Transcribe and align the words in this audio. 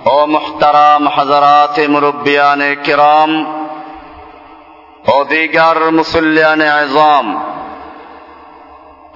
ও 0.06 0.16
মুহতারাম 0.26 1.02
হাজারাত 1.08 1.76
মুরব্বিয়ান 1.88 2.60
কিরাম 2.84 3.30
ও 5.06 5.16
দিগার 5.24 5.78
মুসল্লিয়ান 5.92 6.62
আজম 6.74 7.26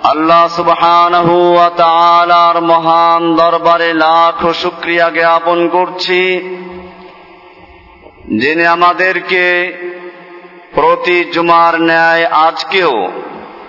আল্লাহ 0.05 0.43
সুবহানাহু 0.49 1.35
ওয়া 1.49 1.69
তাআলার 1.77 2.57
মহান 2.63 3.23
দরবারে 3.37 3.91
লাখ 3.97 4.39
শুকরিয়া 4.55 5.07
জ্ঞাপন 5.11 5.59
করছি 5.69 6.23
যিনি 8.39 8.65
আমাদেরকে 8.67 9.45
প্রতি 10.75 11.17
জুমার 11.33 11.75
ন্যায় 11.81 12.25
আজকেও 12.47 12.95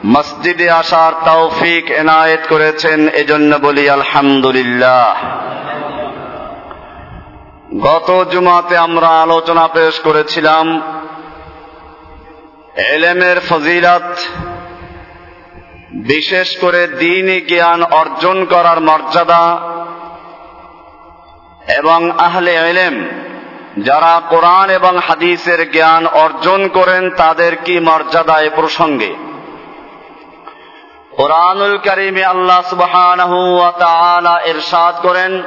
মসজিদে 0.06 0.70
আসার 0.70 1.12
তৌফিক 1.25 1.91
এনায়েত 1.91 2.41
করেছেন, 2.48 3.09
এজন্য 3.09 3.56
বলি 3.56 3.91
আলহামদুলিল্লাহ। 3.91 5.15
গত 7.82 8.25
জুমাতে 8.31 8.76
আমরা 8.76 9.06
আলোচনা 9.06 9.69
পেশ 9.69 10.00
করেছিলাম 10.00 10.82
এলেমের 12.76 13.37
ফজিলত, 13.48 14.19
বিশেষ 15.92 16.59
করে 16.59 16.86
দিনই 16.86 17.41
জ্ঞান 17.41 17.82
অর্জন 17.82 18.44
করার 18.44 18.81
মর্যাদা 18.81 19.44
এবং 21.76 22.10
আহলে 22.19 22.54
এলেম 22.54 23.09
যারা 23.78 24.22
কোরআন 24.31 24.71
এবং 24.71 24.98
হাদিসের 24.98 25.71
জ্ঞান 25.71 26.06
অর্জন 26.06 26.69
করেন, 26.69 27.10
তাদের 27.10 27.56
কি 27.56 27.81
মর্যাদা 27.81 28.41
এ 28.41 28.50
প্রসঙ্গে? 28.54 29.15
কোরআনুল 31.16 31.76
করিমে 31.76 32.25
আল্লাহ 32.25 33.70
তাআলা 33.78 34.41
ইরশাদ 34.44 34.94
করেন 35.02 35.42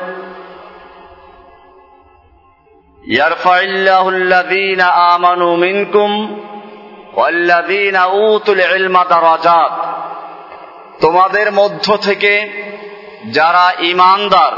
তোমাদের 11.01 11.53
মধ্য 11.53 11.97
থেকে 11.97 12.49
যারা 13.31 13.73
ইমানদার 13.79 14.51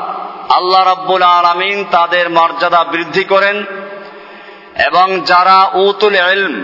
আল্লাহ 0.50 0.84
রাব্বুল 0.84 1.22
আলামিন 1.22 1.86
তাদের 1.92 2.30
মর্যাদা 2.30 2.84
বৃদ্ধি 2.84 3.24
করেন 3.24 3.64
এবং 4.86 5.22
যারা 5.22 5.70
উতুল 5.74 6.16
ইলম, 6.16 6.64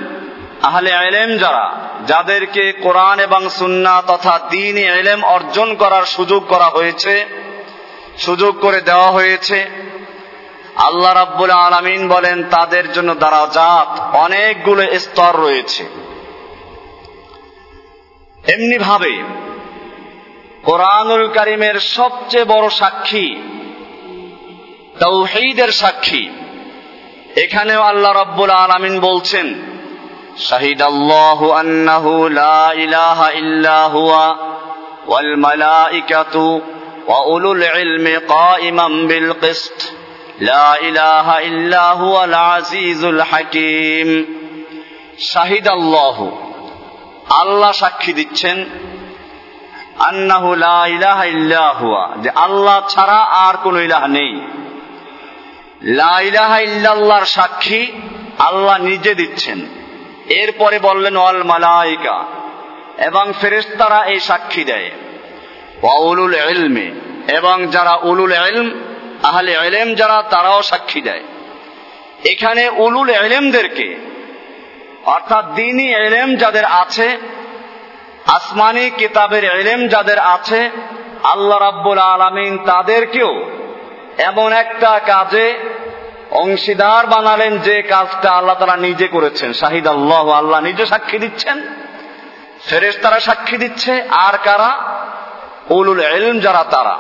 আহলে 0.64 0.90
ইলম 0.90 1.38
যারা 1.38 1.85
যাদেরকে 2.08 2.72
কোরআন 2.72 3.20
এবং 3.20 3.50
সুন্না 3.50 4.02
তথা 4.08 4.40
দিন 4.50 4.78
এলেম 4.78 5.24
অর্জন 5.24 5.76
করার 5.76 6.06
সুযোগ 6.06 6.48
করা 6.48 6.66
হয়েছে, 6.66 7.26
সুযোগ 8.18 8.60
করে 8.60 8.82
দেওয়া 8.82 9.12
হয়েছে। 9.12 9.66
আল্লাহ 10.76 11.14
রাব্বুল 11.14 11.52
আলামিন 11.52 12.08
বলেন, 12.08 12.44
তাদের 12.44 12.92
জন্য 12.92 13.16
দ্বারা 13.16 13.38
দারাজাত 13.38 14.16
অনেকগুলো 14.16 15.00
স্তর 15.00 15.40
রয়েছে। 15.40 15.86
এমনি 18.54 18.78
ভাবে 18.78 19.24
কোরআনুল 20.64 21.28
করিমের 21.28 21.80
সবচেয়ে 21.80 22.46
বড় 22.46 22.70
সাক্ষী 22.70 23.36
তৌহিদের 25.00 25.72
সাক্ষী, 25.72 26.30
এখানেও 27.36 27.82
আল্লাহ 27.82 28.12
রব্বুল 28.12 28.50
আলামিন 28.50 29.00
বলছেন 29.00 29.75
লা 32.30 32.74
ইলাহা 32.76 33.32
ইল্লা 33.32 33.90
হুয়া 33.90 34.38
ওয়াল 35.08 35.36
মালাইকাতু 35.36 36.62
ওয়া 37.08 37.20
উলুল 37.26 37.64
ইলমি 37.64 38.16
কাইমান 38.28 39.08
বিল 39.08 39.34
কিসত। 39.34 39.78
লা 40.42 40.78
ইলাহা 40.82 41.40
ইল্লা 41.40 41.96
হুয়াল 41.96 42.34
আজিজুল 42.34 43.22
হাকিম। 43.22 44.26
শাহিদ 45.20 45.68
আল্লাহ 45.68 46.18
আল্লাহ 47.30 47.72
সাক্ষী 47.72 48.14
দিচ্ছেন 48.14 48.66
আন্নাহু 50.00 50.56
লা 50.56 50.88
ইলাহা 50.88 51.26
ইল্লা 51.26 51.74
হুয়া, 51.80 52.10
যে 52.18 52.30
আল্লাহ 52.30 52.88
ছাড়া 52.88 53.20
আর 53.24 53.56
কোন 53.64 53.76
ইলাহ 53.82 54.08
নেই। 54.08 54.42
লা 55.82 56.22
ইলাহা 56.22 56.60
ইল্লাল্লাহর 56.60 57.26
সাক্ষী 57.26 57.92
আল্লাহ 58.40 58.78
নিজে 58.78 59.16
দিচ্ছেন। 59.16 59.75
এরপরে 60.30 60.80
বললেন 60.80 61.18
অল 61.18 61.44
মালাইকা। 61.44 62.24
এবং 62.98 63.34
ফেরেশতারা 63.42 64.06
এই 64.06 64.20
সাক্ষী 64.20 64.64
দেয়। 64.64 64.92
এবং 67.28 67.68
যারা 67.68 68.00
উলুল 68.04 68.32
ইলম, 68.32 68.72
আহলে 69.24 69.52
ইলম 69.52 69.96
যারা, 69.96 70.24
তারাও 70.30 70.62
সাক্ষী 70.62 71.02
দেয়। 71.02 71.24
এখানে 72.24 72.70
উলুল 72.70 73.10
ইলমদেরকে, 73.10 73.96
অর্থাৎ 75.06 75.54
দিনই 75.54 75.94
ইলম 76.08 76.36
যাদের 76.36 76.66
আছে, 76.66 77.18
আসমানি 78.26 78.90
কিতাবের 78.90 79.44
এলেম 79.44 79.88
যাদের 79.88 80.20
আছে, 80.20 80.70
আল্লাহ 81.24 81.60
রাব্বুল 81.60 82.00
আলমিন 82.00 82.58
তাদেরকেও 82.58 83.46
এমন 84.18 84.54
একটা 84.54 85.00
কাজে 85.06 85.54
অংশীদার 86.32 87.06
বানালেন 87.06 87.58
যে 87.58 87.82
কাজটা 87.82 88.32
আল্লাহ 88.32 88.56
তারা 88.60 88.78
নিজে 88.78 89.08
করেছেন। 89.08 89.54
শাহিদ 89.54 89.88
আল্লাহ 89.88 90.30
আল্লাহ 90.30 90.60
নিজে 90.60 90.86
সাক্ষী 90.86 91.18
দিচ্ছেন 91.20 91.62
ফেরেস 92.66 92.98
তারা 93.02 93.20
সাক্ষী 93.20 93.58
দিচ্ছে, 93.58 94.04
আর 94.12 94.38
কারা? 94.38 94.72
উলুল 95.70 96.00
এলম 96.00 96.40
যারা 96.40 96.64
তারা। 96.64 96.98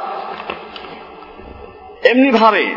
এমনি 2.03 2.31
ভাবে 2.31 2.75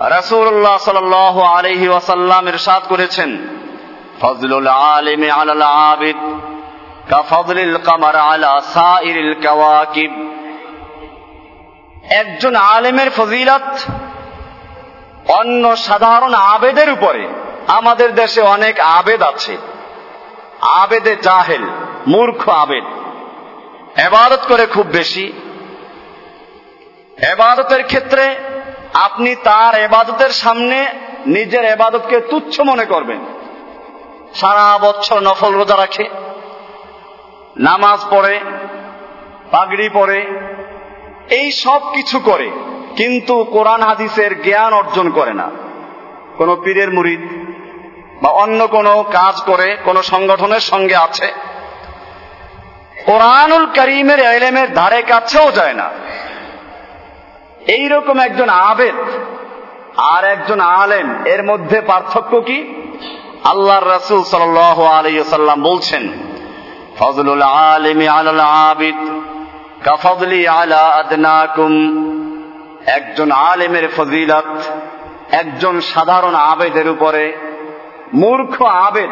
রাসূলুল্লাহ 0.00 1.40
আলাইহি 1.40 1.88
ওয়াসাল্লাম 1.88 2.48
ইরশাদ 2.48 2.82
করেছেন, 2.88 3.38
ফজলুল 4.20 4.66
আলিমি 4.66 5.30
আলাল 5.30 5.62
আবিদ 5.62 6.16
কাফজলিল 7.10 7.76
কামার 7.76 8.16
আলা 8.16 8.60
সাইরিল 8.60 9.34
কাওয়াকিব। 9.42 10.12
একজন 12.10 12.54
আলেমের 12.54 13.10
ফজিলত 13.10 13.68
অন্য 15.28 15.76
সাধারণ 15.76 16.34
আবেদের 16.34 16.92
উপরে 16.92 17.28
আমাদের 17.66 18.14
দেশে 18.14 18.40
অনেক 18.40 18.80
আবেদ 18.80 19.22
আছে। 19.22 19.56
আবেদে 20.60 21.16
জাহেল, 21.16 21.62
মূর্খ 22.06 22.48
আবেদ। 22.48 22.84
এবাদত 23.98 24.38
করে 24.48 24.66
খুব 24.66 24.86
বেশি। 24.86 25.32
এবাদতের 27.18 27.86
ক্ষেত্রে 27.86 28.36
আপনি 28.94 29.34
তার 29.34 29.74
এবাদতের 29.74 30.30
সামনে 30.30 30.86
নিজের 31.26 31.64
এবাদতকে 31.64 32.20
তুচ্ছ 32.20 32.60
মনে 32.60 32.84
করবেন। 32.84 33.18
সারা 34.34 34.78
বছর 34.78 35.20
নফল 35.20 35.54
রোজা 35.54 35.76
রাখে, 35.76 36.08
নামাজ 37.56 38.04
পড়ে, 38.10 38.40
পাগড়ি 39.50 39.88
পড়ে, 39.88 40.26
এই 41.30 41.52
সব 41.52 41.92
কিছু 41.94 42.18
করে 42.18 42.50
কিন্তু 42.96 43.44
কোরআন 43.44 43.82
হাদিসের 43.82 44.42
জ্ঞান 44.42 44.72
অর্জন 44.72 45.10
করে 45.10 45.34
না। 45.34 45.50
কোন 46.38 46.56
পীরের 46.64 46.92
মুরিদ 46.92 47.20
বা 48.22 48.30
অন্য 48.30 48.66
কোনো 48.66 49.02
কাজ 49.02 49.42
করে, 49.42 49.76
কোন 49.84 50.02
সংগঠনের 50.02 50.60
সঙ্গে 50.60 50.96
আছে। 50.96 51.32
কোরআনুল 53.06 53.66
করিমের 53.66 54.18
এলেমের 54.18 54.74
ধারে 54.74 55.02
কাছেও 55.02 55.50
যায় 55.50 55.74
না। 55.74 55.90
এইরকম 57.66 58.18
একজন 58.18 58.48
আবেদ 58.48 58.94
আর 59.96 60.24
একজন 60.24 60.60
আলেম, 60.60 61.24
এর 61.24 61.44
মধ্যে 61.44 61.80
পার্থক্য 61.80 62.40
কি? 62.40 62.58
আল্লাহর 63.44 63.86
রসুল 63.86 64.22
সাল 64.22 64.56
আলাইসাল্লাম 64.58 65.62
বলছেন, 65.62 66.08
ফজলুল 66.98 67.42
আলিমি 67.42 68.08
আলাল 68.08 68.40
আবিদ 68.40 69.20
কাফজলি 69.84 70.48
আলা 70.48 70.76
আদনাকুম। 70.76 71.74
একজন 72.86 73.30
আলেমের 73.30 73.88
ফজিলত, 73.96 74.44
একজন 75.32 75.80
সাধারণ 75.80 76.34
আবেদের 76.34 76.88
উপরে, 76.88 77.32
মূর্খ 78.14 78.62
আবেদ, 78.62 79.10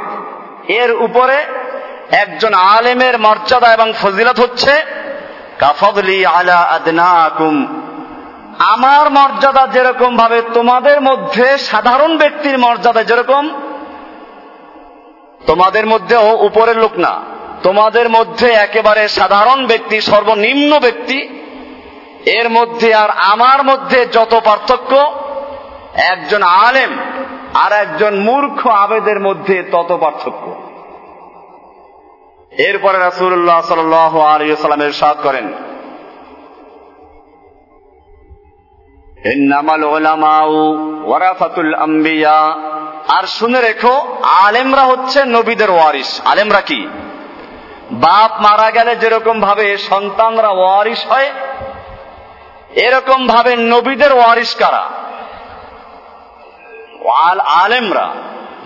এর 0.71 0.93
উপরে 0.93 1.45
একজন 2.11 2.55
আলেমের 2.55 3.19
মর্যাদা 3.19 3.73
এবং 3.73 3.93
ফজিলত 4.03 4.41
হচ্ছে, 4.41 4.83
কাফদলি 5.59 6.27
আলা 6.27 6.57
আদনাকুম। 6.57 7.83
আমার 8.59 9.11
মর্যাদা 9.11 9.67
যেরকম 9.67 10.17
ভাবে 10.17 10.43
তোমাদের 10.55 11.01
মধ্যে 11.01 11.59
সাধারণ 11.59 12.17
ব্যক্তির 12.17 12.59
মর্যাদা 12.59 13.05
যেরকম, 13.05 13.51
তোমাদের 15.47 15.87
মধ্যেও 15.87 16.33
উপরের 16.33 16.79
লোক 16.79 16.99
না। 16.99 17.21
তোমাদের 17.63 18.11
মধ্যে 18.11 18.49
একেবারে 18.51 19.09
সাধারণ 19.09 19.67
ব্যক্তি, 19.67 20.01
সর্বনিম্ন 20.01 20.79
ব্যক্তি 20.79 21.29
এর 22.27 22.51
মধ্যে 22.51 22.95
আর 22.95 23.11
আমার 23.11 23.65
মধ্যে 23.65 24.07
যত 24.07 24.41
পার্থক্য, 24.45 24.93
একজন 25.95 26.43
আলেম 26.43 26.91
আর 27.55 27.73
একজন 27.73 28.15
মূর্খ 28.15 28.67
আবেদের 28.67 29.21
মধ্যে 29.21 29.63
তত 29.63 29.91
পার্থক্য। 30.01 30.45
এরপরে 32.53 32.99
রাসুল্লাহ 32.99 33.61
সাল 33.61 33.95
আলিয়াল্লামের 34.35 34.93
সাদ 34.93 35.17
করেন 35.23 35.53
আর 43.09 43.25
শুনে 43.27 43.61
রেখো, 43.61 44.17
আলেমরা 44.23 44.83
হচ্ছে 44.83 45.25
নবীদের 45.25 45.71
ওয়ারিস 45.71 46.21
আলেমরা 46.25 46.61
কি? 46.61 46.89
বাপ 47.93 48.33
মারা 48.41 48.71
গেলে 48.71 48.97
যেরকম 48.97 49.41
ভাবে 49.41 49.77
সন্তানরা 49.77 50.49
ওয়ারিস 50.49 51.07
হয় 51.07 51.31
এরকম 52.77 53.27
ভাবে 53.27 53.57
নবীদের 53.57 54.13
ওয়ারিস 54.13 54.55
কারা? 54.55 54.89
আলেমরা। 57.39 58.11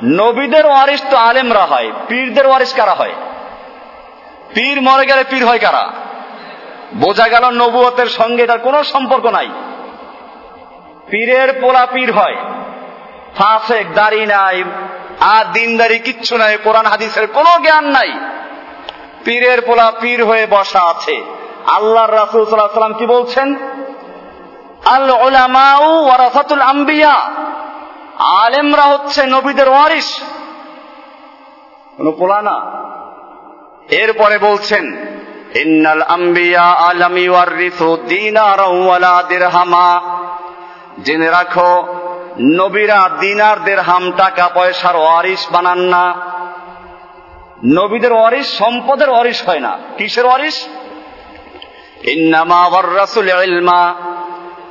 নবীদের 0.05 0.67
ওয়ারিস 0.67 1.03
তো 1.11 1.17
আলেমরা 1.17 1.65
হয়। 1.65 1.93
পীরদের 2.09 2.47
ওয়ারিস 2.47 2.75
কারা 2.75 2.95
হয়? 2.95 3.13
পীর 4.55 4.83
মরে 4.83 5.07
গেলে 5.07 5.25
পীর 5.25 5.47
হয় 5.47 5.59
কারা? 5.59 5.93
বোঝা 6.95 7.29
গেল 7.29 7.45
নবুয়তের 7.45 8.07
সঙ্গে 8.07 8.47
তার 8.47 8.59
কোনো 8.59 8.85
সম্পর্ক 8.85 9.27
নাই। 9.27 9.49
পীরের 11.11 11.53
পোলা 11.61 11.87
পীর 11.87 12.13
হয়। 12.13 12.37
ফাঁসেক, 13.37 13.95
দাড়ি 13.95 14.27
নাই, 14.27 14.65
আর 15.21 15.45
দিনদারি 15.53 15.99
কিচ্ছু 15.99 16.37
নাই, 16.37 16.59
কোরআন, 16.65 16.87
হাদিসের 16.87 17.27
কোনো 17.27 17.51
জ্ঞান 17.63 17.85
নাই। 17.85 18.19
পীরের 19.25 19.63
পোলা 19.63 19.93
পীর 20.01 20.25
হয়ে 20.25 20.47
বসা 20.51 20.81
আছে। 20.81 21.25
আল্লাহর 21.67 22.13
রাসুল 22.13 22.45
সাল্লাহ 22.45 22.69
সাল্লাম 22.69 22.93
কি 22.93 23.07
বলছেন? 23.07 23.57
আল 24.87 25.11
ওলামাউ 25.11 26.05
ওয়ারাসাতুল 26.05 26.61
আম্বিয়া। 26.61 27.31
আলেমরা 28.19 28.83
হচ্ছে 28.83 29.27
নবীদের 29.27 29.69
ওয়ারিস 29.69 30.23
কোন 31.97 32.13
পোলা 32.13 32.43
না। 32.43 32.61
এরপরে 33.91 34.39
বলছেন, 34.39 34.97
ইন্নাল 35.55 36.03
আম্বিয়া 36.03 36.63
আলামি 36.63 37.29
ওয়ারিসু 37.29 37.97
দিনার 38.09 38.61
ওয়ালা 38.61 39.23
দিরহামা। 39.29 40.01
জেনে 41.05 41.31
রাখো, 41.31 41.97
নবীরা 42.41 43.11
দিনার 43.21 43.65
দেড়হাম 43.65 44.13
টাকা 44.13 44.49
পয়সার 44.49 44.97
ওয়ারিস 44.97 45.47
বানান 45.53 45.79
না। 45.79 46.15
নবীদের 47.65 48.13
ওয়ারিস 48.13 48.59
সম্পদের 48.59 49.11
ওয়ারিস 49.11 49.49
হয় 49.49 49.61
না। 49.61 49.79
কিসের 49.99 50.27
ওয়ারিস 50.27 50.69
ইন্নামা 52.03 52.67
ওয়ার্রাসুল 52.67 53.29
ইলমা। 53.29 53.95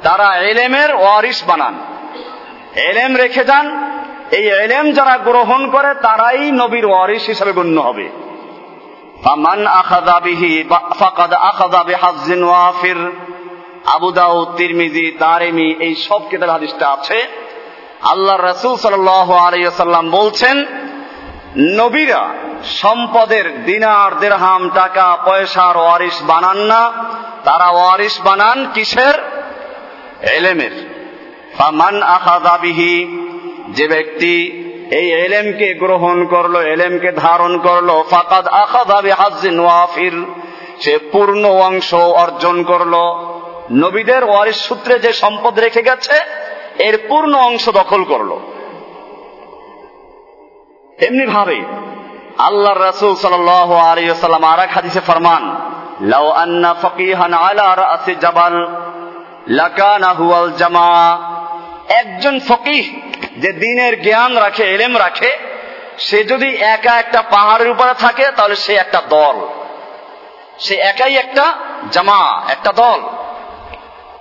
তারা 0.06 0.38
এলেমের 0.38 0.96
ওয়ারিস 0.96 1.44
বানান। 1.48 1.80
এলেম 2.76 3.16
রেখে 3.16 3.46
যান। 3.46 3.94
এই 4.32 4.48
এলেম 4.48 4.92
যারা 4.92 5.18
গ্রহণ 5.18 5.72
করে, 5.72 5.94
তারাই 5.94 6.52
নবীর 6.52 6.86
ওয়ারিস 6.86 7.24
হিসাবে 7.26 7.52
গণ্য 7.52 7.82
হবে। 7.82 8.10
ওয়াফির। 12.44 13.12
আবু 13.86 14.12
তিরমিজি 14.58 15.12
এই 15.80 15.96
আছে। 16.86 17.28
আল্লাহ 18.02 18.38
বলছেন, 20.10 20.66
নবীরা 21.58 22.28
সম্পদের 22.64 23.66
দিনার 23.66 24.20
দেরহাম 24.20 24.70
টাকা 24.70 25.18
পয়সার 25.26 25.78
ওয়ারিস 25.78 26.22
বানান 26.22 26.58
না। 26.58 26.92
তারা 27.44 27.70
ওয়ারিস 27.70 28.22
বানান 28.24 28.68
কিসের? 28.74 29.35
এলেমের। 30.32 30.72
ফামান 31.58 32.04
আখাদা 32.04 32.58
বিহি, 32.58 33.22
যে 33.70 33.88
ব্যক্তি 33.88 34.62
এই 34.92 35.12
এলেমকে 35.12 35.74
গ্রহণ 35.74 36.26
করল, 36.26 36.56
এলেমকে 36.56 37.12
ধারণ 37.12 37.58
করল, 37.58 38.04
ফাকাদ 38.10 38.48
আখাদা 38.48 39.02
বিহাজ্জিন 39.02 39.60
ওয়াফির, 39.60 40.26
সে 40.82 40.98
পূর্ণ 41.12 41.46
অংশ 41.46 41.94
অর্জন 41.94 42.64
করল। 42.64 42.94
নবীদের 43.72 44.24
ওয়ারিস 44.24 44.56
সূত্রে 44.56 45.00
যে 45.00 45.14
সম্পদ 45.14 45.60
রেখে 45.60 45.82
গেছে, 45.82 46.14
এর 46.80 46.98
পূর্ণ 47.10 47.36
অংশ 47.36 47.70
দখল 47.70 48.04
করল। 48.04 48.40
এমনি 51.02 51.26
ভাবে 51.26 51.62
আল্লাহ 52.38 52.74
রাসুল 52.74 53.16
সাল্লাম 53.16 54.46
আর 54.46 54.60
এক 54.60 54.70
হাদিসে 54.74 55.00
ফরমান, 55.00 55.56
লাউ 56.02 56.30
আন্না 56.30 56.74
ফকিহান 56.74 57.34
আলা 57.34 57.76
রাসি 57.76 58.16
জাবাল 58.22 58.68
লাকানা 59.48 60.08
হুয়াল 60.08 60.52
জামা। 60.52 61.18
একজন 61.90 62.40
ফকিহ 62.48 62.84
যে 63.38 63.52
দিনের 63.52 64.04
জ্ঞান 64.04 64.38
রাখে, 64.38 64.64
এলেম 64.64 64.98
রাখে, 64.98 65.38
সে 65.98 66.24
যদি 66.24 66.56
একা 66.56 67.00
একটা 67.00 67.22
পাহাড়ের 67.22 67.70
উপরে 67.70 67.94
থাকে, 68.00 68.26
তাহলে 68.36 68.56
সে 68.56 68.74
একটা 68.74 69.02
দল। 69.10 69.48
সে 70.60 70.76
একাই 70.76 71.16
একটা 71.16 71.54
জামা, 71.92 72.42
একটা 72.50 72.72
দল। 72.72 73.02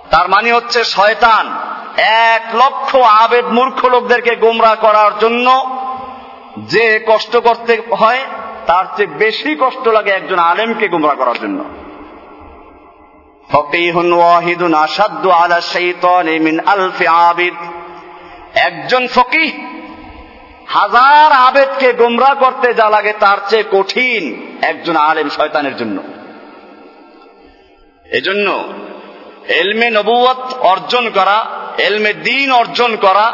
তার 0.09 0.29
মানে 0.29 0.53
হচ্ছে 0.53 0.83
শয়তান 0.83 1.59
এক 1.97 2.55
লক্ষ 2.55 2.95
আবেদ 2.95 3.45
মূর্খ 3.45 3.85
লোকদেরকে 3.85 4.35
গোমরা 4.35 4.75
করার 4.75 5.19
জন্য 5.19 5.77
যে 6.57 7.05
কষ্ট 7.07 7.37
করতে 7.37 7.81
হয়, 7.99 8.19
তার 8.67 8.85
চেয়ে 8.97 9.07
বেশি 9.07 9.57
কষ্ট 9.59 9.87
লাগে 9.87 10.11
একজন 10.11 10.39
আলেমকে 10.39 10.87
গুমরা 10.87 11.13
করার 11.13 11.35
জন্য। 11.41 11.63
ফকিহুন 13.49 14.13
ওয়াহিদুন 14.13 14.73
আসাদ্দু 14.73 15.29
আলা 15.29 15.61
শাইতান 15.61 16.27
মিন 16.39 16.59
আলফি 16.59 17.07
আবিদ। 17.07 17.53
একজন 18.55 19.07
ফকিহ 19.07 19.51
হাজার 20.67 21.31
আবেদকে 21.31 21.93
গোমরা 21.93 22.33
করতে 22.33 22.73
যা 22.73 22.89
লাগে 22.89 23.13
তার 23.19 23.37
চেয়ে 23.49 23.63
কঠিন 23.71 24.23
একজন 24.61 24.95
আলেম 24.95 25.29
শয়তানের 25.29 25.77
জন্য। 25.77 26.03
এজন্য 28.11 28.63
এলমে 29.47 29.89
নবুয়ত 29.89 30.53
অর্জন 30.53 31.09
করা, 31.09 31.45
এলমে 31.77 32.13
দিন 32.13 32.51
অর্জন 32.51 32.95
করা, 32.95 33.33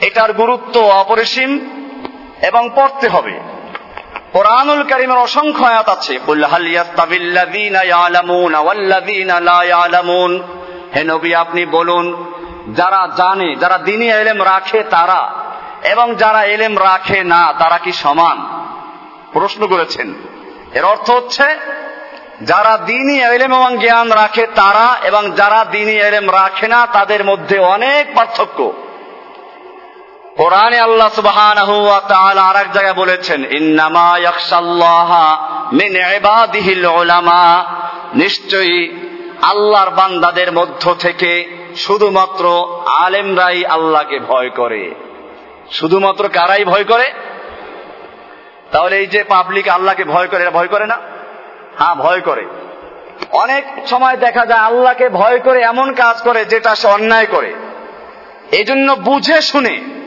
এটার 0.00 0.32
গুরুত্ব 0.32 0.80
অপরিসীম 0.80 1.50
এবং 2.42 2.70
পড়তে 2.74 3.08
হবে। 3.08 3.40
কোরআনুল 4.38 4.82
কারিমের 4.82 5.18
অসংখ্য 5.18 5.64
আয়াত 5.64 5.88
আছে। 5.88 6.18
হে 10.96 11.04
নবী, 11.04 11.34
আপনি 11.34 11.66
বলুন, 11.66 12.34
যারা 12.74 13.08
জানে, 13.16 13.54
যারা 13.56 13.78
দিনই 13.78 14.10
এলেম 14.10 14.44
রাখে 14.44 14.82
তারা, 14.82 15.32
এবং 15.84 16.14
যারা 16.14 16.44
এলেম 16.44 16.78
রাখে 16.78 17.24
না, 17.24 17.54
তারা 17.58 17.78
কি 17.78 17.92
সমান? 17.92 18.46
প্রশ্ন 19.32 19.66
করেছেন। 19.66 20.14
এর 20.74 20.84
অর্থ 20.84 21.10
হচ্ছে, 21.10 21.44
যারা 22.42 22.78
দিনই 22.78 23.20
এলেম 23.20 23.54
এবং 23.54 23.78
জ্ঞান 23.78 24.12
রাখে 24.12 24.46
তারা, 24.46 24.96
এবং 25.02 25.30
যারা 25.30 25.64
দিনই 25.64 25.96
এলেম 25.96 26.32
রাখে 26.32 26.68
না, 26.68 26.86
তাদের 26.86 27.24
মধ্যে 27.24 27.58
অনেক 27.58 28.14
পার্থক্য। 28.14 28.72
কোরআনে 30.38 30.78
আল্লাহ 30.80 31.08
সুবহানাহু 31.08 31.84
ওয়া 31.84 32.00
তাআলা 32.00 32.42
আরেক 32.42 32.72
জায়গায় 32.72 32.94
বলেছেন, 32.94 33.44
ইন্নামা 33.44 34.18
নিশ্চয়ই 38.14 38.96
আল্লাহর 39.42 39.90
বান্দাদের 39.90 40.52
মধ্য 40.52 40.94
থেকে 40.94 41.46
শুধুমাত্র 41.76 42.68
আলেমরাই 42.86 43.64
আল্লাহকে 43.64 44.18
ভয় 44.18 44.48
করে। 44.48 44.94
শুধুমাত্র 45.72 46.28
কারাই 46.28 46.64
ভয় 46.64 46.84
করে? 46.84 47.12
তাহলে 48.72 48.96
এই 48.96 49.06
যে 49.06 49.24
পাবলিক 49.24 49.68
আল্লাহকে 49.68 50.04
ভয় 50.04 50.26
করে 50.26 50.50
ভয় 50.50 50.66
করে 50.66 50.86
না? 50.86 50.98
হ্যাঁ 51.78 51.94
ভয় 51.94 52.20
করে। 52.20 52.46
অনেক 53.30 53.64
সময় 53.86 54.16
দেখা 54.16 54.46
যায় 54.46 54.60
আল্লাহকে 54.60 55.08
ভয় 55.08 55.38
করে 55.38 55.60
এমন 55.62 55.92
কাজ 55.92 56.22
করে 56.22 56.44
যেটা 56.44 56.74
সে 56.74 56.88
অন্যায় 56.88 57.26
করে। 57.26 57.54
এই 58.52 58.64
জন্য 58.64 58.92
বুঝে 58.92 59.42
শুনে 59.42 59.97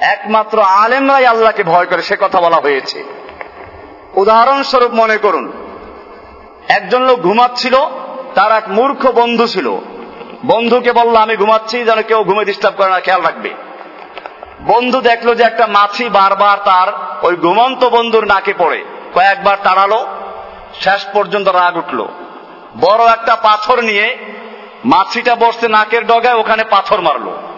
একমাত্র 0.00 0.62
আলেমরাই 0.62 1.26
আল্লাহকে 1.26 1.62
ভয় 1.62 1.86
করে, 1.86 2.02
সে 2.02 2.16
কথা 2.20 2.40
বলা 2.40 2.56
হয়েছে। 2.56 3.04
উদাহরণস্বরূপ 4.14 4.94
মনে 4.94 5.16
করুন, 5.16 5.52
একজন 6.68 7.02
লোক 7.02 7.20
ঘুমাচ্ছিল, 7.20 7.76
তার 8.34 8.52
এক 8.52 8.64
মূর্খ 8.68 9.10
বন্ধু 9.10 9.46
ছিল। 9.46 9.76
বন্ধুকে 10.44 10.92
বলল, 10.92 11.16
আমি 11.16 11.36
ঘুমাচ্ছি, 11.36 11.84
যেন 11.84 12.02
কেউ 12.02 12.24
ঘুমে 12.24 12.44
ডিস্টার্ব 12.44 12.76
করে 12.76 12.90
না, 12.90 13.00
খেয়াল 13.00 13.22
রাখবে। 13.22 13.54
বন্ধু 14.60 15.00
দেখল 15.00 15.34
যে 15.34 15.42
একটা 15.42 15.66
মাছি 15.66 16.08
বারবার 16.08 16.58
তার 16.64 16.88
ওই 17.22 17.36
ঘুমন্ত 17.36 17.84
বন্ধুর 17.84 18.26
নাকে 18.26 18.54
পড়ে। 18.58 18.84
কয়েকবার 19.14 19.56
তাড়ালো, 19.62 20.06
শেষ 20.80 21.04
পর্যন্ত 21.12 21.48
রাগ 21.48 21.76
উঠল। 21.76 22.06
বড় 22.80 23.06
একটা 23.06 23.36
পাথর 23.36 23.82
নিয়ে 23.82 24.18
মাছিটা 24.84 25.34
বসতে 25.34 25.68
নাকের 25.68 26.06
ডগায়, 26.06 26.34
ওখানে 26.34 26.64
পাথর 26.64 27.00
মারলো। 27.00 27.49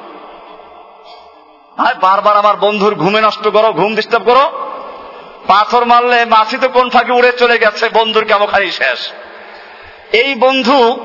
আর 1.78 1.94
বারবার 1.94 2.36
আমার 2.36 2.56
বন্ধুর 2.56 2.94
ঘুমে 2.94 3.20
নষ্ট 3.20 3.48
করো, 3.48 3.72
ঘুম 3.72 3.94
ডিস্টার্ব 3.94 4.24
করো। 4.24 4.68
পাথর 5.46 5.84
মারলে 5.84 6.24
মাছি 6.24 6.58
তো 6.58 6.68
কোন 6.68 6.90
ফাঁকে 6.90 7.12
উড়ে 7.12 7.32
চলে 7.32 7.58
গেছে, 7.58 7.88
বন্ধুর 7.88 8.24
কেমনখানি 8.24 8.70
শেষ। 8.70 9.10
এই 10.12 10.34
বন্ধু 10.34 10.96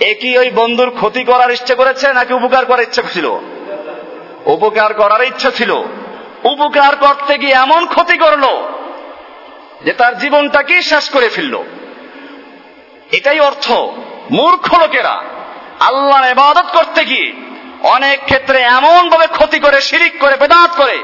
একই 0.00 0.38
ওই 0.38 0.50
বন্ধুর 0.50 0.90
ক্ষতি 0.90 1.24
করার 1.24 1.50
ইচ্ছে 1.50 1.74
করেছে 1.74 2.12
নাকি 2.12 2.34
উপকার 2.34 2.64
করার 2.64 2.82
ইচ্ছে 2.82 3.02
ছিল? 3.12 3.38
উপকার 4.46 4.94
করার 4.94 5.22
ইচ্ছা 5.22 5.50
ছিল। 5.50 5.82
উপকার 6.44 6.96
করতে 6.96 7.38
গিয়ে 7.38 7.52
এমন 7.52 7.86
ক্ষতি 7.86 8.16
করল 8.16 8.44
যে 9.84 9.92
তার 9.92 10.18
জীবনটাকেই 10.18 10.82
শেষ 10.82 11.10
করে 11.10 11.28
ফেলল। 11.28 11.62
এটাই 13.12 13.40
অর্থ, 13.40 13.72
মূর্খ 14.30 14.78
লোকেরা, 14.80 15.22
আল্লাহর 15.80 16.30
ইবাদত 16.30 16.66
করতে 16.72 17.04
গিয়ে 17.04 17.49
অনেক 17.82 18.24
ক্ষেত্রে 18.24 18.58
এমন 18.58 19.08
ভাবে 19.08 19.26
ক্ষতি 19.26 19.58
করে, 19.58 19.80
শিরিক 19.80 20.18
করে, 20.18 20.36
বেদাত 20.36 20.70
করে 20.76 20.98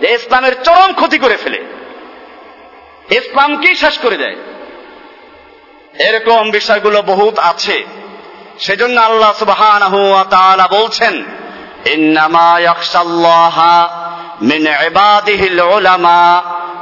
যে 0.00 0.14
ইসলামের 0.14 0.62
চরম 0.62 0.92
ক্ষতি 0.92 1.18
করে 1.18 1.36
ফেলে। 1.36 1.62
ইসলামকেই 3.10 3.74
শেষ 3.74 3.98
করে 3.98 4.16
দেয়? 4.16 4.36
এরকম 5.98 6.50
বিষয়গুলো 6.50 7.02
বহুত 7.02 7.38
আছে। 7.38 7.84
সেজন্য 8.58 9.00
আল্লাহ 9.00 9.32
ওয়া 9.94 10.68
বলছেন 10.70 11.22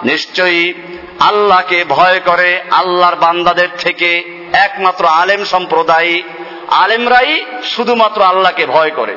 নিশ্চয়ই 0.04 0.74
আল্লাহকে 1.20 1.84
ভয় 1.88 2.20
করে 2.24 2.62
আল্লাহর 2.70 3.16
বান্দাদের 3.16 3.68
থেকে 3.78 4.24
একমাত্র 4.52 5.06
আলেম 5.06 5.44
সম্প্রদায়, 5.44 6.22
আলেমরাই 6.68 7.44
শুধুমাত্র 7.64 8.22
আল্লাহকে 8.22 8.66
ভয় 8.66 8.90
করে। 8.90 9.16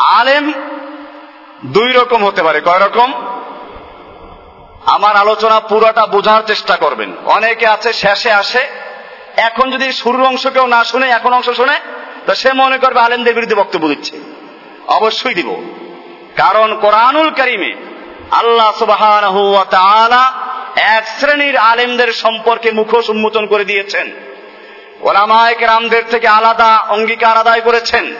আলেম 0.00 0.52
দুই 1.64 1.92
রকম 1.92 2.26
হতে 2.26 2.42
পারে। 2.42 2.60
কয় 2.60 2.78
রকম? 2.78 3.12
আমার 4.86 5.16
আলোচনা 5.16 5.60
পুরোটা 5.60 6.06
বোঝার 6.06 6.42
চেষ্টা 6.42 6.76
করবেন। 6.76 7.12
অনেকে 7.24 7.66
আছে, 7.66 7.92
শেষে 7.92 8.32
আসে। 8.32 8.66
এখন 9.36 9.70
যদি 9.70 9.92
শুরুর 9.92 10.26
অংশ 10.26 10.46
কেউ 10.46 10.66
না 10.66 10.84
শুনে, 10.84 11.10
এখন 11.10 11.32
অংশ 11.32 11.50
শুনে, 11.50 11.80
তো 12.26 12.34
সে 12.34 12.52
মনে 12.52 12.78
করবে 12.78 13.00
আলেমদের 13.00 13.34
বিরুদ্ধে 13.34 13.54
বক্তব্য 13.54 13.88
দিচ্ছে। 13.88 14.18
অবশ্যই 14.86 15.34
দিব। 15.34 15.56
কারণ 16.36 16.78
কোরআনুল 16.80 17.30
করিমে 17.30 17.74
আল্লাহ 18.30 18.72
সুবাহ 18.78 19.28
এক 20.76 21.08
শ্রেণির 21.20 21.56
আলেমদের 21.56 22.12
সম্পর্কে 22.12 22.70
মুখোশ 22.70 23.08
উন্মোচন 23.08 23.46
করে 23.46 23.64
দিয়েছেন। 23.64 24.10
ওলামায়ক 25.00 25.62
রামদের 25.62 26.02
থেকে 26.10 26.28
আলাদা 26.28 26.78
অঙ্গীকার 26.88 27.36
আদায় 27.36 27.60
করেছেন। 27.60 28.14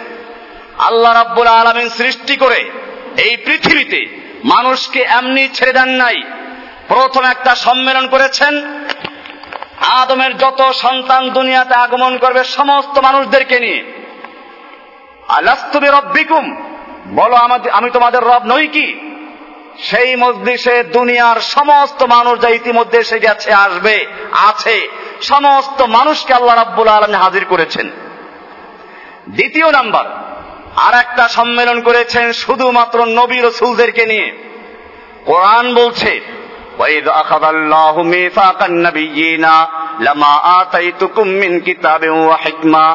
আল্লাহ 0.81 1.15
রাব্বুল 1.15 1.47
আলমিন 1.47 1.89
সৃষ্টি 1.89 2.37
করে 2.37 2.71
এই 3.17 3.37
পৃথিবীতে 3.37 4.07
মানুষকে 4.45 5.01
এমনি 5.01 5.49
ছেড়ে 5.49 5.73
দেন 5.73 5.89
নাই। 5.89 6.23
প্রথম 6.89 7.25
একটা 7.25 7.55
সম্মেলন 7.55 8.09
করেছেন। 8.09 8.85
আদমের 9.81 10.37
যত 10.37 10.71
সন্তান 10.71 11.31
দুনিয়াতে 11.31 11.75
আগমন 11.75 12.19
করবে 12.19 12.45
সমস্ত 12.45 12.99
মানুষদেরকে 12.99 13.61
নিয়ে। 13.61 13.85
আলাস্তুবি 15.29 15.89
রব্বিকুম 15.89 16.57
বলো 17.15 17.37
আমাদের, 17.37 17.73
আমি 17.73 17.91
তোমাদের 17.91 18.23
রব 18.23 18.43
নই 18.45 18.67
কি? 18.67 19.01
সেই 19.79 20.17
মজলিসে 20.17 20.83
দুনিয়ার 20.83 21.41
সমস্ত 21.41 22.03
মানুষ 22.03 22.41
যা 22.41 22.49
ইতিমধ্যে 22.49 22.99
এসে 22.99 23.19
গেছে, 23.19 23.53
আসবে, 23.53 24.07
আছে, 24.33 24.89
সমস্ত 25.23 25.83
মানুষকে 25.83 26.35
আল্লাহ 26.35 26.55
রাব্বুল 26.57 26.89
আলমী 26.89 27.15
হাজির 27.15 27.45
করেছেন। 27.49 27.91
দ্বিতীয় 29.29 29.73
নাম্বার 29.73 30.30
আর 30.78 30.94
একটা 30.94 31.24
সম্মেলন 31.28 31.78
করেছেন 31.82 32.26
শুধুমাত্র 32.34 32.98
নবী 33.12 33.38
রসুলদেরকে 33.40 34.04
নিয়ে 34.06 34.28
কোরআন 35.26 35.66
বলছে 35.74 36.14
وإذ 36.80 37.06
أخذ 37.14 37.44
الله 37.46 37.96
ميثاق 38.06 38.60
النبيين 38.64 39.46
لما 40.00 40.34
آتيتكم 40.62 41.28
من 41.34 41.52
كتاب 41.60 42.04
وحكمة 42.22 42.88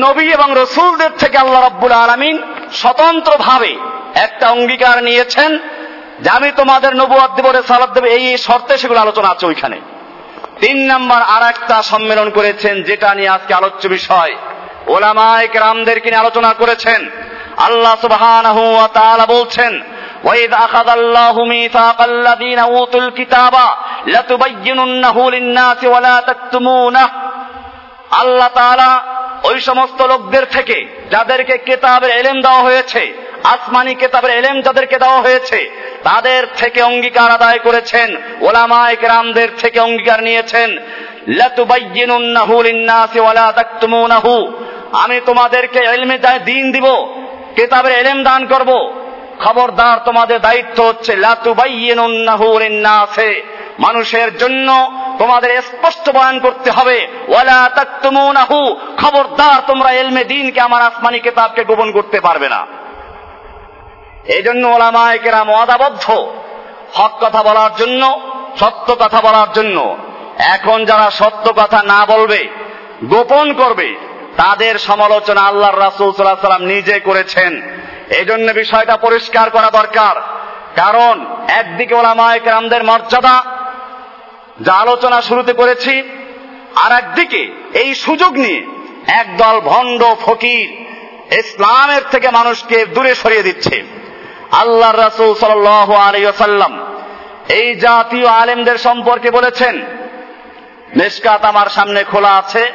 নবী 0.00 0.26
এবং 0.32 0.48
রসুলদের 0.54 1.12
থেকে 1.18 1.36
আল্লাহ 1.38 1.60
রাব্বুল 1.62 1.94
আলমিন 1.96 2.36
স্বতন্ত্র 2.72 3.32
ভাবে 3.38 3.72
একটা 4.16 4.46
অঙ্গীকার 4.50 4.96
নিয়েছেন 5.04 5.50
যে 6.20 6.28
আমি 6.30 6.48
তোমাদের 6.52 6.92
নবুয়াদ 6.94 7.30
দেব 7.36 7.46
সালাদ 7.62 7.90
দেবে 7.94 8.08
এই 8.16 8.24
শর্তে 8.38 8.74
সেগুলো 8.78 9.00
আলোচনা 9.00 9.28
আছে 9.30 9.44
ওইখানে 9.46 9.78
তিন 10.60 10.78
নাম্বার 10.86 11.20
আর 11.34 11.42
একটা 11.48 11.76
সম্মেলন 11.82 12.28
করেছেন 12.30 12.74
যেটা 12.82 13.08
নিয়ে 13.14 13.30
আজকে 13.30 13.52
আলোচ্য 13.54 13.82
বিষয় 13.88 14.32
ওলামায়ক 14.90 15.54
রামদেরকে 15.56 16.08
নিয়ে 16.10 16.22
আলোচনা 16.24 16.50
করেছেন 16.52 17.00
আল্লাহ 17.58 17.94
সুবহানাহু 18.00 18.62
ওয়া 18.74 18.88
তাআলা 18.88 19.24
বলছেন 19.26 19.72
وإذ 20.24 20.52
أخذ 20.66 20.88
الله 20.90 21.36
ميثاق 21.44 21.98
الذين 22.02 22.58
أوتوا 22.60 23.00
الكتاب 23.00 23.54
لتبيننه 24.06 25.16
للناس 25.30 25.80
ولا 25.84 26.16
تكتمونه 26.20 27.06
আল্লাহ 28.20 28.50
তাআলা 28.54 28.90
ওই 29.44 29.58
সমস্ত 29.60 29.98
লোকদের 30.02 30.44
থেকে 30.46 30.76
যাদেরকে 31.10 31.54
কেতাবের 31.58 32.10
এলেম 32.10 32.36
দেওয়া 32.42 32.62
হয়েছে 32.62 33.02
আসমানি 33.44 33.92
কেতাবের 33.94 34.32
এলেম 34.32 34.56
যাদেরকে 34.62 34.96
দেওয়া 34.98 35.20
হয়েছে 35.20 35.58
তাদের 36.02 36.42
থেকে 36.56 36.80
অঙ্গীকার 36.82 37.30
আদায় 37.30 37.58
করেছেন 37.58 38.08
ওলামায় 38.40 38.96
কেরামদের 38.96 39.50
থেকে 39.58 39.78
অঙ্গীকার 39.80 40.20
নিয়েছেন 40.22 40.68
লাতুবাইয়িনুন্নাহু 41.40 42.54
লিন-নাসি 42.62 43.18
ওয়ালা 43.20 43.46
তাকতুমুনাহু 43.52 44.34
আমি 44.91 45.21
তোমাদেরকে 45.25 45.79
এলমে 45.79 46.17
দিন 46.45 46.71
দিব, 46.71 46.85
কেতাবের 47.55 47.93
এলেম 47.97 48.23
দান 48.23 48.45
করব। 48.45 49.01
খবরদার 49.39 49.97
তোমাদের 50.05 50.41
দায়িত্ব 50.41 50.83
হচ্ছে 50.83 51.15
লাতুবাইয়িনুন্নাহু 51.15 52.59
লিন-নাসি। 52.59 53.41
মানুষের 53.79 54.37
জন্য 54.37 54.91
তোমাদের 55.19 55.61
স্পষ্ট 55.61 56.09
বয়ান 56.09 56.39
করতে 56.39 56.71
হবে 56.71 57.07
খবরদার 58.97 59.61
তোমরা 59.67 59.91
এলমে 59.91 60.23
দিনকে 60.23 60.61
আমার 60.61 60.81
আসমানি 60.81 61.19
কিতাবকে 61.19 61.63
গোপন 61.63 61.91
করতে 61.91 62.19
পারবে 62.19 62.49
না। 62.49 62.67
এই 64.25 64.43
জন্য 64.43 64.67
ওলামায় 64.67 65.19
কেরাম 65.19 65.51
অদাবদ্ধ 65.51 66.11
হক 66.93 67.11
কথা 67.21 67.43
বলার 67.43 67.69
জন্য, 67.77 68.19
সত্য 68.59 68.95
কথা 68.99 69.21
বলার 69.21 69.53
জন্য। 69.53 69.97
এখন 70.37 70.85
যারা 70.85 71.11
সত্য 71.11 71.53
কথা 71.55 71.83
না 71.83 72.05
বলবে, 72.05 72.47
গোপন 73.05 73.53
করবে। 73.53 74.10
তাদের 74.37 74.79
সমালোচনা 74.79 75.41
আল্লাহর 75.41 75.79
রাসূল 75.79 76.21
আলাইহি 76.21 76.41
সাল্লাম 76.41 76.67
নিজে 76.67 76.99
করেছেন। 76.99 77.61
এই 78.09 78.25
জন্য 78.25 78.51
বিষয়টা 78.51 78.97
পরিষ্কার 78.97 79.49
করা 79.49 79.69
দরকার। 79.69 80.21
কারণ, 80.75 81.25
একদিকে 81.47 81.95
ওলামায়ে 81.95 82.39
কেরামদের 82.39 82.83
মর্যাদা, 82.83 83.43
যা 84.61 84.73
আলোচনা 84.73 85.21
শুরুতে 85.21 85.53
করেছি 85.53 86.03
আর 86.75 86.91
একদিকে 86.91 87.51
এই 87.73 87.95
সুযোগ 87.95 88.33
নিয়ে 88.33 88.67
একদল 89.07 89.59
ভণ্ড 89.59 90.03
ফকির 90.03 90.85
ইসলামের 91.33 92.01
থেকে 92.11 92.29
মানুষকে 92.29 92.85
দূরে 92.85 93.15
সরিয়ে 93.15 93.43
দিচ্ছে। 93.43 93.83
আল্লাহ 94.51 94.95
রাসূল 94.95 95.33
সাল্লাল্লাহু 95.33 95.93
আলাইহি 95.93 96.25
ওয়াসাল্লাম 96.25 96.85
এই 97.49 97.75
জাতীয় 97.75 98.27
আলেমদের 98.27 98.77
সম্পর্কে 98.77 99.31
বলেছেন 99.31 99.81
মেশকাত 100.97 101.45
আমার 101.45 101.67
সামনে 101.67 102.03
খোলা 102.03 102.37
আছে। 102.37 102.71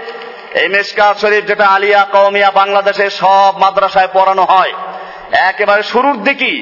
এই 0.56 0.68
মেশকাত 0.70 1.16
শরীফ 1.18 1.44
যেটা 1.48 1.66
আলিয়া 1.68 2.02
কওমিয়া 2.14 2.50
বাংলাদেশের 2.52 3.10
সব 3.10 3.52
মাদ্রাসায় 3.58 4.12
পড়ানো 4.14 4.44
হয় 4.46 4.74
একেবারে 5.50 5.84
শুরুর 5.84 6.18
দিকেই 6.24 6.58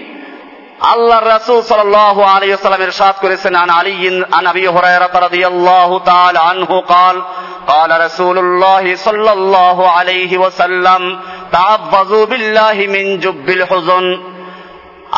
আল্লাহ 0.94 1.20
রাসূল 1.20 1.60
সাল্লাল্লাহু 1.62 2.22
আলাইহি 2.24 2.54
ওয়াসাল্লাম 2.54 2.82
ইরশাদ 2.82 3.16
করেছেন 3.22 3.54
আন 3.56 3.70
আলী 3.70 3.94
আন 4.32 4.46
আবি 4.46 4.66
হুরায়রা 4.68 5.08
রাদিয়াল্লাহু 5.22 5.96
তাআলা 6.00 6.40
আনহু 6.52 6.76
قال 6.94 7.18
قال 7.68 7.90
رسول 8.02 8.38
الله 8.38 8.96
صلى 8.96 9.32
الله 9.32 9.78
عليه 9.90 10.32
وسلم 10.38 11.02
تعوذوا 11.52 12.26
بالله 12.26 12.78
من 12.96 13.06
جب 13.20 13.48
الحزن 13.50 14.06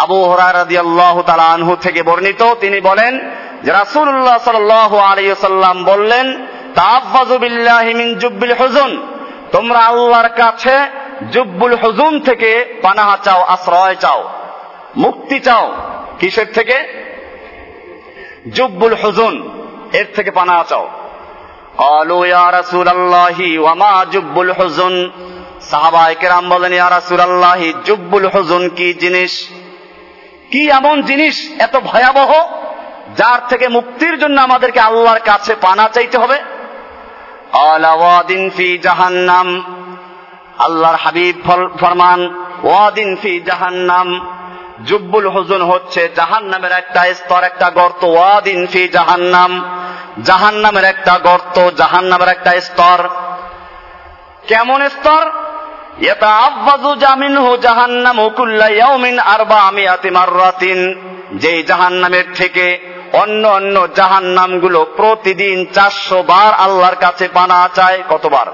আবু 0.03 0.19
হুরায়রা 0.25 0.59
রাদিয়াল্লাহু 0.59 1.19
তাআলা 1.21 1.45
আনহু 1.45 1.73
থেকে 1.75 2.01
বর্ণিত 2.03 2.41
তিনি 2.59 2.79
বলেন 2.79 3.13
যে 3.63 3.71
রাসূলুল্লাহ 3.71 4.37
সাল্লাল্লাহু 4.37 4.97
আলাইহি 4.97 5.31
ওয়াসাল্লাম 5.31 5.75
বললেন 5.83 6.25
তাআফাযু 6.75 7.35
বিল্লাহি 7.37 7.91
মিন 7.93 8.09
জুব্বিল 8.19 8.55
হুজুন 8.59 8.91
তোমরা 9.51 9.79
আল্লাহর 9.85 10.29
কাছে 10.35 10.75
জুব্বুল 11.33 11.75
হুজুন 11.81 12.13
থেকে 12.19 12.51
পানাহ 12.81 13.09
চাও 13.25 13.41
আশ্রয় 13.47 13.95
চাও 13.95 14.21
মুক্তি 14.95 15.37
চাও 15.39 15.65
কিসের 16.19 16.49
থেকে 16.53 16.77
জুব্বুল 18.51 18.95
হুজুন 19.01 19.33
এর 19.93 20.07
থেকে 20.15 20.31
পানাহ 20.31 20.61
চাও 20.63 20.85
قالوا 21.77 22.23
يا 22.27 22.45
رسول 22.49 22.87
الله 22.89 23.37
وما 23.59 23.93
جب 24.05 24.35
الحزن 24.39 24.95
সাহাবায়ে 25.71 26.15
কেরাম 26.15 26.45
বলেন 26.49 26.73
ইয়া 26.73 26.89
রাসূলুল্লাহ 26.89 27.61
জুব্বুল 27.85 28.27
হুজুন 28.33 28.63
কি 28.69 28.87
জিনিস 28.93 29.33
কি 30.51 30.61
এমন 30.69 30.95
জিনিস 31.01 31.35
এত 31.59 31.75
ভয়াবহ 31.83 32.31
যার 33.15 33.39
থেকে 33.49 33.65
মুক্তির 33.67 34.15
জন্য 34.19 34.37
আমাদেরকে 34.41 34.79
আল্লাহর 34.79 35.21
কাছে 35.21 35.53
পানা 35.55 35.85
চাইতে 35.87 36.17
হবে 36.17 36.37
আলাওয়াদিন 36.37 36.54
জাহান্নাম 38.78 39.62
আল্লাহর 40.58 40.96
হাবিব 40.96 41.40
ফরমান 41.80 42.44
ওয়াদিন 42.62 43.16
ফি 43.16 43.40
জাহান্নাম। 43.40 44.36
জুব্বুল 44.84 45.26
হুজুন 45.26 45.62
হচ্ছে 45.62 46.08
জাহান্নামের 46.16 46.72
একটা 46.72 47.14
স্তর, 47.14 47.44
একটা 47.44 47.70
গর্ত। 47.70 48.04
ওয়াদিন 48.04 48.66
ফি 48.66 48.88
জাহান্নাম। 48.88 49.64
জাহান্নামের 50.22 50.84
একটা 50.84 51.18
গর্ত, 51.18 51.70
জাহান্নামের 51.70 52.28
একটা 52.28 52.60
স্তর। 52.60 53.08
কেমন 54.46 54.88
স্তর? 54.88 55.30
জাহান্নামু 57.56 58.30
যেই 61.34 61.62
জাহান্নামের 61.62 62.24
থেকে 62.34 62.95
অন্য 63.12 63.48
অন্য 63.48 63.86
জাহান্নামগুলো 63.94 64.86
প্রতিদিন 64.96 65.66
চারশো 65.72 66.22
বার 66.22 66.54
আল্লাহর 66.54 66.94
কাছে 66.94 67.28
পানা 67.34 67.68
চায় 67.74 68.02
কতবার? 68.08 68.46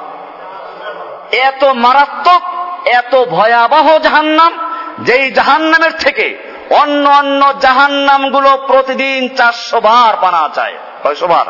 এত 1.34 1.64
মারাত্মক, 1.64 2.42
এত 2.86 3.24
ভয়াবহ 3.24 3.98
জাহান্নাম, 3.98 4.58
যেই 4.98 5.30
জাহান্নামের 5.30 5.92
থেকে 5.98 6.52
অন্য 6.70 7.08
অন্য 7.08 7.52
জাহান্নামগুলো 7.60 8.56
প্রতিদিন 8.66 9.36
চারশো 9.36 9.80
বার 9.80 10.16
পানা 10.20 10.48
চায়। 10.54 10.74
কয়শো 11.02 11.26
বার? 11.26 11.44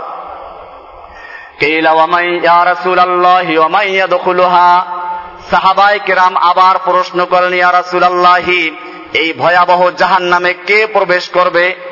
সাহাবাই 5.51 6.01
আবার 6.35 6.79
প্রশ্ন 6.85 7.25
করেন 7.25 7.73
রাসূলুল্লাহি, 7.73 8.77
এই 9.15 9.33
ভয়াবহ 9.33 9.91
জাহান্নামে 9.91 10.55
কে 10.55 10.87
প্রবেশ 10.87 11.29
করবে? 11.29 11.92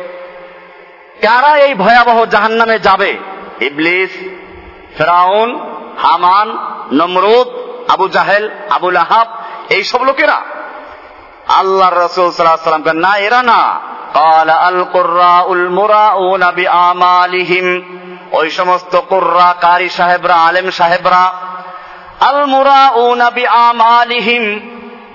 কারা 1.22 1.52
এই 1.66 1.74
ভয়াবহ 1.76 2.18
জাহান্নামে 2.26 2.78
যাবে 2.80 3.12
ইবলিস 3.60 4.12
ফেরাউন 4.98 5.50
হামান 5.98 6.48
নমরুদ 6.92 7.48
আবু 7.94 8.06
জাহেল 8.08 8.44
আবুল 8.70 8.98
আহাব 8.98 9.28
এই 9.70 9.84
সব 9.84 10.02
লোকেরা 10.04 10.38
আল্লাহ 11.60 11.90
রসুল 11.90 12.28
সাল্লাম 12.32 12.98
না 13.06 13.12
এরা 13.28 13.42
না 13.44 13.62
قال 14.16 14.50
القراء 14.72 15.48
المراؤون 15.54 16.44
بأعمالهم 16.52 17.68
ওই 18.32 18.48
সমস্ত 18.50 18.94
কুর্রা 19.10 19.50
কারি 19.62 19.90
সাহেবরা 19.90 20.36
আলেম 20.48 20.68
সাহেবরা 20.72 21.24
আল 22.22 22.40
মুরাউনা 22.48 23.28
বিআমালিহিম 23.32 24.44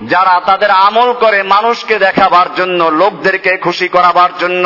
যারা 0.03 0.35
তাদের 0.45 0.71
আমল 0.79 1.09
করে 1.13 1.39
মানুষকে 1.45 1.95
দেখাবার 1.99 2.47
জন্য 2.55 2.79
লোকদেরকে 3.01 3.51
খুশি 3.57 3.87
করাবার 3.89 4.31
জন্য 4.39 4.65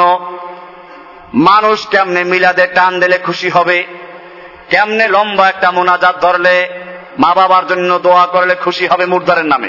মানুষ 1.34 1.86
কেমনে 1.86 2.24
মিলাদে 2.24 2.66
টান 2.66 3.00
দিলে 3.00 3.18
খুশি 3.18 3.48
হবে? 3.48 3.86
কেমনে 4.70 5.08
লম্বা 5.08 5.48
একটা 5.48 5.70
মোনাজাত 5.70 6.20
ধরলে 6.20 6.68
মা 7.18 7.34
বাবার 7.34 7.66
জন্য 7.66 7.98
দোয়া 7.98 8.26
করলে 8.26 8.54
খুশি 8.54 8.86
হবে 8.86 9.06
মুর্দারের 9.06 9.44
নামে? 9.44 9.68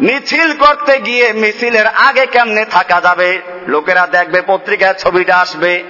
মিছিল 0.00 0.56
করতে 0.56 1.00
গিয়ে 1.00 1.32
মিছিলের 1.32 1.86
আগে 1.86 2.26
কেমনে 2.26 2.64
থাকা 2.64 3.00
যাবে? 3.00 3.40
লোকেরা 3.68 4.06
দেখবে, 4.06 4.42
পত্রিকায় 4.46 4.94
ছবিটা 4.94 5.36
আসবে। 5.36 5.84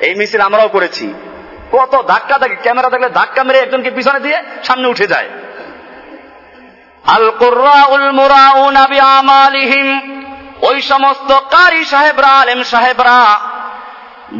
এই 0.00 0.14
মিছিল 0.14 0.40
আমরাও 0.40 0.68
করেছি। 0.68 1.14
কত 1.72 2.04
ধাক্কা 2.06 2.38
থাকে, 2.38 2.54
ক্যামেরা 2.54 2.90
থাকলে 2.90 3.08
ধাক্কা 3.08 3.44
মেরে 3.44 3.58
একজনকে 3.58 3.90
পিছনে 3.90 4.20
দিয়ে 4.20 4.42
সামনে 4.64 4.88
উঠে 4.88 5.06
যায়। 5.06 5.28
ওই 10.62 10.82
সমস্ত 10.82 11.32
কারি 11.32 11.84
সাহেবরা, 11.84 12.26
আলেম 12.26 12.62
সাহেবরা, 12.62 13.40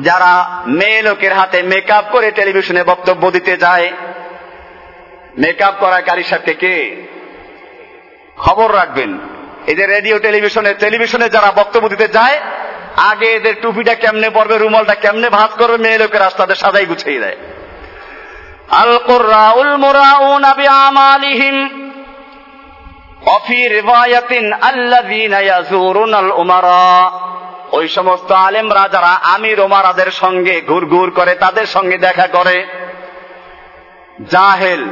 যারা 0.02 0.62
মেয়ে 0.66 1.02
লোকের 1.02 1.32
হাতে 1.32 1.62
মেকআপ 1.62 2.04
করে 2.12 2.30
টেলিভিশনে 2.30 2.84
বক্তব্য 2.84 3.30
দিতে 3.30 3.56
যায়, 3.56 3.92
মেকআপ 5.38 5.74
করা 5.80 6.00
কারি 6.00 6.24
সাহেবকে 6.24 6.54
কে? 6.54 7.06
খবর 8.36 8.76
রাখবেন। 8.76 9.18
এদের 9.66 9.88
রেডিও, 9.88 10.18
টেলিভিশনে 10.18 10.74
টেলিভিশনে 10.74 11.28
যারা 11.28 11.52
বক্তব্য 11.56 11.88
দিতে 11.88 12.08
যায়, 12.08 12.40
আগে 12.96 13.26
এদের 13.26 13.54
টুপিটা 13.62 13.94
কেমনে 13.94 14.30
পড়বে 14.30 14.58
রুমালটা 14.58 14.94
কেমনে 14.94 15.30
ভাত 15.30 15.50
করবে, 15.50 15.76
মেয়ে 15.76 15.98
লোকের 15.98 16.20
রাস্তাতে 16.20 16.54
সাজাই 16.54 16.86
গুছিয়ে 16.86 17.20
দেয়। 17.20 17.36
আল 18.70 18.98
কুররাউল 18.98 19.76
মুরাউনা 19.76 20.54
বিআমালিহিম। 20.54 21.85
অফি 23.26 23.62
ইয়াজুরুনাল 25.14 26.30
উমারা 26.30 27.10
ওই 27.72 27.88
সমস্ত 27.88 28.32
আলেমরা 28.32 28.88
যারা 28.92 29.06
আমির 29.06 29.60
ওমারাদের 29.60 30.10
সঙ্গে 30.10 30.60
ঘুরঘুর 30.60 31.10
করে 31.10 31.34
তাদের 31.34 31.66
সঙ্গে 31.66 31.98
দেখা 31.98 32.26
করে। 32.26 32.66
জাহেল, 34.30 34.86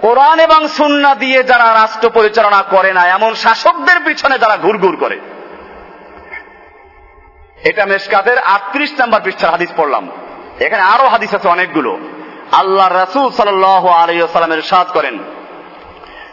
কোরআন 0.00 0.40
এবং 0.40 0.68
সুন্না 0.68 1.14
দিয়ে 1.14 1.42
যারা 1.42 1.64
রাষ্ট্র 1.64 2.10
পরিচালনা 2.10 2.62
করে 2.62 2.92
না, 2.92 3.06
এমন 3.06 3.34
শাসকদের 3.34 4.00
পিছনে 4.00 4.38
যারা 4.38 4.56
ঘুরঘুর 4.56 4.96
করে। 5.00 5.20
এটা 7.64 7.86
মেসকাদের 7.86 8.38
আটত্রিশ 8.38 8.92
নাম্বার 8.98 9.20
পৃষ্ঠার 9.20 9.50
হাদিস 9.50 9.70
পড়লাম। 9.76 10.08
এখানে 10.60 10.82
আরও 10.82 11.08
হাদিস 11.08 11.34
আছে 11.34 11.48
অনেকগুলো। 11.48 11.98
আল্লাহ 12.52 12.92
রাসুল 12.92 13.30
সাল 13.30 13.64
আলাইসাল্লামের 13.64 14.62
সাদ 14.62 14.86
করেন। 14.92 15.18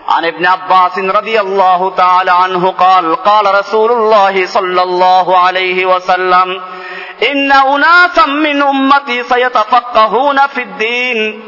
عن 0.09 0.25
ابن 0.25 0.47
عباس 0.47 0.99
رضي 0.99 1.41
الله 1.41 1.81
تعالى 1.91 2.31
عنه 2.31 2.71
قال 2.71 3.17
قال 3.17 3.55
رسول 3.55 3.93
الله 3.93 4.47
صلى 4.47 4.83
الله 4.83 5.39
عليه 5.39 5.87
وسلم 5.87 6.61
إن 7.31 7.53
أناسا 7.53 8.27
من 8.27 8.63
أمتي 8.63 9.23
سيتفقهون 9.23 10.39
في 10.47 10.63
الدين 10.63 11.43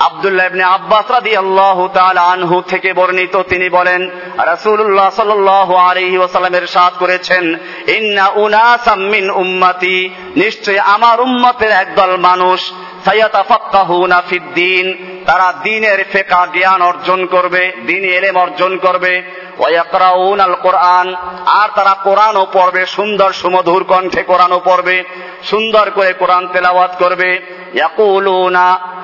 আব্দুল্লাহ 0.00 0.46
ইবনে 0.46 0.64
আব্বাস 0.76 1.06
রাদিয়াল্লাহু 1.10 1.82
তাআলা 1.88 2.22
আনহু 2.34 2.56
থেকে 2.62 2.90
বর্ণিত 2.92 3.34
তিনি 3.48 3.68
বলেন 3.68 4.00
রাসূলুল্লাহ 4.44 5.08
সাল্লাল্লাহু 5.10 5.74
আলাইহি 5.78 6.18
ওয়াসাল্লামের 6.18 6.66
সাথ 6.66 6.92
করেছেন 6.98 7.44
ইন্না 7.88 8.24
উনাসাম 8.36 9.00
মিন 9.14 9.24
উম্মতি 9.42 9.98
নিশ্চয় 10.36 10.80
আমার 10.94 11.16
উম্মতের 11.20 11.72
একদল 11.82 12.12
মানুষ 12.18 12.60
সায়াতাফাক্কাহুনা 13.04 14.18
ফিদ্দিন 14.28 14.86
তারা 15.29 15.53
দিনের 15.63 16.05
ফেকা 16.11 16.47
জ্ঞান 16.53 16.81
অর্জন 16.81 17.25
করবে, 17.25 17.71
দিন 17.85 18.03
এলেম 18.03 18.37
অর্জন 18.37 18.77
করবে। 18.77 19.21
ওয়াকরাউন 19.59 20.39
আল 20.39 20.55
কোরআন 20.55 21.15
আর 21.45 21.69
তারা 21.75 21.93
কোরআনও 22.03 22.47
পড়বে, 22.53 22.85
সুন্দর 22.85 23.31
সুমধুর 23.31 23.83
কণ্ঠে 23.83 24.23
কোরআনও 24.23 24.61
পড়বে, 24.65 25.03
সুন্দর 25.43 25.91
করে 25.95 26.13
কোরআন 26.13 26.47
তেলাওয়াত 26.47 26.93
করবে। 26.99 27.29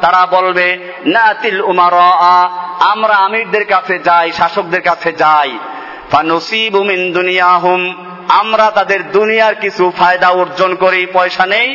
তারা 0.01 0.27
বলবে, 0.31 0.77
নাতিল 1.05 1.61
উমারা 1.61 2.09
আমরা 2.91 3.15
আমিরদের 3.15 3.65
কাছে 3.65 3.99
যাই, 3.99 4.31
শাসকদের 4.31 4.81
কাছে 4.81 5.11
যাই। 5.13 5.59
ফানুসিবু 6.11 6.83
মিন 6.83 7.13
দুনিয়াহুম, 7.13 7.81
আমরা 8.27 8.71
তাদের 8.71 9.11
দুনিয়ার 9.11 9.55
কিছু 9.55 9.91
ফায়দা 9.97 10.29
অর্জন 10.29 10.75
করি, 10.75 11.05
পয়সা 11.13 11.45
নেই। 11.45 11.69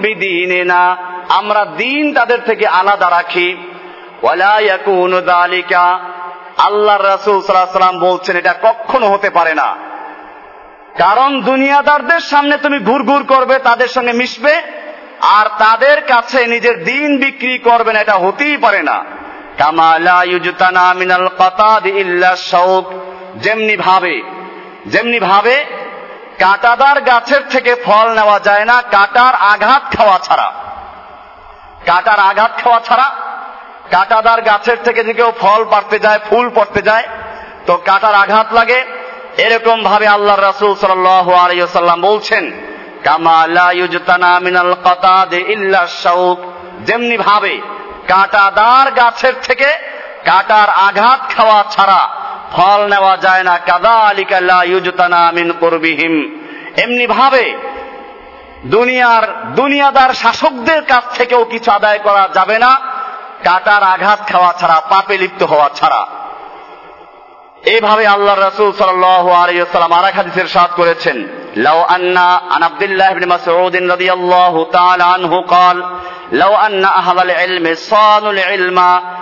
বিদিনিনা 0.00 0.82
আমরা 1.28 1.64
দিন 1.64 2.14
তাদের 2.14 2.38
থেকে 2.40 2.66
আলাদা 2.66 3.10
রাখি। 3.10 3.56
যালিকা 5.26 6.00
রাসূল 6.98 7.42
সাল্লাম 7.42 8.00
বলছেন, 8.00 8.36
এটা 8.36 8.54
কখনো 8.62 9.06
হতে 9.06 9.30
পারে 9.30 9.54
না। 9.54 9.76
কারণ 10.98 11.40
দুনিয়াদারদের 11.40 12.20
সামনে 12.20 12.56
তুমি 12.56 12.78
ঘুর 12.78 13.02
ঘুর 13.02 13.24
করবে, 13.24 13.58
তাদের 13.58 13.88
সঙ্গে 13.88 14.12
মিশবে, 14.12 14.62
আর 15.20 15.46
তাদের 15.58 16.00
কাছে 16.00 16.46
নিজের 16.46 16.84
দিন 16.84 17.16
বিক্রি 17.16 17.58
করবে 17.58 17.92
না, 17.92 18.00
এটা 18.00 18.14
হতেই 18.14 18.56
পারে 18.56 18.82
না। 18.82 19.04
কামালা 19.58 20.24
মিনাল 20.94 21.28
যেমনি 23.36 23.76
ভাবে 23.76 24.22
যেমনি 24.86 25.20
ভাবে 25.20 25.64
কাঁটাদার 26.38 27.00
গাছের 27.00 27.40
থেকে 27.50 27.74
ফল 27.74 28.08
নেওয়া 28.08 28.40
যায় 28.40 28.64
না, 28.64 28.82
কাটার 28.82 29.34
আঘাত 29.34 29.96
খাওয়া 29.96 30.18
ছাড়া। 30.18 30.65
কাটার 31.84 32.18
আঘাত 32.18 32.62
খাওয়া 32.62 32.80
ছাড়া 32.80 33.10
কাঁটাদার 33.90 34.42
গাছের 34.42 34.76
থেকে 34.84 35.04
যে 35.04 35.12
কেউ 35.12 35.32
ফল 35.40 35.64
পাড়তে 35.64 35.98
যায়, 35.98 36.18
ফুল 36.30 36.50
পড়তে 36.54 36.82
যায়, 36.82 37.02
তো 37.66 37.76
কাটার 37.76 38.14
আঘাত 38.14 38.52
লাগে। 38.52 38.84
এরকম 39.36 39.82
ভাবে 39.82 40.06
আল্লাহ 40.06 40.36
রাসূল 40.36 40.74
আলাইহি 41.32 41.62
বলছেন 42.00 42.52
যেমনি 46.80 47.16
ভাবে 47.16 47.60
কাঁটাদার 48.08 48.90
গাছের 48.90 49.32
থেকে 49.42 49.68
কাটার 50.24 50.68
আঘাত 50.68 51.20
খাওয়া 51.36 51.64
ছাড়া 51.70 52.08
ফল 52.52 52.86
নেওয়া 52.86 53.16
যায় 53.16 53.42
না। 53.42 53.58
কাদালিকা 53.58 54.40
লা 54.40 54.64
ইউজতানা 54.64 55.32
মিন 55.32 55.52
কুরবিহিম। 55.60 56.14
এমনি 56.76 57.06
ভাবে 57.06 57.54
দুনিয়ার 58.65 59.23
দুনিয়াদার 59.55 60.11
শাসকদের 60.13 60.81
কাছ 60.85 61.03
থেকেও 61.17 61.41
কিছু 61.45 61.71
আদায় 61.71 61.99
করা 61.99 62.23
যাবে 62.33 62.57
না 62.59 62.71
কাটার 63.43 63.83
আঘাত 63.83 64.19
খাওয়া 64.27 64.51
ছাড়া 64.53 64.77
পাপে 64.89 65.15
লিপ্ত 65.17 65.41
হওয়া 65.43 65.69
ছাড়া 65.75 66.01
এইভাবে 67.63 68.03
আল্লাহ 68.07 68.35
রাসূল 68.35 68.69
সাল্লাল্লাহু 68.73 69.29
আলাইহি 69.31 69.61
ওয়াসাল্লাম 69.61 69.93
আর 69.93 70.05
এক 70.05 70.15
হাদিসের 70.15 70.47
সাথ 70.47 70.69
করেছেন 70.73 71.17
লাউ 71.55 71.79
আন্না 71.87 72.27
আন 72.49 72.61
আব্দুল্লাহ 72.63 73.07
ইবনে 73.11 73.25
মাসউদ 73.25 73.75
রাদিয়াল্লাহু 73.75 74.59
তাআলা 74.71 75.05
আনহু 75.13 75.37
قال 75.47 75.77
لو 76.33 76.55
أن 76.57 76.85
أهل 76.85 77.17
العلم 77.19 77.75
صانوا 77.75 78.31
العلم 78.31 78.79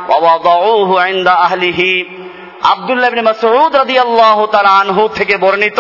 ووضعوه 0.10 0.89
عند 1.04 1.28
أهله 1.28 1.82
আব্দুল্লাহ 2.63 3.10
ইবনে 3.10 3.22
মাসউদ 3.22 3.72
রাদিয়াল্লাহু 3.76 4.43
তাআলা 4.45 4.72
আনহু 4.80 5.04
থেকে 5.08 5.36
বর্ণিত 5.38 5.80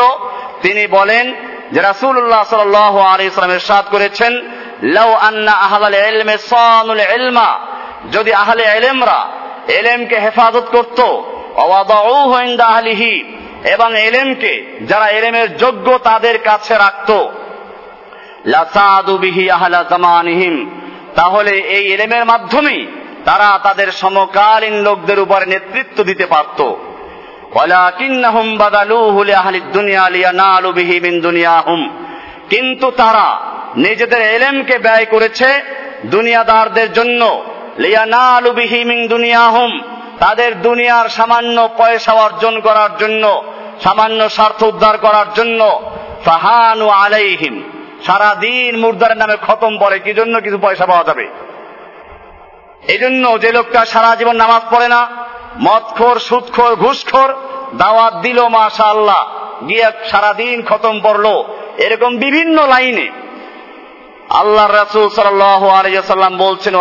তিনি 0.61 0.83
বলেন 0.87 1.25
যে 1.74 1.80
রাসূলুল্লাহ 1.82 2.42
সাল্লাল্লাহু 2.50 2.98
আলাইহি 3.10 3.28
ওয়াসাল্লাম 3.28 3.56
ইরশাদ 3.58 3.84
করেছেন, 3.90 4.32
লাউ 4.82 5.10
আন্না 5.12 5.52
আহলাল 5.52 5.96
ইলমে 6.08 6.36
সানুল 6.38 7.02
ইলমা 7.16 7.50
যদি 8.12 8.32
আহলে 8.32 8.64
ইলমরা 8.78 9.20
ইলমকে 9.78 10.16
হেফাজত 10.20 10.66
করত, 10.72 11.00
ওয়াদাউহু 11.68 12.34
ইনদা 12.46 12.64
আহলিহি 12.64 13.14
এবং 13.74 13.90
এলেমকে 14.08 14.52
যারা 14.80 15.06
এলেমের 15.08 15.48
যোগ্য 15.56 15.86
তাদের 15.98 16.36
কাছে 16.38 16.74
রাখত, 16.78 17.10
লাসাদু 18.44 19.14
বিহি 19.18 19.50
আহলা 19.50 19.80
জামানিহিম 19.90 20.54
তাহলে 21.14 21.52
এই 21.76 21.84
এলেমের 21.92 22.24
মাধ্যমেই 22.24 22.80
তারা 23.24 23.48
তাদের 23.62 23.88
সমকালীন 23.92 24.74
লোকদের 24.86 25.18
উপরে 25.20 25.44
নেতৃত্ব 25.46 25.98
দিতে 26.04 26.26
পারত। 26.26 26.60
ওয়ালাকিন্নাহুম 27.54 28.56
বাদালুহু 28.56 29.24
লিআহলিদ 29.24 29.64
দুনিয়া 29.72 30.10
লিয়ানালু 30.10 30.72
বিহি 30.72 31.00
মিন 31.00 31.20
দুনিয়াহুম। 31.20 32.06
কিন্তু 32.50 32.90
তারা 32.90 33.40
নিজেদের 33.76 34.22
এলেমকে 34.22 34.78
ব্যয় 34.78 35.04
করেছে 35.04 35.62
দুনিয়াদারদের 36.06 36.92
জন্য। 36.92 37.44
লিয়ানালু 37.78 38.50
বিহি 38.50 38.84
মিন 38.84 39.08
দুনিয়াহুম। 39.08 39.80
তাদের 40.18 40.62
দুনিয়ার 40.62 41.08
সামান্য 41.08 41.68
পয়সা 41.76 42.12
অর্জন 42.12 42.60
করার 42.60 42.96
জন্য, 42.98 43.44
সামান্য 43.84 44.30
স্বার্থ 44.30 44.62
উদ্ধার 44.62 44.98
করার 44.98 45.26
জন্য। 45.34 45.90
ফাহানু 46.24 46.88
আলাইহিম। 46.88 47.62
সারাদিন 48.06 48.78
মুর্দারের 48.78 49.16
নামে 49.16 49.36
খতম 49.46 49.78
পড়ে, 49.78 49.98
কি 49.98 50.14
জন্য 50.14 50.40
কিছু 50.40 50.58
পয়সা 50.58 50.86
পাওয়া 50.86 51.04
যাবে? 51.04 51.28
এই 52.88 52.98
জন্য 52.98 53.40
যে 53.40 53.52
লোকটা 53.52 53.84
সারা 53.84 54.16
জীবন 54.16 54.36
নামাজ 54.36 54.74
পড়ে 54.74 54.88
না 54.88 55.06
মদখোর, 55.62 56.18
সুদখোর, 56.18 56.74
ঘুষখোর 56.74 57.34
দাওয়াত 57.74 58.16
দিল 58.16 58.48
মাশা 58.48 58.84
আল্লাহ 58.84 59.28
গিয়ে 59.68 59.90
সারাদিন 60.10 60.62
খতম 60.62 61.00
পড়ল 61.02 61.44
এরকম 61.78 62.16
বিভিন্ন 62.16 62.68
লাইনে। 62.68 63.10
আল্লাহ 64.30 64.72
রাসূল 64.72 65.08
সাল্লাম 65.08 66.36
বলছেন 66.36 66.74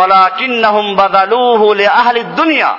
লিআহলি 1.74 2.22
দুনিয়া। 2.22 2.78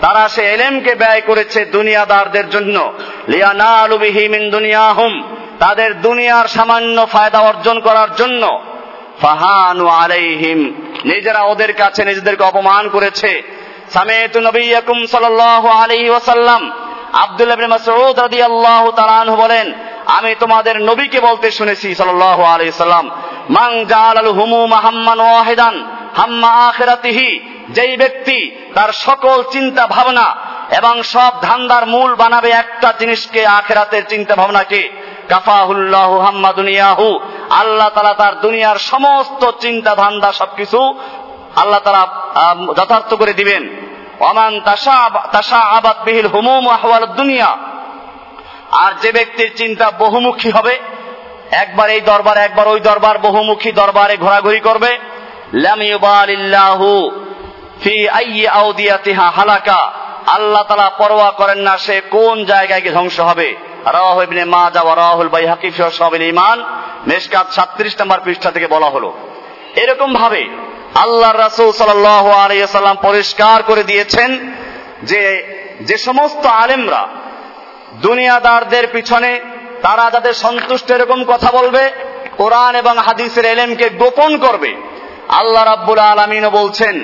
তারা 0.00 0.28
সে 0.28 0.42
এলেমকে 0.42 0.94
ব্যয় 0.94 1.20
করেছে 1.20 1.64
দুনিয়াদারদের 1.64 2.50
জন্য। 2.50 2.92
দুনিয়াহুম। 4.50 5.22
তাদের 5.58 6.00
দুনিয়ার 6.00 6.48
সামান্য 6.48 7.06
ফায়দা 7.06 7.38
অর্জন 7.38 7.80
করার 7.80 8.14
জন্য। 8.16 8.62
ফাহানু 9.20 9.86
আলাইহিম। 9.86 10.74
নিজেরা 11.04 11.42
ওদের 11.42 11.72
কাছে 11.72 12.04
নিজেদেরকে 12.04 12.44
অপমান 12.44 12.88
করেছে। 12.88 13.53
সামেতু 13.90 14.40
তাআলা 18.90 19.20
আনহু 19.20 19.36
বলেন 19.36 19.72
আমি 20.06 20.34
তোমাদের 20.40 20.82
নবীকে 20.82 21.20
বলতে 21.20 21.50
শুনেছি 21.50 21.94
সাল্লাল্লাহু 21.94 22.70
সাল্লাম 22.72 23.10
মান 23.50 23.84
জালাল 23.84 24.28
হুমুম 24.28 24.72
হাম্মান 24.72 25.20
ওয়াহিদান 25.20 25.84
হাম্মা 26.16 26.72
যেই 27.70 27.96
ব্যক্তি 27.96 28.50
তার 28.74 28.92
সকল 28.92 29.42
চিন্তা 29.50 29.86
ভাবনা 29.86 30.36
এবং 30.70 31.02
সব 31.02 31.32
ধান্দার 31.42 31.86
মূল 31.86 32.14
বানাবে 32.14 32.50
একটা 32.50 32.92
জিনিসকে 32.98 33.46
আখেরাতের 33.46 34.02
চিন্তা 34.08 34.34
ভাবনাকে 34.34 35.04
কাফাহুল্লাহ 35.28 36.18
হাম্মা 36.18 36.52
দুনিয়াহু, 36.52 37.18
আল্লাহ 37.50 37.88
তালা 37.88 38.14
তার 38.14 38.40
দুনিয়ার 38.40 38.76
সমস্ত 38.76 39.50
চিন্তা 39.60 39.94
ধান্দা 39.94 40.32
সবকিছু 40.32 40.94
আল্লাহ 41.56 41.80
তালা 41.80 42.06
যথার্থ 42.76 43.14
করে 43.14 43.32
দিবেন। 43.32 43.68
অমান 44.20 44.60
তাসা 45.32 45.58
আবাদ 45.58 46.04
বিহিল 46.04 46.26
হুমুম 46.26 46.68
আহওয়াল 46.68 47.06
দুনিয়া। 47.06 47.56
আর 48.70 48.92
যে 49.02 49.12
ব্যক্তির 49.12 49.56
চিন্তা 49.56 49.90
বহুমুখী 49.90 50.50
হবে, 50.50 50.78
একবার 51.50 51.90
এই 51.90 52.00
দরবার, 52.00 52.38
একবার 52.38 52.68
ওই 52.68 52.80
দরবার, 52.80 53.18
বহুমুখী 53.18 53.72
দরবারে 53.72 54.16
ঘোরাঘুরি 54.16 54.60
করবে। 54.60 54.98
হালাকা। 59.36 59.92
আল্লাহ 60.26 60.62
তালা 60.62 60.90
পরোয়া 60.90 61.30
করেন 61.30 61.58
না 61.58 61.78
সে 61.78 62.00
কোন 62.10 62.44
জায়গায় 62.44 62.80
গিয়ে 62.80 62.94
ধ্বংস 62.94 63.20
হবে। 63.20 63.56
রাহ 63.84 64.22
ইবনে 64.22 64.44
মাজা 64.44 64.80
ওয়া 64.80 64.96
রাহুল 64.96 65.28
বাইহাকি 65.28 65.70
ফি 65.70 65.82
সাবিল 65.92 66.22
ঈমান। 66.22 66.64
মেশকাত 67.06 67.46
37 67.50 68.00
নম্বর 68.00 68.20
পৃষ্ঠা 68.24 68.50
থেকে 68.50 68.66
বলা 68.66 68.86
হলো। 68.86 69.12
এরকম 69.76 70.14
ভাবে 70.14 70.48
আল্লাহর 70.94 71.38
রাসূল 71.38 71.72
সাল্লাল্লাহু 71.72 72.30
আলাইহি 72.30 72.66
সাল্লাম 72.66 72.96
পরিষ্কার 73.02 73.62
করে 73.62 73.82
দিয়েছেন 73.82 74.52
যে 75.02 75.22
যে 75.80 75.98
সমস্ত 75.98 76.46
আলেমরা 76.46 77.08
দুনিয়াদারদের 77.92 78.86
পিছনে 78.86 79.40
তারা 79.82 80.10
যাদের 80.10 80.32
সন্তুষ্ট 80.32 80.90
এরকম 80.90 81.24
কথা 81.24 81.50
বলবে, 81.52 81.90
কোরআন 82.36 82.74
এবং 82.74 82.96
হাদিসের 82.98 83.44
এলেমকে 83.44 83.88
গোপন 83.88 84.38
করবে, 84.38 84.76
আল্লাহ 85.28 85.64
রাব্বুল 85.64 85.98
আলমিনও 85.98 86.50
বলছেন 86.50 86.94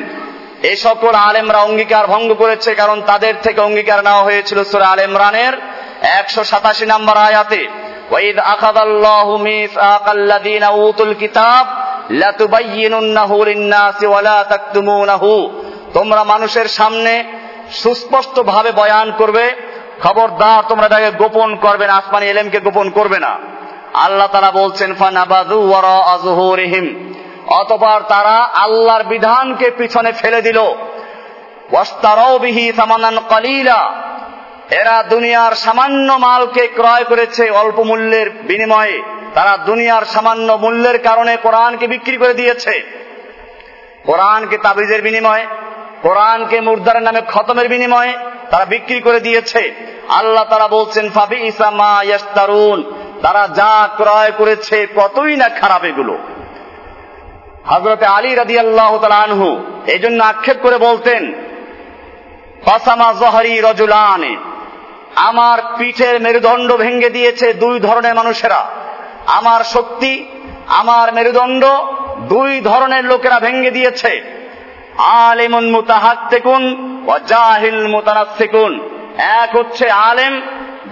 এই 0.63 0.77
সকল 0.77 1.15
আলেমরা 1.15 1.59
অঙ্গীকার 1.59 2.07
ভঙ্গ 2.07 2.35
করেছে 2.35 2.75
কারণ 2.75 3.03
তাদের 3.03 3.35
থেকে 3.43 3.61
অঙ্গীকার 3.61 4.05
নেওয়া 4.05 4.23
হয়েছিল 4.23 4.65
সুরা 4.65 4.89
আল 4.89 5.01
ইমরানের 5.01 5.55
একশো 6.03 6.45
সাতাশি 6.45 6.87
নম্বর 6.87 7.17
আয়াতে। 7.17 7.69
ওয়াইদ 8.11 8.39
আখাদাল্লাহু 8.39 9.39
মিসআকাল্লাযীনা 9.39 10.69
উতুল 10.69 11.15
কিতাব 11.15 11.67
তোমরা 15.95 16.25
মানুষের 16.25 16.69
সামনে 16.69 17.25
সুস্পষ্ট 17.71 18.41
ভাবে 18.41 18.73
বয়ান 18.73 19.13
করবে, 19.19 19.53
খবরদার 20.03 20.63
তোমরা 20.69 20.87
এটাকে 20.87 21.11
গোপন 21.11 21.57
করবে 21.57 21.87
না, 21.87 21.95
আসমানি 21.95 22.27
এলেমকে 22.27 22.61
গোপন 22.61 22.91
করবে 22.91 23.19
না। 23.19 23.39
আল্লাহ 23.95 24.27
তারা 24.27 24.51
বলছেন 24.51 24.95
আযহুরিহিম 25.85 27.15
অতপর 27.47 28.01
তারা 28.09 28.37
আল্লাহর 28.39 29.03
বিধানকে 29.03 29.71
পিছনে 29.71 30.13
ফেলে 30.13 30.43
দিল। 30.43 30.59
কলিলা। 33.29 33.93
এরা 34.71 35.03
দুনিয়ার 35.03 35.53
সামান্য 35.53 36.13
মালকে 36.13 36.67
ক্রয় 36.67 37.05
করেছে 37.05 37.51
অল্প 37.51 37.81
মূল্যের 37.81 38.31
বিনিময়ে। 38.31 39.03
তারা 39.35 39.57
দুনিয়ার 39.57 40.05
সামান্য 40.05 40.53
মূল্যের 40.53 40.99
কারণে 40.99 41.37
কোরআনকে 41.37 41.87
বিক্রি 41.87 42.17
করে 42.17 42.35
দিয়েছে। 42.35 42.83
কোরআনকে 44.05 44.59
তাবিজের 44.59 45.03
বিনিময়ে, 45.03 45.47
কোরআনকে 46.03 46.61
মুর্দারের 46.61 47.03
নামে 47.03 47.21
খতমের 47.21 47.69
বিনিময়ে 47.69 48.13
তারা 48.51 48.65
বিক্রি 48.65 49.01
করে 49.01 49.21
দিয়েছে। 49.21 49.75
আল্লাহ 50.09 50.45
তারা 50.45 50.69
বলছেন 50.69 51.11
ফাবি 51.11 51.37
ইসামা 51.37 52.03
ইয়াস্তারুন 52.03 52.95
তারা 53.23 53.49
যা 53.55 53.89
ক্রয় 53.97 54.31
করেছে 54.31 54.87
কতই 54.97 55.37
না 55.37 55.49
খারাপ 55.49 55.85
এগুলো। 55.85 56.19
হজরতে 57.65 58.07
আলী 58.07 58.35
রাদি 58.35 58.59
আল্লাহ 58.59 59.05
আনহু 59.05 59.65
এই 59.87 59.99
জন্য 59.99 60.25
আক্ষেপ 60.25 60.57
করে 60.63 60.79
বলতেন, 60.79 61.35
ফাসামা 62.65 63.15
জহরি 63.21 63.61
রজুলানে। 63.61 64.37
আমার 65.17 65.59
পিঠের 65.79 66.21
মেরুদণ্ড 66.21 66.77
ভেঙ্গে 66.77 67.11
দিয়েছে 67.11 67.53
দুই 67.53 67.81
ধরনের 67.81 68.15
মানুষেরা। 68.15 68.67
আমার 69.27 69.65
শক্তি, 69.65 70.27
আমার 70.67 71.13
মেরুদণ্ড 71.13 71.67
দুই 72.29 72.61
ধরনের 72.61 73.05
লোকেরা 73.05 73.41
ভেঙ্গে 73.41 73.71
দিয়েছে। 73.71 74.23
আলেমুন 74.99 75.71
মুতাহাত্তেকুন 75.71 76.63
ও 77.07 77.19
জাহিল 77.27 77.89
মুতানাসিকুন 77.89 78.81
এক 79.19 79.57
হচ্ছে 79.57 79.91
আলেম 79.91 80.41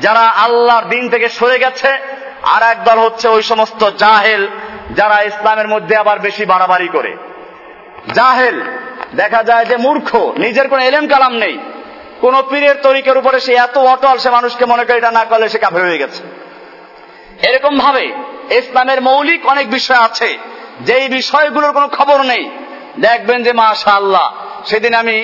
যারা 0.00 0.20
আল্লাহর 0.20 0.84
দিন 0.88 1.08
থেকে 1.08 1.28
সরে 1.28 1.58
গেছে, 1.58 1.98
আর 2.42 2.62
এক 2.62 2.84
দল 2.84 2.98
হচ্ছে 2.98 3.28
ওই 3.28 3.42
সমস্ত 3.42 3.90
জাহেল 3.96 4.48
যারা 4.90 5.22
ইসলামের 5.22 5.68
মধ্যে 5.68 5.96
আবার 5.96 6.18
বেশি 6.18 6.44
বাড়াবাড়ি 6.44 6.88
করে। 6.88 7.16
জাহেল, 8.14 8.62
দেখা 9.14 9.42
যায় 9.42 9.64
যে 9.64 9.76
মূর্খ, 9.76 10.32
নিজের 10.38 10.68
কোনো 10.68 10.82
এলেম 10.82 11.08
কালাম 11.08 11.36
নেই। 11.36 11.58
কোন 12.20 12.34
পীরের 12.50 12.76
তরিকের 12.82 13.16
উপরে 13.18 13.40
সে 13.40 13.52
এত 13.54 13.76
অটল, 13.78 14.16
সে 14.18 14.30
মানুষকে 14.30 14.64
মনে 14.64 14.84
করে 14.84 14.96
এটা 14.98 15.10
না 15.10 15.24
করলে 15.24 15.48
সে 15.48 15.58
কাফের 15.58 15.82
হয়ে 15.82 15.98
গেছে। 15.98 16.22
এরকম 17.48 17.78
ভাবে 17.78 18.04
ইসলামের 18.50 19.02
মৌলিক 19.02 19.46
অনেক 19.46 19.66
বিষয় 19.70 19.96
আছে, 19.96 20.38
যেই 20.80 21.08
বিষয়গুলোর 21.08 21.72
কোনো 21.72 21.88
খবর 21.88 22.22
নেই। 22.22 22.44
দেখবেন 23.00 23.42
যে 23.42 23.52
মাশা 23.52 23.90
আল্লাহ 23.90 24.26
সেদিন 24.66 24.94
আমি 24.94 25.16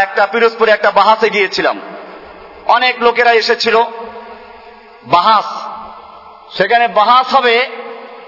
একটা 0.00 0.26
পিরোজপুরে 0.26 0.70
একটা 0.72 0.90
বাহাসে 0.90 1.28
গিয়েছিলাম। 1.30 1.80
অনেক 2.66 2.94
লোকেরা 3.02 3.32
এসেছিল। 3.32 3.76
বাহাস, 5.06 5.46
সেখানে 6.56 6.88
বাহাস 6.88 7.26
হবে, 7.34 7.56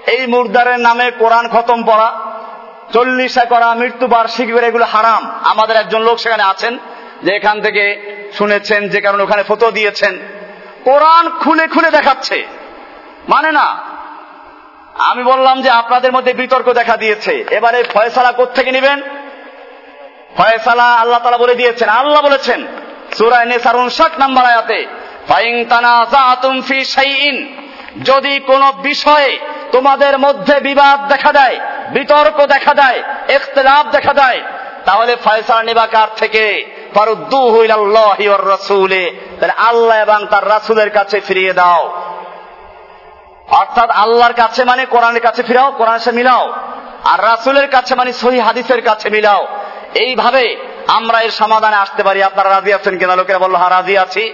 এই 0.07 0.27
মুর্দারের 0.27 0.79
নামে 0.79 1.11
কোরআন 1.11 1.45
খতম 1.47 1.79
পড়া, 1.83 2.09
চল্লিশা 2.93 3.43
করা 3.45 3.73
মৃত্যু 3.73 4.05
বার্ষিকী 4.07 4.53
এগুলো 4.59 4.85
হারাম। 4.85 5.23
আমাদের 5.43 5.75
একজন 5.75 6.01
লোক 6.01 6.17
সেখানে 6.19 6.43
আছেন। 6.43 6.77
যে 7.23 7.35
এখান 7.35 7.61
থেকে 7.61 8.01
শুনেছেন, 8.37 8.89
যে 8.89 9.01
কারণে 9.01 9.23
ওখানে 9.23 9.43
ফটো 9.43 9.71
দিয়েছেন, 9.71 10.19
কোরআন 10.83 11.29
খুলে 11.29 11.67
খুলে 11.67 11.91
দেখাচ্ছে। 11.91 12.45
মানে 13.29 13.51
না, 13.51 13.77
আমি 14.93 15.23
বললাম 15.23 15.61
যে 15.61 15.69
আপনাদের 15.69 16.11
মধ্যে 16.11 16.33
বিতর্ক 16.33 16.73
দেখা 16.73 16.97
দিয়েছে। 16.97 17.45
এবারে 17.51 17.83
ফয়সালা 17.83 18.33
থেকে 18.55 18.71
নেবেন? 18.71 19.01
ফয়সালা 20.37 20.83
আল্লাহ 20.83 21.19
তালা 21.19 21.37
বলে 21.37 21.55
দিয়েছেন। 21.55 21.89
আল্লাহ 21.89 22.21
বলেছেন 22.21 22.67
আয়াতে 24.37 24.87
যদি 28.03 28.39
কোন 28.39 28.71
বিষয়ে 28.71 29.39
তোমাদের 29.71 30.19
মধ্যে 30.19 30.59
বিবাদ 30.59 31.07
দেখা 31.07 31.31
দেয়, 31.31 31.59
বিতর্ক 31.89 32.45
দেখা 32.45 32.73
দেয়, 32.73 33.03
ইখতলাফ 33.35 33.91
দেখা 33.91 34.13
দেয়, 34.13 34.41
তাহলে 34.85 35.15
ফয়সালা 35.15 35.63
নেবা 35.63 35.87
কার 35.87 36.07
থেকে? 36.15 36.76
তাহলে 36.93 37.71
আল্লাহ 39.57 39.97
এবং 39.97 40.25
তার 40.25 40.49
রাসুলের 40.49 40.89
কাছে 40.89 41.19
ফিরিয়ে 41.19 41.53
দাও। 41.53 42.01
অর্থাৎ 43.47 43.89
আল্লাহর 43.89 44.33
কাছে 44.33 44.63
মানে 44.63 44.85
কোরআনের 44.85 45.21
কাছে 45.21 45.43
ফিরাও 45.43 45.71
কোরআন 45.71 45.99
সাথে 45.99 46.17
মিলাও। 46.17 46.53
আর 47.03 47.23
রাসুলের 47.23 47.69
কাছে 47.69 47.95
মানে 47.95 48.13
সহি 48.13 48.39
হাদিসের 48.39 48.81
কাছে 48.81 49.09
মিলাও। 49.09 49.47
এইভাবে 49.93 50.55
আমরা 50.87 51.21
এর 51.21 51.31
সমাধানে 51.31 51.75
আসতে 51.75 52.03
পারি। 52.03 52.23
আপনারা 52.23 52.49
রাজি 52.49 52.73
আছেন 52.73 52.97
কিনা? 52.97 53.15
লোকেরা 53.15 53.39
বলল 53.39 53.55
হ্যাঁ 53.55 53.69
রাজি 53.69 53.97
আছি। 53.97 54.33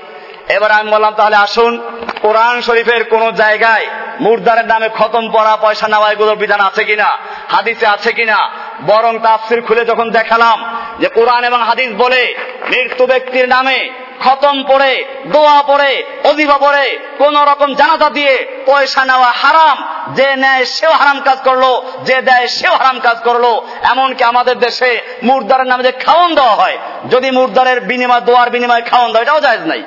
এবার 0.50 0.72
আমি 0.72 0.92
বললাম, 0.92 1.14
তাহলে 1.16 1.36
আসুন, 1.36 2.02
কোরআন 2.22 2.62
শরীফের 2.62 3.10
কোন 3.10 3.32
জায়গায় 3.32 3.88
মুর্দারের 4.20 4.66
নামে 4.66 4.90
খতম 4.90 5.32
পড়া, 5.32 5.58
পয়সা 5.62 5.88
নেওয়া, 5.88 6.12
এগুলোর 6.12 6.36
বিধান 6.36 6.60
আছে 6.60 6.84
কিনা? 6.84 7.18
হাদিসে 7.52 7.88
আছে 7.88 8.14
কিনা? 8.14 8.50
বরং 8.86 9.20
তাফসির 9.20 9.62
খুলে 9.62 9.86
যখন 9.86 10.12
দেখালাম 10.12 10.83
যে 11.00 11.08
কোরআন 11.08 11.44
এবং 11.44 11.60
হাদিস 11.64 11.92
বলে, 11.98 12.36
মৃত্যু 12.70 13.06
ব্যক্তির 13.06 13.48
নামে 13.48 13.90
খতম 14.24 14.64
পড়ে, 14.64 15.06
দোয়া 15.26 15.64
পড়ে, 15.64 16.04
অজিবা 16.24 16.58
পড়ে, 16.58 17.00
কোন 17.18 17.38
রকম 17.38 17.74
জানাজা 17.74 18.10
দিয়ে 18.10 18.48
পয়সা 18.66 19.06
নেওয়া 19.06 19.32
হারাম, 19.32 19.78
যে 20.14 20.36
নেয় 20.36 20.66
সেও 20.66 20.92
হারাম 20.92 21.20
কাজ 21.20 21.38
করল, 21.44 21.82
যে 22.04 22.22
দেয় 22.22 22.48
সেও 22.48 22.72
হারাম 22.72 23.00
কাজ 23.00 23.18
করল। 23.24 23.62
এমনকি 23.84 24.24
আমাদের 24.24 24.60
দেশে 24.60 25.02
মুর্দারের 25.24 25.68
নামে 25.68 25.84
যে 25.84 25.92
খাওয়ন 25.92 26.36
দেওয়া 26.36 26.56
হয়, 26.56 26.78
যদি 27.10 27.32
মুর্দারের 27.32 27.82
বিনিময়, 27.82 28.22
দোয়ার 28.22 28.50
বিনিময়ে 28.50 28.82
খাওয়ন 28.82 29.12
দেওয়া 29.12 29.24
এটাও 29.24 29.40
যায় 29.40 29.58
নাই। 29.58 29.84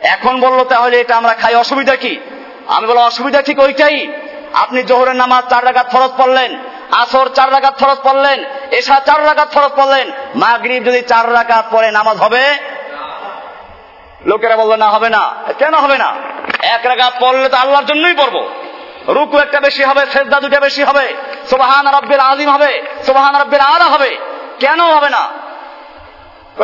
এখন 0.00 0.40
বলল, 0.40 0.64
তাহলে 0.64 1.00
এটা 1.00 1.16
আমরা 1.16 1.34
খাই, 1.34 1.54
অসুবিধা 1.54 1.96
কি? 1.96 2.20
আমি 2.66 2.86
বলো 2.86 3.00
অসুবিধা 3.00 3.42
ঠিক 3.42 3.58
ওইটাই, 3.58 4.12
আপনি 4.54 4.82
জোহরের 4.82 5.16
নামাজ 5.16 5.44
চার 5.50 5.64
রাগাত 5.64 5.90
ফরজ 5.90 6.10
পড়লেন 6.16 6.58
আসর 6.94 7.28
চার 7.28 7.52
রাগাত 7.52 7.78
ফরজ 7.78 7.96
পড়লেন 8.02 8.44
এসা 8.70 9.00
চার 9.00 9.26
রাগাত 9.26 9.50
ফরজ 9.50 9.70
পড়লেন, 9.76 10.10
মাগরিব 10.34 10.84
যদি 10.84 11.00
চার 11.00 11.34
রাগাত 11.34 11.64
পরে 11.70 11.90
নামাজ 11.90 12.16
হবে? 12.16 12.54
লোকেরা 14.26 14.56
বলল, 14.56 14.76
না, 14.76 14.90
হবে 14.90 15.10
না। 15.10 15.34
কেন 15.58 15.74
হবে 15.74 15.98
না? 15.98 16.14
এক 16.62 16.86
রাগাত 16.86 17.12
পড়লে 17.20 17.48
তো 17.48 17.56
আল্লাহর 17.56 17.84
জন্যই 17.84 18.14
পড়ব। 18.14 18.48
রুকু 19.08 19.38
একটা 19.38 19.60
বেশি 19.60 19.84
হবে, 19.84 20.06
সেজদা 20.06 20.40
দুটা 20.40 20.60
বেশি 20.60 20.82
হবে, 20.84 21.14
সোবাহান 21.50 21.88
রব্বের 21.88 22.20
আজিম 22.20 22.50
হবে, 22.50 22.82
সোবাহান 23.06 23.40
রব্বের 23.40 23.60
আলা 23.60 23.84
হবে। 23.84 24.18
কেন 24.60 24.80
হবে 24.80 25.10
না? 25.10 25.28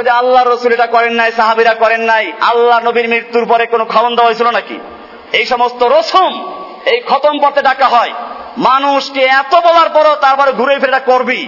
যে 0.04 0.10
আল্লাহ 0.10 0.44
রসুল 0.44 0.72
এটা 0.72 0.86
করেন 0.86 1.12
নাই, 1.12 1.32
সাহাবিরা 1.32 1.74
করেন 1.74 2.00
নাই, 2.00 2.32
আল্লাহ 2.40 2.78
নবীর 2.78 3.08
মৃত্যুর 3.08 3.46
পরে 3.46 3.66
কোনো 3.66 3.84
খবর 3.84 4.08
দেওয়া 4.08 4.24
হয়েছিল 4.24 4.50
নাকি? 4.50 4.78
এই 5.32 5.46
সমস্ত 5.46 5.82
রসম 5.82 6.52
এই 6.86 7.00
খতম 7.00 7.38
পথে 7.42 7.62
ডাকা 7.62 7.88
হয়। 7.88 8.12
মানুষকে 8.60 9.20
এত 9.20 9.54
বলার 9.54 9.88
পরও 9.88 10.16
তারপরে 10.16 10.52
ঘুরে 10.52 10.78
ফিরে 10.78 11.00
করবি। 11.06 11.40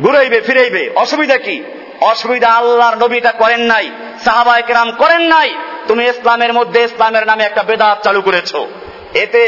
ঘুরাইবে, 0.00 0.40
ফিরাইবে। 0.40 0.90
অসুবিধা 0.94 1.36
কি? 1.36 1.56
অসুবিধা 2.00 2.48
আল্লাহর 2.48 2.96
নবী 2.96 3.16
এটা 3.16 3.32
করেন 3.32 3.60
নাই 3.60 3.90
সাহাবাই 4.24 4.62
কেরাম 4.62 4.92
করেন 4.92 5.22
নাই। 5.22 5.54
তুমি 5.88 6.02
ইসলামের 6.04 6.52
মধ্যে 6.52 6.82
ইসলামের 6.82 7.26
নামে 7.26 7.44
একটা 7.44 7.62
বেদাত 7.62 7.98
চালু 8.02 8.20
করেছ। 8.22 8.54
এতে 9.14 9.42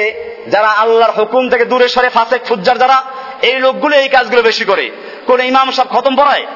যারা 0.48 0.68
আল্লাহর 0.68 1.12
হুকুম 1.12 1.48
থেকে 1.48 1.64
দূরে 1.64 1.88
সরে 1.88 2.08
ফাঁসে 2.08 2.38
ফুজ্জার 2.38 2.78
যারা, 2.78 3.02
এই 3.42 3.56
লোকগুলো 3.58 3.96
এই 3.96 4.08
কাজগুলো 4.08 4.42
বেশি 4.42 4.64
করে। 4.64 4.90
কোন 5.26 5.40
ইমাম 5.40 5.70
সব 5.70 5.86
খতম 5.88 6.16
পড়ায়? 6.16 6.46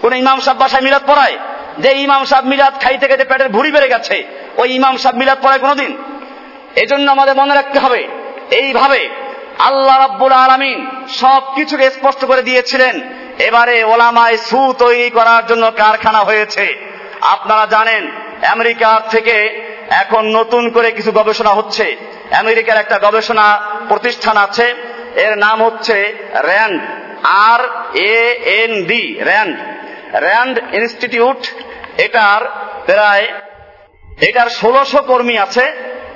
কোন 0.00 0.12
ইমাম 0.12 0.40
সাহেব 0.40 0.60
বাসায় 0.60 0.82
মিলাদ 0.82 1.02
পড়ায়? 1.06 1.36
যে 1.78 1.90
ইমাম 1.92 2.24
সাহেব 2.24 2.44
মিলাদ 2.44 2.74
খাইতে 2.82 3.08
খাইতে 3.08 3.24
পেটের 3.24 3.48
ভুড়ি 3.48 3.70
বেড়ে 3.70 3.88
গেছে, 3.88 4.24
ওই 4.56 4.68
ইমাম 4.72 4.96
সাহেব 4.96 5.16
মিলাদ 5.16 5.38
পড়ায় 5.42 5.58
কোনোদিন? 5.58 5.96
এজন্য 6.76 7.10
আমাদের 7.10 7.36
মনে 7.36 7.54
রাখতে 7.54 7.78
হবে, 7.78 8.08
এইভাবে 8.50 9.08
আল্লাহ 9.68 9.98
রাব্বুল 9.98 10.32
আলমিন 10.32 10.86
সব 11.08 11.42
কিছুকে 11.54 11.90
স্পষ্ট 11.90 12.24
করে 12.24 12.42
দিয়েছিলেন। 12.42 12.94
এবারে 13.38 13.84
ওলামায় 13.84 14.36
সু 14.36 14.74
তৈরি 14.78 15.10
করার 15.10 15.46
জন্য 15.46 15.70
কারখানা 15.76 16.18
হয়েছে। 16.18 16.64
আপনারা 17.20 17.66
জানেন, 17.66 18.02
আমেরিকার 18.46 19.00
থেকে 19.10 19.36
এখন 19.90 20.24
নতুন 20.24 20.70
করে 20.70 20.90
কিছু 20.90 21.12
গবেষণা 21.12 21.50
হচ্ছে। 21.50 21.96
আমেরিকার 22.32 22.76
একটা 22.76 22.98
গবেষণা 22.98 23.46
প্রতিষ্ঠান 23.88 24.36
আছে, 24.36 24.74
এর 25.16 25.38
নাম 25.38 25.62
হচ্ছে 25.62 25.96
Rand, 26.34 26.80
R 27.22 27.60
A 27.94 28.18
N 28.60 28.72
D, 28.84 29.20
Rand. 29.24 29.56
Rand 30.14 30.58
Institute, 30.72 31.40
এটার 31.98 32.42
প্রায়, 32.86 33.26
এটার 34.20 34.48
ষোলোশো 34.50 35.02
কর্মী 35.02 35.38
আছে, 35.38 35.64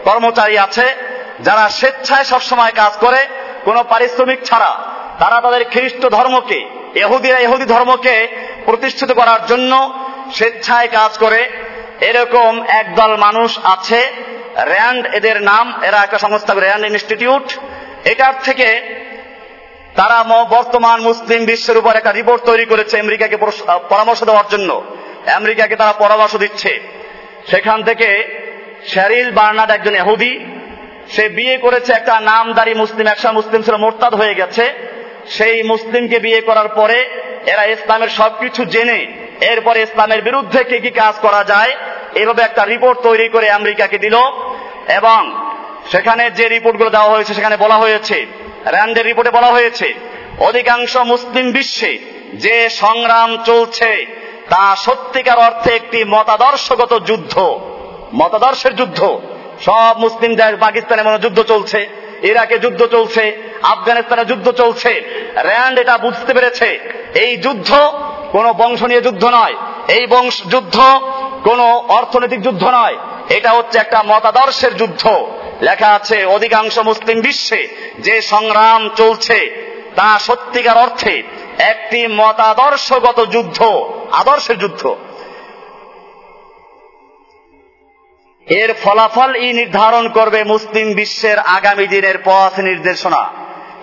কর্মচারী 0.04 0.58
আছে। 0.58 1.13
যারা 1.40 1.68
স্বেচ্ছায় 1.68 2.24
সবসময় 2.24 2.72
কাজ 2.72 2.92
করে, 3.00 3.26
কোনো 3.64 3.84
পারিশ্রমিক 3.84 4.42
ছাড়া, 4.42 4.78
তারা 5.18 5.40
তাদের 5.40 5.64
খ্রিস্ট 5.70 6.06
ধর্মকে 6.06 6.68
এহুদিরা 6.94 7.38
এহুদি 7.38 7.64
ধর্মকে 7.64 8.28
প্রতিষ্ঠিত 8.64 9.12
করার 9.12 9.46
জন্য 9.46 9.98
স্বেচ্ছায় 10.34 10.88
কাজ 10.88 11.18
করে। 11.18 11.48
এরকম 12.00 12.64
একদল 12.68 13.16
মানুষ 13.16 13.58
আছে, 13.64 14.12
র্যান্ড 14.56 15.06
এদের 15.06 15.42
নাম, 15.42 15.74
এরা 15.82 15.96
একটা 15.96 16.18
সংস্থা, 16.18 16.54
র্যান্ড 16.54 16.86
ইনস্টিটিউট। 16.86 17.52
এটার 18.04 18.34
থেকে 18.44 18.94
তারা 19.96 20.22
বর্তমান 20.50 21.00
মুসলিম 21.00 21.44
বিশ্বের 21.44 21.76
উপর 21.76 21.96
একটা 21.96 22.12
রিপোর্ট 22.12 22.44
তৈরি 22.44 22.64
করেছে 22.64 23.00
আমেরিকাকে 23.00 23.36
পরামর্শ 23.88 24.24
দেওয়ার 24.24 24.44
জন্য। 24.50 24.82
আমেরিকাকে 25.34 25.76
তারা 25.76 25.92
পরামর্শ 25.92 26.36
দিচ্ছে। 26.36 26.80
সেখান 27.50 27.82
থেকে 27.82 28.38
শেরিল 28.86 29.30
বার্নার্ড 29.30 29.70
একজন 29.72 29.94
এহুদি 29.94 30.46
সে 31.08 31.28
বিয়ে 31.28 31.58
করেছে 31.58 31.92
একটা 31.92 32.20
নামদারি 32.20 32.74
মুসলিম 32.74 33.06
একশো 33.06 33.32
মুসলিম 33.32 33.62
ছিল, 33.62 33.76
মোরতাদ 33.76 34.14
হয়ে 34.14 34.34
গেছে। 34.34 34.64
সেই 35.36 35.62
মুসলিমকে 35.62 36.18
বিয়ে 36.18 36.40
করার 36.40 36.68
পরে 36.68 36.98
এরা 37.52 37.64
ইসলামের 37.64 38.08
সবকিছু 38.08 38.64
জেনে 38.64 39.00
এরপরে 39.40 39.82
ইসলামের 39.82 40.22
বিরুদ্ধে 40.22 40.64
কি 40.64 40.78
কি 40.80 40.90
কাজ 40.90 41.14
করা 41.22 41.44
যায়, 41.44 41.72
এভাবে 42.14 42.42
একটা 42.42 42.64
রিপোর্ট 42.64 42.98
তৈরি 43.02 43.28
করে 43.28 43.50
আমেরিকাকে 43.50 43.98
দিল 43.98 44.16
এবং 44.88 45.20
সেখানে 45.92 46.30
যে 46.30 46.48
রিপোর্টগুলো 46.48 46.90
দেওয়া 46.90 47.12
হয়েছে, 47.14 47.34
সেখানে 47.34 47.56
বলা 47.56 47.74
হয়েছে, 47.74 48.26
র্যান্ডের 48.66 49.06
রিপোর্টে 49.06 49.30
বলা 49.30 49.46
হয়েছে, 49.46 49.94
অধিকাংশ 50.38 50.96
মুসলিম 50.96 51.52
বিশ্বে 51.52 51.98
যে 52.34 52.68
সংগ্রাম 52.68 53.36
চলছে 53.44 54.06
তা 54.48 54.76
সত্যিকার 54.76 55.38
অর্থে 55.38 55.70
একটি 55.74 56.04
মতাদর্শগত 56.04 56.98
যুদ্ধ, 56.98 57.60
মতাদর্শের 58.14 58.74
যুদ্ধ। 58.76 59.18
সব 59.64 59.94
মুসলিম 59.98 60.34
দেশ 60.34 60.54
পাকিস্তানে 60.60 61.02
মনে 61.02 61.18
যুদ্ধ 61.18 61.42
চলছে, 61.42 61.88
ইরাকে 62.22 62.58
যুদ্ধ 62.58 62.86
চলছে, 62.86 63.42
আফগানিস্তানে 63.62 64.24
যুদ্ধ 64.24 64.50
চলছে। 64.50 64.92
র্যান্ড 65.36 65.78
এটা 65.78 65.98
বুঝতে 65.98 66.34
পেরেছে, 66.34 66.80
এই 67.14 67.36
যুদ্ধ 67.36 67.74
কোনো 68.32 68.52
বংশ 68.52 68.82
নিয়ে 68.82 69.00
যুদ্ধ 69.00 69.24
নয়। 69.24 69.54
এই 69.88 70.06
বংশ 70.06 70.42
যুদ্ধ 70.42 70.80
কোনো 71.44 71.84
অর্থনৈতিক 71.88 72.42
যুদ্ধ 72.42 72.64
নয়। 72.64 72.96
এটা 73.28 73.50
হচ্ছে 73.50 73.78
একটা 73.78 74.02
মতাদর্শের 74.02 74.76
যুদ্ধ। 74.76 75.08
লেখা 75.62 75.88
আছে, 75.88 76.24
অধিকাংশ 76.24 76.78
মুসলিম 76.78 77.20
বিশ্বে 77.20 77.68
যে 77.98 78.22
সংগ্রাম 78.22 78.90
চলছে 78.96 79.64
তা 79.96 80.18
সত্যিকার 80.18 80.76
অর্থে 80.76 81.22
একটি 81.58 82.06
মতাদর্শগত 82.06 83.24
যুদ্ধ, 83.24 83.62
আদর্শের 84.12 84.58
যুদ্ধ। 84.58 84.94
এর 88.46 88.74
ফলাফল 88.74 89.36
ই 89.36 89.52
নির্ধারণ 89.52 90.08
করবে 90.08 90.44
মুসলিম 90.44 90.92
বিশ্বের 90.92 91.38
আগামী 91.38 91.86
দিনের 91.86 92.14
পথ 92.24 92.60
নির্দেশনা। 92.60 93.30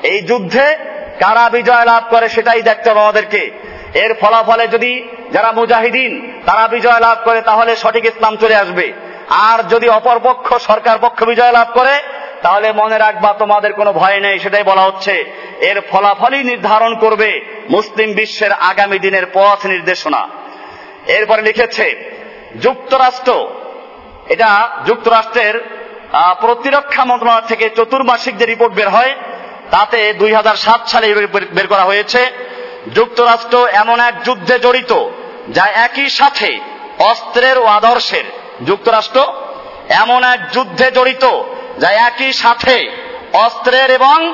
এই 0.04 0.22
যুদ্ধে 0.22 0.78
কারা 1.20 1.50
বিজয় 1.50 1.86
লাভ 1.86 2.04
করে 2.10 2.30
সেটাই 2.30 2.62
দেখতে 2.62 2.90
হবে 2.90 3.00
আমাদেরকে। 3.00 3.52
এর 3.94 4.14
ফলাফলে 4.14 4.68
যদি 4.68 5.08
যারা 5.32 5.52
মুজাহিদিন, 5.52 6.42
তারা 6.46 6.68
বিজয় 6.68 7.00
লাভ 7.00 7.18
করে, 7.26 7.42
তাহলে 7.42 7.76
সঠিক 7.76 8.06
ইসলাম 8.06 8.38
চলে 8.38 8.56
আসবে। 8.56 8.94
আর 9.30 9.64
যদি 9.64 9.90
অপরপক্ষ 9.90 10.58
সরকার 10.58 10.98
পক্ষ 11.02 11.24
বিজয় 11.24 11.52
লাভ 11.52 11.68
করে, 11.74 12.00
তাহলে 12.42 12.72
মনে 12.72 12.98
রাখবা 12.98 13.34
তোমাদের 13.34 13.74
কোনো 13.74 13.94
ভয় 13.94 14.20
নেই, 14.20 14.40
সেটাই 14.40 14.64
বলা 14.64 14.82
হচ্ছে। 14.82 15.26
এর 15.60 15.82
ফলাফলই 15.92 16.44
নির্ধারণ 16.44 16.96
করবে 16.96 17.46
মুসলিম 17.70 18.14
বিশ্বের 18.14 18.52
আগামী 18.52 19.00
দিনের 19.00 19.24
পথ 19.34 19.66
নির্দেশনা। 19.66 20.28
এরপরে 21.08 21.42
লিখেছে, 21.42 22.16
যুক্তরাষ্ট্র 22.62 23.50
এটা 24.28 24.78
যুক্তরাষ্ট্রের 24.86 25.56
প্রতিরক্ষা 26.42 27.06
মন্ত্রণালয় 27.06 27.48
থেকে 27.48 27.70
চতুর্মাসিক 27.70 28.38
যে 28.38 28.46
রিপোর্ট 28.46 28.74
বের 28.76 28.90
হয়। 28.90 29.16
তাতে 29.72 30.14
দুই 30.14 30.34
হাজার 30.34 30.56
সাত 30.56 30.88
সালে 30.88 31.28
বের 31.52 31.68
করা 31.68 31.82
হয়েছে। 31.82 32.26
যুক্তরাষ্ট্র 32.94 33.68
এমন 33.68 34.00
এক 34.00 34.24
যুদ্ধে 34.24 34.60
জড়িত, 34.60 34.94
যা 35.50 35.66
একই 35.66 36.10
সাথে 36.10 36.60
অস্ত্রের 37.00 37.58
ও 37.58 37.66
আদর্শের। 37.66 38.24
যুক্তরাষ্ট্র 38.66 39.34
এমন 39.90 40.24
এক 40.24 40.52
যুদ্ধে 40.52 40.92
জড়িত, 40.92 41.26
যা 41.80 41.90
একই 41.92 42.34
সাথে 42.34 42.92
অস্ত্রের 43.34 43.92
এবং 43.92 44.34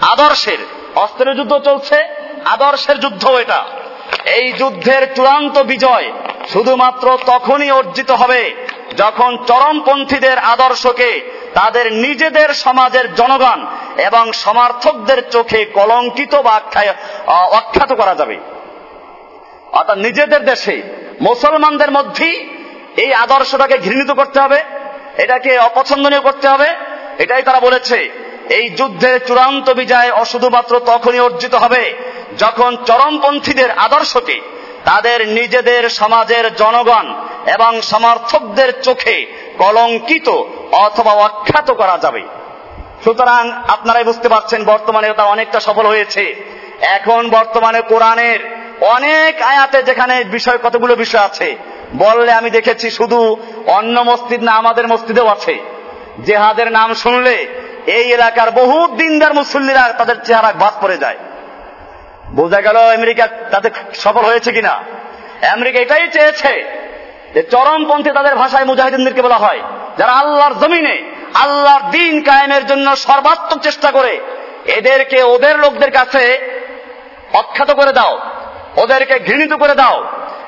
আদর্শের। 0.00 0.58
অস্ত্রের 0.94 1.36
যুদ্ধ 1.36 1.58
চলছে, 1.58 2.04
আদর্শের 2.44 3.00
যুদ্ধ 3.00 3.26
এটা। 3.26 3.64
এই 4.24 4.52
যুদ্ধের 4.52 5.14
চূড়ান্ত 5.14 5.58
বিজয় 5.58 6.12
শুধুমাত্র 6.52 7.18
তখনই 7.26 7.70
অর্জিত 7.70 8.10
হবে 8.10 8.54
যখন 8.96 9.44
চরমপন্থীদের 9.46 10.38
আদর্শকে 10.38 11.20
তাদের 11.54 11.92
নিজেদের 11.92 12.54
সমাজের 12.54 13.14
জনগণ 13.14 13.66
এবং 13.96 14.32
সমর্থকদের 14.32 15.30
চোখে 15.30 15.64
কলঙ্কিত 15.64 16.34
বা 16.34 16.60
অখ্যাত 17.28 17.92
করা 17.92 18.14
যাবে। 18.14 18.36
অর্থাৎ 19.72 19.98
নিজেদের 19.98 20.44
দেশে, 20.44 20.82
মুসলমানদের 21.20 21.90
মধ্যেই 21.90 22.48
এই 22.96 23.12
আদর্শটাকে 23.14 23.78
ঘৃণিত 23.78 24.10
করতে 24.10 24.40
হবে, 24.40 24.64
এটাকে 25.16 25.58
অপছন্দনীয় 25.58 26.20
করতে 26.20 26.48
হবে। 26.48 26.68
এটাই 27.18 27.42
তারা 27.42 27.60
বলেছে, 27.60 28.10
এই 28.48 28.68
যুদ্ধের 28.68 29.26
চূড়ান্ত 29.26 29.70
বিজয় 29.70 30.10
অশুধুমাত্র 30.10 30.80
তখনই 30.86 31.20
অর্জিত 31.20 31.54
হবে 31.54 31.94
যখন 32.38 32.76
চরমপন্থীদের 32.86 33.70
আদর্শকে, 33.70 34.40
তাদের 34.84 35.28
নিজেদের 35.28 35.90
সমাজের 35.90 36.54
জনগণ 36.54 37.14
এবং 37.46 37.80
সমর্থকদের 37.82 38.82
চোখে 38.82 39.26
কলঙ্কিত 39.58 40.28
অথবা 40.72 41.12
অখ্যাত 41.12 41.70
করা 41.70 41.98
যাবে। 41.98 42.22
সুতরাং 43.04 43.52
আপনারাই 43.68 44.04
বুঝতে 44.04 44.28
পারছেন 44.28 44.64
বর্তমানে 44.64 45.12
তা 45.12 45.24
অনেকটা 45.24 45.60
সফল 45.60 45.86
হয়েছে। 45.86 46.34
এখন 46.80 47.30
বর্তমানে 47.30 47.80
কোরআনের 47.80 48.40
অনেক 48.80 49.42
আয়াতে 49.42 49.82
যেখানে 49.82 50.24
বিষয় 50.24 50.58
কতগুলো 50.58 50.94
বিষয় 50.96 51.20
আছে, 51.20 51.56
বললে 51.94 52.32
আমি 52.32 52.50
দেখেছি 52.50 52.90
শুধু 52.90 53.36
অন্য 53.66 54.00
মসজিদ 54.00 54.42
না, 54.42 54.52
আমাদের 54.52 54.88
মসজিদেও 54.88 55.28
আছে। 55.28 55.54
জেহাদের 56.26 56.72
নাম 56.72 56.94
শুনলে 56.94 57.46
এই 57.86 58.12
এলাকার 58.12 58.50
বহু 58.50 58.96
দিনদার 58.96 59.34
মুসল্লিরা 59.34 59.92
তাদের 59.92 60.16
চেহারা 60.24 60.52
বাদ 60.52 60.74
পড়ে 60.80 60.98
যায়। 60.98 61.16
বোঝা 62.36 62.60
গেল 62.60 62.76
আমেরিকা 62.76 63.26
তাতে 63.50 63.70
সফল 63.94 64.24
হয়েছে 64.24 64.52
কিনা। 64.52 64.74
আমেরিকা 65.52 65.78
এটাই 65.80 66.08
চেয়েছে 66.12 66.52
যে 67.34 67.42
চরমপন্থী 67.42 68.10
তাদের 68.10 68.34
ভাষায় 68.36 68.64
মুজাহিদিনদেরকে 68.64 69.22
বলা 69.22 69.36
হয়, 69.36 69.60
যারা 69.98 70.12
আল্লাহর 70.12 70.54
জমিনে, 70.58 71.02
আল্লাহর 71.34 71.90
দিন 71.90 72.22
কায়েমের 72.22 72.66
জন্য 72.66 72.96
সর্বাত্মক 72.96 73.58
চেষ্টা 73.62 73.90
করে, 73.90 74.20
এদেরকে 74.66 75.22
ওদের 75.22 75.58
লোকদের 75.58 75.90
কাছে 75.90 76.22
অখ্যাত 77.32 77.70
করে 77.70 77.92
দাও, 77.92 78.20
ওদেরকে 78.76 79.18
ঘৃণিত 79.18 79.52
করে 79.52 79.74
দাও। 79.74 80.04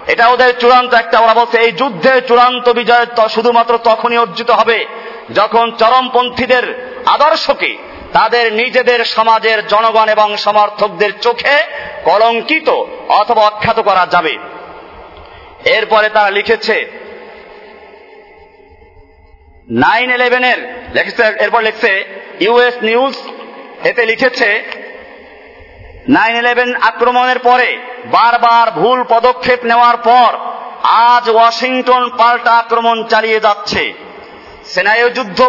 এটা 0.06 0.28
ওদের 0.28 0.58
চূড়ান্ত 0.58 0.94
একটা, 0.94 1.20
ওরা 1.20 1.34
বলছে, 1.34 1.58
এই 1.58 1.72
যুদ্ধের 1.72 2.26
চূড়ান্ত 2.26 2.68
বিজয় 2.68 3.06
শুধুমাত্র 3.28 3.78
তখনই 3.84 4.18
অর্জিত 4.18 4.50
হবে 4.50 4.86
যখন 5.34 5.72
চরমপন্থীদের 5.78 6.64
আদর্শকে 7.06 7.89
তাদের 8.12 8.52
নিজেদের 8.52 9.04
সমাজের 9.04 9.66
জনগণ 9.66 10.08
এবং 10.08 10.36
সমর্থকদের 10.36 11.12
চোখে 11.20 11.56
কলঙ্কিত 12.04 12.68
অথবা 13.08 13.42
অখ্যাত 13.42 13.80
করা 13.80 14.06
যাবে। 14.10 14.38
এরপরে 15.64 16.08
তারা 16.08 16.30
লিখেছে, 16.30 16.76
নাইন 19.70 20.10
ইলেভেনের, 20.10 20.58
লিখেছে, 20.94 21.24
এরপর 21.44 21.62
লিখছে, 21.62 22.04
ইউএস 22.40 22.74
নিউজ 22.82 23.14
এতে 23.84 24.06
লিখেছে, 24.06 24.48
নাইন 26.08 26.36
ইলেভেন 26.36 26.74
আক্রমণের 26.74 27.38
পরে 27.38 27.78
বারবার 28.06 28.70
ভুল 28.70 29.02
পদক্ষেপ 29.08 29.64
নেওয়ার 29.64 29.96
পর 29.96 30.30
আজ 30.82 31.30
ওয়াশিংটন 31.30 32.10
পাল্টা 32.18 32.52
আক্রমণ 32.52 33.04
চালিয়ে 33.04 33.40
যাচ্ছে। 33.40 33.92
সেনায় 34.64 35.10
যুদ্ধ 35.10 35.42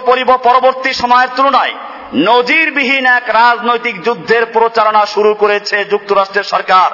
পরবর্তী 0.43 0.93
সময়ের 0.93 1.29
তুলনায় 1.35 1.73
নজিরবিহীন 2.13 3.05
এক 3.05 3.23
রাজনৈতিক 3.29 4.03
যুদ্ধের 4.03 4.45
প্রচারণা 4.45 5.05
শুরু 5.05 5.35
করেছে 5.35 5.85
যুক্তরাষ্ট্রের 5.85 6.43
সরকার। 6.43 6.89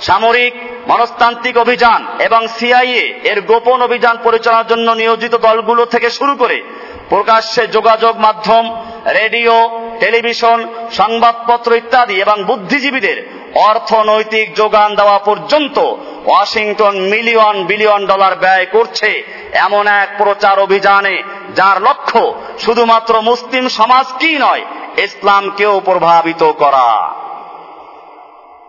সামরিক 0.00 0.54
মনস্তান্ত্রিক 0.88 1.56
অভিযান 1.56 2.06
এবং 2.18 2.48
সিআইএ 2.48 3.04
এর 3.22 3.40
গোপন 3.40 3.82
অভিযান 3.82 4.16
পরিচালনার 4.22 4.66
জন্য 4.66 4.90
নিয়োজিত 4.92 5.34
দলগুলো 5.36 5.84
থেকে 5.84 6.10
শুরু 6.10 6.36
করে 6.36 6.62
প্রকাশ্যে 7.08 7.66
যোগাযোগ 7.66 8.18
মাধ্যম, 8.18 8.64
রেডিও, 9.06 9.86
টেলিভিশন, 10.00 10.58
সংবাদপত্র 10.90 11.70
ইত্যাদি 11.74 12.14
এবং 12.20 12.44
বুদ্ধিজীবীদের 12.44 13.37
অর্থনৈতিক 13.54 14.54
যোগান 14.54 14.94
দেওয়া 14.94 15.18
পর্যন্ত 15.18 15.78
ওয়াশিংটন 16.24 17.00
মিলিয়ন 17.00 17.64
বিলিয়ন 17.64 18.06
ডলার 18.06 18.36
ব্যয় 18.36 18.66
করছে 18.66 19.24
এমন 19.52 19.86
এক 19.86 20.08
প্রচার 20.18 20.58
অভিযানে, 20.58 21.22
যার 21.54 21.82
লক্ষ্য 21.82 22.34
শুধুমাত্র 22.58 23.20
মুসলিম 23.20 23.68
সমাজকেই 23.68 24.38
নয়, 24.38 24.64
ইসলামকেও 24.96 25.80
প্রভাবিত 25.84 26.52
করা। 26.52 27.14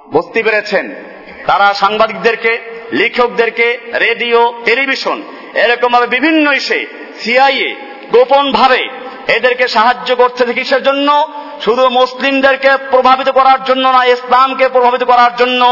বুঝতে 0.10 0.44
পেরেছেন? 0.44 0.96
তারা 1.48 1.74
সাংবাদিকদেরকে, 1.74 2.58
লেখকদেরকে, 2.92 3.80
রেডিও, 4.00 4.54
টেলিভিশন 4.66 5.22
এরকম 5.54 5.92
ভাবে 5.92 6.08
বিভিন্ন 6.08 6.54
ইসে, 6.54 6.86
সিআইএ 7.20 7.76
গোপন 8.12 8.52
ভাবে 8.52 8.88
এদেরকে 9.36 9.68
সাহায্য 9.68 10.16
করছে 10.16 10.54
কিসের 10.54 10.84
জন্য, 10.84 11.28
শুধু 11.66 11.90
মুসলিমদেরকে 11.90 12.70
প্রভাবিত 12.92 13.30
করার 13.30 13.64
জন্য 13.64 13.88
না, 13.88 14.06
ইসলামকে 14.06 14.70
প্রভাবিত 14.70 15.04
করার 15.04 15.36
জন্য। 15.36 15.66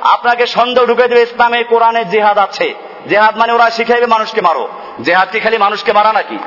আপনাকে 0.00 0.46
সন্দেহ 0.46 0.86
ঢুকে 0.86 1.08
দেবে, 1.08 1.22
ইসলামে 1.22 1.62
কোরআনে 1.62 2.04
জেহাদ 2.04 2.38
আছে। 2.38 2.74
জেহাদ 3.08 3.36
মানে 3.36 3.52
ওরা 3.52 3.70
শিখাইবে 3.70 4.06
মানুষকে 4.06 4.40
মারো। 4.40 4.68
জেহাদ 5.02 5.28
কি 5.32 5.40
খালি 5.40 5.58
মানুষকে 5.58 5.92
মারা 5.92 6.12
নাকি? 6.12 6.38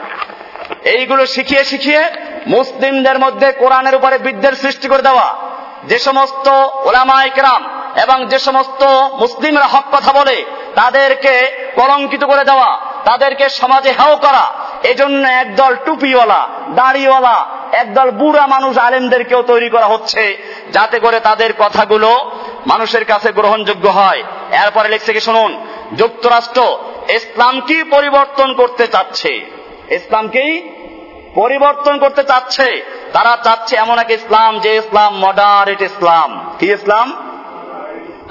এইগুলো 0.83 1.25
শিখিয়ে 1.25 1.63
শিখিয়ে 1.63 2.09
মুসলিমদের 2.47 3.19
মধ্যে 3.19 3.51
কোরআনের 3.51 3.95
উপরে 3.95 4.17
বিদ্যের 4.17 4.53
সৃষ্টি 4.53 4.87
করে 4.87 5.01
দেওয়া। 5.01 5.35
যে 5.83 5.99
সমস্ত 5.99 6.47
ওলামা 6.83 7.23
ইকরাম 7.23 7.69
এবং 8.03 8.25
যে 8.25 8.39
সমস্ত 8.39 8.83
মুসলিমরা 9.13 9.65
হক 9.65 9.83
কথা 9.91 10.13
বলে, 10.13 10.45
তাদেরকে 10.75 11.51
কলঙ্কিত 11.75 12.23
করে 12.23 12.43
দেওয়া। 12.43 12.79
তাদেরকে 13.09 13.49
সমাজে 13.49 13.91
হাও 13.91 14.15
করা, 14.15 14.53
এজন্য 14.83 15.27
একদল 15.27 15.75
টুপিওয়ালা, 15.85 16.47
দাড়িওয়ালা, 16.69 17.45
একদল 17.71 18.11
বুড়া 18.11 18.47
মানুষ 18.47 18.77
আলেমদেরকেও 18.77 19.43
তৈরি 19.43 19.69
করা 19.69 19.85
হচ্ছে, 19.85 20.37
যাতে 20.71 20.99
করে 20.99 21.19
তাদের 21.19 21.53
কথাগুলো 21.59 22.31
মানুষের 22.67 23.05
কাছে 23.05 23.31
গ্রহণযোগ্য 23.31 23.89
হয়। 23.89 24.23
এরপরে 24.51 24.89
লিখছে 24.89 25.13
কি, 25.13 25.19
শুনুন, 25.19 25.67
যুক্তরাষ্ট্র 25.95 26.77
ইসলামকেই 27.09 27.83
পরিবর্তন 27.83 28.53
করতে 28.53 28.87
চাচ্ছে। 28.87 29.45
ইসলামকেই 29.89 30.69
পরিবর্তন 31.35 31.97
করতে 31.97 32.23
চাচ্ছে। 32.23 32.85
তারা 33.13 33.37
চাচ্ছে 33.43 33.75
এমন 33.75 33.99
এক 33.99 34.09
ইসলাম 34.09 34.59
যে 34.59 34.75
ইসলাম 34.75 35.17
মডারেট 35.17 35.81
ইসলাম। 35.81 36.55
কি 36.59 36.73
ইসলাম? 36.73 37.13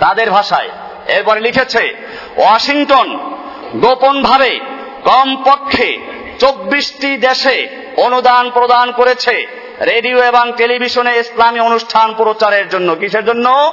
তাদের 0.00 0.30
ভাষায়। 0.30 0.68
এরপরে 1.08 1.40
লিখেছে, 1.40 1.96
ওয়াশিংটন 2.36 3.35
গোপনভাবে 3.80 4.60
কমপক্ষে 5.04 5.98
চব্বিশটি 6.38 7.16
দেশে 7.16 7.56
অনুদান 7.96 8.50
প্রদান 8.50 8.92
করেছে 8.92 9.46
রেডিও 9.86 10.18
এবং 10.22 10.52
টেলিভিশনে 10.56 11.18
ইসলামী 11.18 11.60
অনুষ্ঠান 11.60 12.14
প্রচারের 12.14 12.68
জন্য। 12.68 12.94
কিসের 12.94 13.24
জন্য? 13.24 13.72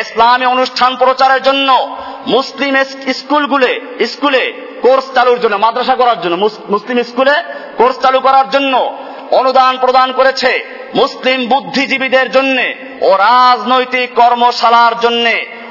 ইসলামী 0.00 0.46
অনুষ্ঠান 0.46 0.96
প্রচারের 0.96 1.42
জন্য 1.42 1.96
মুসলিম 2.26 2.74
স্কুলগুলে, 3.12 3.80
স্কুলে 4.06 4.52
কোর্স 4.82 5.04
চালুর 5.14 5.40
জন্য, 5.40 5.56
মাদ্রাসা 5.56 5.94
করার 5.94 6.20
জন্য 6.20 6.36
মুসলিম 6.70 7.02
স্কুলে 7.02 7.42
কোর্স 7.76 7.98
চালু 7.98 8.20
করার 8.20 8.50
জন্য 8.50 8.98
অনুদান 9.30 9.78
প্রদান 9.78 10.12
করেছে 10.12 10.82
মুসলিম 10.94 11.48
বুদ্ধিজীবীদের 11.48 12.30
জন্য 12.30 12.62
ও 13.00 13.16
রাজনৈতিক 13.16 14.14
কর্মশালার 14.14 15.00
জন্য। 15.00 15.26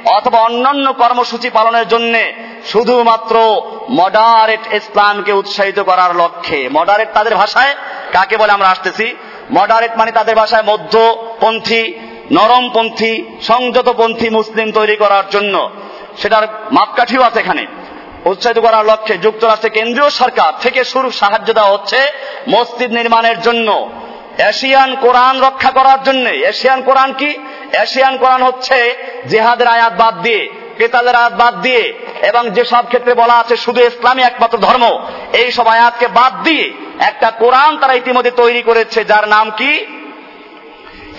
অথবা 0.05 0.39
অন্যান্য 0.39 0.93
কর্মসূচি 0.93 1.49
পালনের 1.49 1.87
জন্য 1.87 2.17
শুধুমাত্র 2.71 3.61
মডারেট 3.89 4.73
ইসলামকে 4.73 5.33
উৎসাহিত 5.33 5.79
করার 5.79 6.15
লক্ষ্যে। 6.15 6.69
মডারেট 6.73 7.07
তাদের 7.13 7.35
ভাষায় 7.35 7.75
কাকে 8.11 8.37
বলে 8.37 8.51
আমরা 8.51 8.69
আসতেছি? 8.69 9.15
মডারেট 9.51 9.97
মানে 9.97 10.11
তাদের 10.11 10.35
ভাষায় 10.35 10.63
মধ্যপন্থী, 10.63 11.93
নরমপন্থী, 12.31 13.23
সংযতপন্থী 13.41 14.29
মুসলিম 14.29 14.71
তৈরি 14.71 14.95
করার 14.95 15.23
জন্য। 15.31 15.69
সেটার 16.17 16.47
মাপকাঠিও 16.71 17.21
আছে 17.21 17.39
এখানে। 17.39 17.65
উৎসাহিত 18.25 18.59
করার 18.59 18.85
লক্ষ্যে 18.85 19.17
যুক্তরাষ্ট্রের 19.17 19.73
কেন্দ্রীয় 19.73 20.09
সরকার 20.09 20.53
থেকে 20.61 20.83
শুরু 20.83 21.11
সাহায্য 21.11 21.53
দেওয়া 21.53 21.71
হচ্ছে 21.71 21.97
মসজিদ 22.47 22.91
নির্মাণের 22.91 23.41
জন্য। 23.41 23.89
এশিয়ান 24.37 24.95
কোরআন 24.95 25.41
রক্ষা 25.41 25.71
করার 25.71 26.03
জন্য। 26.03 26.29
এশিয়ান 26.29 26.81
কোরআন 26.81 27.13
কি? 27.13 27.37
এশিয়ান 27.73 28.17
কোরআন 28.17 28.43
হচ্ছে 28.43 28.95
জেহাদের 29.27 29.67
আয়াত 29.67 29.93
বাদ 29.93 30.21
দিয়ে, 30.21 30.49
কেতালের 30.77 31.15
আয়াত 31.15 31.33
বাদ 31.33 31.61
দিয়ে, 31.61 31.93
এবং 32.21 32.49
যেসব 32.49 32.83
ক্ষেত্রে 32.87 33.13
বলা 33.13 33.33
আছে 33.33 33.57
শুধু 33.57 33.81
ইসলামী 33.81 34.21
একমাত্র 34.21 34.57
ধর্ম, 34.57 35.07
এই 35.33 35.51
সব 35.51 35.67
আয়াতকে 35.67 36.07
বাদ 36.07 36.33
দিয়ে 36.43 36.73
একটা 36.99 37.31
কোরআন 37.31 37.77
তারা 37.77 37.93
ইতিমধ্যে 37.93 38.31
তৈরি 38.31 38.61
করেছে, 38.61 39.03
যার 39.03 39.27
নাম 39.27 39.51
কি? 39.51 39.85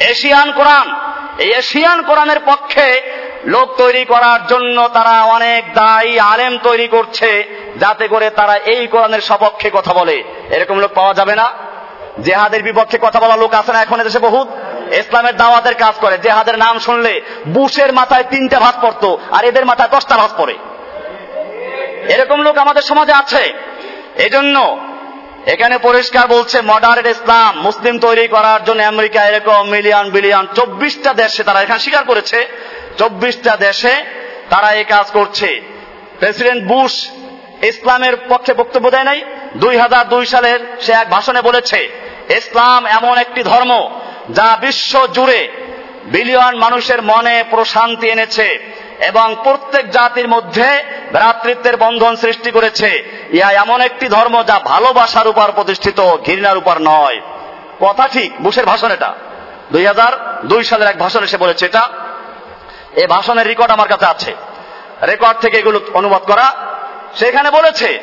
এশিয়ান 0.01 0.53
কোরআন। 0.53 0.95
এই 1.39 1.51
এশিয়ান 1.53 2.03
কোরআনের 2.03 2.41
পক্ষে 2.47 3.03
লোক 3.45 3.77
তৈরি 3.77 4.05
করার 4.05 4.47
জন্য 4.47 4.89
তারা 4.89 5.23
অনেক 5.23 5.75
দায়ী 5.75 6.19
আলেম 6.19 6.59
তৈরি 6.63 6.89
করছে, 6.89 7.45
যাতে 7.77 8.09
করে 8.09 8.31
তারা 8.31 8.57
এই 8.57 8.87
কোরআনের 8.87 9.21
সপক্ষে 9.21 9.71
কথা 9.73 9.93
বলে। 9.93 10.23
এরকম 10.51 10.79
লোক 10.79 10.91
পাওয়া 10.95 11.15
যাবে 11.15 11.35
না। 11.35 11.72
জেহাদের 12.21 12.63
বিপক্ষে 12.63 12.99
কথা 13.03 13.21
বলা 13.21 13.37
লোক 13.37 13.55
আছে 13.55 13.73
না 13.73 13.83
এখন 13.83 14.03
দেশে 14.03 14.19
বহুত? 14.19 14.49
ইসলামের 14.93 15.37
দাওয়াতের 15.37 15.75
কাজ 15.75 15.95
করে। 16.01 16.19
জেহাদের 16.19 16.59
নাম 16.59 16.79
শুনলে 16.79 17.21
বুশের 17.47 17.93
মাথায় 17.93 18.23
তিনটা 18.23 18.61
ভাত 18.61 18.77
পড়তো, 18.83 19.19
আর 19.31 19.45
এদের 19.45 19.65
মাথায় 19.67 19.89
দশটা 19.89 20.17
ভাত 20.17 20.31
পড়ে। 20.37 20.55
এরকম 22.09 22.43
লোক 22.43 22.59
আমাদের 22.59 22.83
সমাজে 22.83 23.13
আছে। 23.13 23.53
এজন্য 24.17 24.79
এখানে 25.47 25.79
পরিষ্কার 25.79 26.27
বলছে 26.27 26.61
মডারেট 26.61 27.07
ইসলাম, 27.07 27.61
মুসলিম 27.61 27.99
তৈরি 27.99 28.29
করার 28.29 28.65
জন্য 28.65 28.83
আমেরিকা 28.83 29.29
এরকম 29.29 29.69
মিলিয়ন 29.69 30.11
বিলিয়ন 30.11 30.47
চব্বিশটা 30.55 31.15
দেশে 31.15 31.43
তারা 31.45 31.63
এখানে 31.63 31.79
স্বীকার 31.79 32.05
করেছে। 32.05 32.49
চব্বিশটা 32.99 33.57
দেশে 33.57 34.05
তারা 34.51 34.73
এই 34.73 34.85
কাজ 34.85 35.11
করছে। 35.11 35.61
প্রেসিডেন্ট 36.19 36.65
বুশ 36.65 37.11
ইসলামের 37.63 38.17
পক্ষে 38.17 38.55
বক্তব্য 38.55 38.91
দেয় 38.91 39.05
নাই। 39.05 39.23
দুই 39.57 39.77
হাজার 39.77 40.09
দুই 40.09 40.27
সালের 40.27 40.61
সে 40.81 40.93
এক 40.93 41.11
ভাষণে 41.11 41.43
বলেছে 41.43 42.02
ইসলাম 42.29 42.87
এমন 42.87 43.19
একটি 43.19 43.43
ধর্ম 43.43 44.01
যা 44.31 44.57
বিশ্ব 44.61 45.07
জুড়ে 45.07 45.49
বিলিয়ন 46.05 46.59
মানুষের 46.59 47.03
মনে 47.03 47.45
প্রশান্তি 47.51 48.09
এনেছে 48.09 48.73
এবং 49.07 49.37
প্রত্যেক 49.43 49.91
জাতির 49.91 50.29
মধ্যে 50.29 50.85
ভ্রাতৃত্বের 51.13 51.77
বন্ধন 51.77 52.17
সৃষ্টি 52.17 52.51
করেছে। 52.51 53.11
ইহা 53.33 53.53
এমন 53.53 53.81
একটি 53.81 54.09
ধর্ম 54.09 54.43
যা 54.43 54.59
ভালোবাসার 54.59 55.29
উপর 55.29 55.53
প্রতিষ্ঠিত, 55.55 56.01
ঘৃণার 56.01 56.57
উপর 56.57 56.77
নয়। 56.81 57.21
কথা 57.81 58.09
ঠিক, 58.09 58.33
বুশের 58.41 58.67
ভাষণ 58.67 58.91
এটা। 58.91 59.15
দুই 59.73 59.87
হাজার 59.87 60.43
দুই 60.45 60.65
সালের 60.65 60.89
এক 60.89 60.99
ভাষণে 60.99 61.27
সে 61.27 61.37
বলেছে 61.37 61.67
এটা। 61.67 61.89
এ 62.97 63.07
ভাষণের 63.07 63.47
রেকর্ড 63.47 63.71
আমার 63.71 63.89
কাছে 63.89 64.07
আছে। 64.07 64.35
রেকর্ড 65.03 65.39
থেকে 65.41 65.59
এগুলো 65.59 65.81
অনুবাদ 65.95 66.23
করা। 66.23 66.53
সেখানে 67.15 67.51
বলেছে 67.51 68.01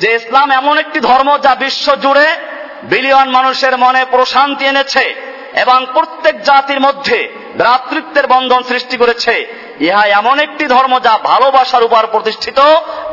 যে 0.00 0.14
ইসলাম 0.14 0.50
এমন 0.50 0.78
একটি 0.78 1.00
ধর্ম 1.00 1.38
যা 1.38 1.54
বিশ্ব 1.54 1.94
জুড়ে 1.94 2.51
বিলিয়ন 2.82 3.30
মানুষের 3.30 3.78
মনে 3.78 4.04
প্রশান্তি 4.04 4.64
এনেছে 4.64 5.32
এবং 5.56 5.86
প্রত্যেক 5.92 6.42
জাতির 6.42 6.80
মধ্যে 6.80 7.32
ভ্রাতৃত্বের 7.56 8.26
বন্ধন 8.26 8.62
সৃষ্টি 8.62 8.96
করেছে। 8.96 9.62
ইহা 9.80 10.06
এমন 10.06 10.38
একটি 10.38 10.66
ধর্ম 10.66 10.98
যা 10.98 11.18
ভালোবাসার 11.22 11.82
উপর 11.82 12.06
প্রতিষ্ঠিত, 12.06 12.60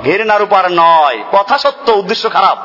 ঘৃণার 0.03 0.41
উপর 0.41 0.63
নয়। 0.69 1.23
কথা 1.31 1.57
সত্য, 1.57 1.91
উদ্দেশ্য 1.91 2.29
খারাপ। 2.29 2.57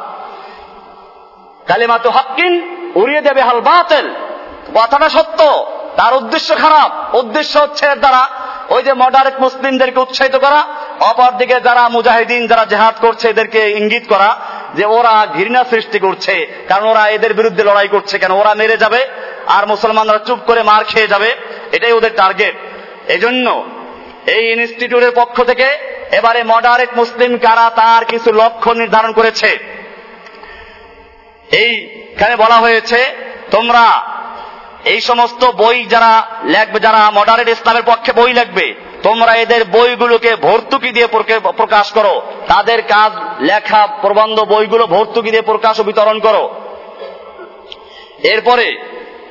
কালিমাতু 1.69 2.11
হাক্কিন 2.11 2.77
উড়িয়ে 2.95 3.21
দেবে 3.21 3.41
হাল 3.41 3.61
বাতেল। 3.61 4.15
কথাটা 4.75 5.09
সত্য, 5.09 5.67
তার 5.97 6.15
উদ্দেশ্য 6.15 6.57
খারাপ। 6.57 7.15
উদ্দেশ্য 7.15 7.59
হচ্ছে 7.59 7.87
এর 7.87 7.99
দ্বারা 7.99 8.29
ওই 8.69 8.83
যে 8.83 8.93
মডারেট 8.93 9.41
মুসলিমদেরকে 9.41 10.01
উৎসাহিত 10.01 10.37
করা, 10.37 10.67
অপরদিকে 11.01 11.61
যারা 11.61 11.89
মুজাহিদিন, 11.89 12.47
যারা 12.47 12.65
জেহাদ 12.65 12.95
করছে, 13.01 13.29
এদেরকে 13.29 13.71
ইঙ্গিত 13.71 14.09
করা 14.09 14.37
যে 14.77 14.85
ওরা 14.85 15.14
ঘৃণা 15.35 15.64
সৃষ্টি 15.70 15.99
করছে, 15.99 16.35
কারণ 16.68 16.87
ওরা 16.87 17.09
এদের 17.09 17.35
বিরুদ্ধে 17.35 17.62
লড়াই 17.64 17.89
করছে 17.89 18.18
কেন? 18.18 18.33
ওরা 18.33 18.55
মেরে 18.55 18.77
যাবে 18.77 19.01
আর 19.47 19.66
মুসলমানরা 19.66 20.18
চুপ 20.18 20.39
করে 20.47 20.62
মার 20.62 20.85
খেয়ে 20.85 21.09
যাবে। 21.09 21.31
এটাই 21.72 21.93
ওদের 21.93 22.16
টার্গেট 22.16 22.55
এজন্য 23.09 23.47
এই 24.27 24.45
ইনস্টিটিউটের 24.53 25.14
পক্ষ 25.14 25.37
থেকে 25.43 25.66
এবারে 26.12 26.41
মডারেট 26.45 26.91
মুসলিম 26.97 27.33
কারা 27.39 27.70
তার 27.70 28.05
কিছু 28.05 28.33
লক্ষ্য 28.33 28.70
নির্ধারণ 28.70 29.12
করেছে। 29.12 29.51
এইখানে 31.51 32.37
বলা 32.37 32.55
হয়েছে, 32.55 33.01
তোমরা 33.51 33.85
এই 34.85 35.01
সমস্ত 35.01 35.45
বই 35.45 35.85
যারা 35.85 36.12
লেখবে, 36.45 36.79
যারা 36.81 37.11
মডারেট 37.14 37.49
ইসলামের 37.49 37.83
পক্ষে 37.87 38.12
বই 38.12 38.33
লিখবে 38.33 38.66
তোমরা 39.05 39.33
এদের 39.35 39.63
বইগুলোকে 39.65 40.37
ভর্তুকি 40.37 40.91
দিয়ে 40.91 41.09
প্রকাশ 41.57 41.93
করো। 41.93 42.15
তাদের 42.49 42.83
কাজ, 42.83 43.13
লেখা, 43.41 43.87
প্রবন্ধ 44.01 44.41
বইগুলো 44.41 44.87
ভর্তুকি 44.87 45.31
দিয়ে 45.31 45.43
প্রকাশ 45.43 45.81
ও 45.81 45.83
বিতরণ 45.83 46.19
করো। 46.19 46.45
এরপরে 48.23 48.67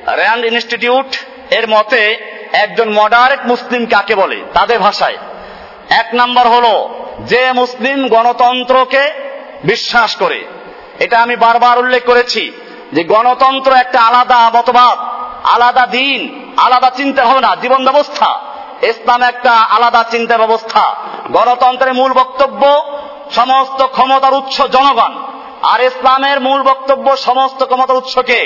র্যান্ড 0.06 0.44
ইনস্টিটিউট 0.44 1.10
এর 1.50 1.68
মতে 1.68 2.02
একজন 2.52 2.88
মডারেট 2.92 3.42
মুসলিম 3.46 3.86
কাকে 3.86 4.14
বলে? 4.14 4.38
তাদের 4.54 4.78
ভাষায়। 4.78 5.18
এক 5.90 6.08
নাম্বার 6.14 6.46
হলো, 6.48 6.74
যে 7.20 7.52
মুসলিম 7.52 8.08
গণতন্ত্রকে 8.08 9.02
বিশ্বাস 9.64 10.16
করে। 10.16 10.40
এটা 10.98 11.16
আমি 11.18 11.36
বারবার 11.36 11.78
উল্লেখ 11.78 12.02
করেছি 12.04 12.52
যে 12.92 13.04
গণতন্ত্র 13.04 13.72
একটা 13.72 14.00
আলাদা 14.00 14.50
মতবাদ, 14.54 14.98
আলাদা 15.46 15.86
দিন, 15.86 16.20
আলাদা 16.56 16.90
চিন্তা 16.90 17.22
ভাবনা 17.24 17.56
জীবন 17.62 17.84
ব্যবস্থা 17.84 18.53
ইসলাম 18.88 19.22
একটা 19.22 19.50
আলাদা 19.50 20.04
চিন্তা 20.10 20.36
ব্যবস্থা। 20.36 20.94
গণতন্ত্রের 21.32 21.94
মূল 21.94 22.12
বক্তব্য, 22.12 22.82
সমস্ত 23.30 23.86
ক্ষমতার 23.86 24.34
উৎস 24.34 24.62
জনগণ। 24.62 25.12
আর 25.62 25.80
ইসলামের 25.80 26.40
মূল 26.40 26.62
বক্তব্য 26.62 27.16
সমস্ত 27.16 27.64
ক্ষমতার 27.64 27.96
উৎসকে 27.96 28.40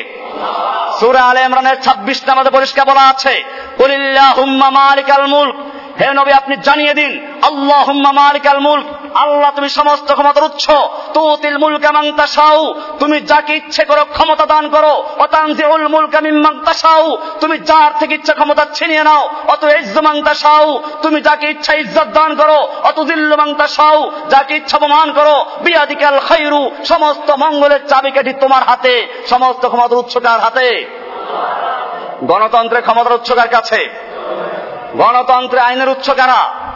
সুরা 1.00 1.22
আলে 1.22 1.40
ইমরানের 1.40 1.82
ছাব্বিশ 1.82 2.22
নামাজে 2.26 2.50
পরিষ্কার 2.50 2.86
বলা 2.86 3.00
আছে 3.00 3.44
মালিকাল 4.70 5.26
মুল্ক। 5.26 5.54
হে 6.00 6.14
নবী, 6.14 6.32
আপনি 6.32 6.56
জানিয়ে 6.56 6.94
দিন 6.94 7.12
আল্লাহ 7.42 7.82
হুম্মা 7.84 8.12
মালিকাল 8.12 8.58
মুলক। 8.58 8.84
আল্লাহ, 9.14 9.50
তুমি 9.56 9.68
সমস্ত 9.68 10.12
ক্ষমতার 10.12 10.44
উৎস। 10.44 10.70
তুতিল 11.14 11.58
মুলকা 11.58 11.92
মান 11.92 12.12
তাশাউ। 12.12 12.74
তুমি 12.98 13.20
যাকে 13.20 13.56
ইচ্ছে 13.56 13.84
করো 13.84 14.04
ক্ষমতা 14.04 14.46
দান 14.46 14.68
করো। 14.68 15.04
অতানজিউল 15.18 15.88
মুলকা 15.88 16.20
মিম্মান 16.20 16.64
তাশাউ। 16.64 17.18
তুমি 17.40 17.58
যার 17.58 17.98
থেকে 17.98 18.14
ইচ্ছা 18.14 18.34
ক্ষমতা 18.34 18.66
ছিনিয়ে 18.74 19.04
নাও। 19.04 19.30
অত 19.48 19.64
ইজ্জু 19.64 20.00
মান 20.00 20.22
তাশাউ। 20.22 20.82
তুমি 21.02 21.20
যাকে 21.20 21.50
ইচ্ছা 21.50 21.74
ইজ্জত 21.74 22.06
দান 22.06 22.34
করো। 22.34 22.68
অত 22.84 23.00
দিল্লু 23.00 23.36
মান 23.36 23.54
তাশাউ। 23.54 24.10
যাকে 24.30 24.56
ইচ্ছা 24.56 24.76
অপমান 24.76 25.12
করো। 25.12 25.46
বিয়াদিকাল 25.62 26.18
খায়রু 26.18 26.70
সমস্ত 26.84 27.30
মঙ্গলের 27.30 27.86
চাবিকাঠি 27.86 28.32
তোমার 28.32 28.62
হাতে। 28.62 29.24
সমস্ত 29.26 29.66
ক্ষমতার 29.66 29.98
উৎস 29.98 30.18
কার 30.18 30.40
হাতে? 30.40 30.98
গণতন্ত্রের 32.24 32.82
ক্ষমতার 32.82 33.12
উৎস 33.12 33.32
কার 33.32 33.48
কাছে? 33.48 33.88
গণতন্ত্রে 34.96 35.60
আইনের 35.60 35.88
উৎস 35.88 36.10
কারা? 36.10 36.68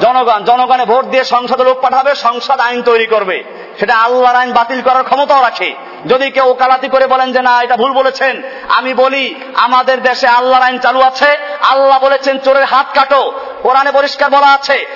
জনগণ, 0.00 0.44
জনগণে 0.44 0.84
ভোট 0.84 1.04
দিয়ে 1.04 1.24
সংসদে 1.24 1.64
লোক 1.64 1.80
পাঠাবে, 1.80 2.14
সংসদ 2.14 2.60
আইন 2.60 2.82
তৈরি 2.82 3.06
করবে। 3.06 3.44
সেটা 3.78 3.96
আল্লাহর 3.96 4.36
আইন 4.36 4.52
বাতিল 4.52 4.82
করার 4.82 5.04
ক্ষমতাও 5.04 5.42
রাখে। 5.42 5.74
যদি 6.06 6.30
কেউ 6.30 6.50
ওকালাতি 6.50 6.88
করে 6.88 7.06
বলেন 7.06 7.32
যে, 7.32 7.42
না, 7.42 7.62
এটা 7.62 7.76
ভুল 7.76 7.92
বলেছেন। 7.92 8.42
আমি 8.68 8.94
বলি, 8.94 9.34
আমাদের 9.54 10.02
দেশে 10.02 10.28
আল্লাহর 10.28 10.62
আইন 10.62 10.78
চালু 10.78 11.00
আছে। 11.00 11.36
আল্লাহ 11.62 11.98
বলেছেন, 11.98 12.38
চোরের 12.38 12.64
হাত 12.64 12.86
কাটো। 12.94 13.32
কোরআনে 13.62 13.92
পরিষ্কার 13.92 14.30
বলা 14.30 14.46
আছে 14.46 14.86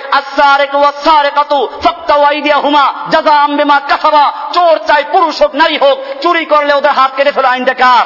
চোর 4.53 4.79
চাই 4.87 5.03
পুরুষ 5.11 5.41
হোক, 5.41 5.55
নারী 5.55 5.77
হোক, 5.77 5.99
চুরি 6.21 6.45
করলে 6.45 6.73
ওদের 6.73 6.91
হাত 6.91 7.11
কেটে 7.17 7.31
ফেলো। 7.31 7.47
আইনটা 7.47 7.73
কার? 7.73 8.05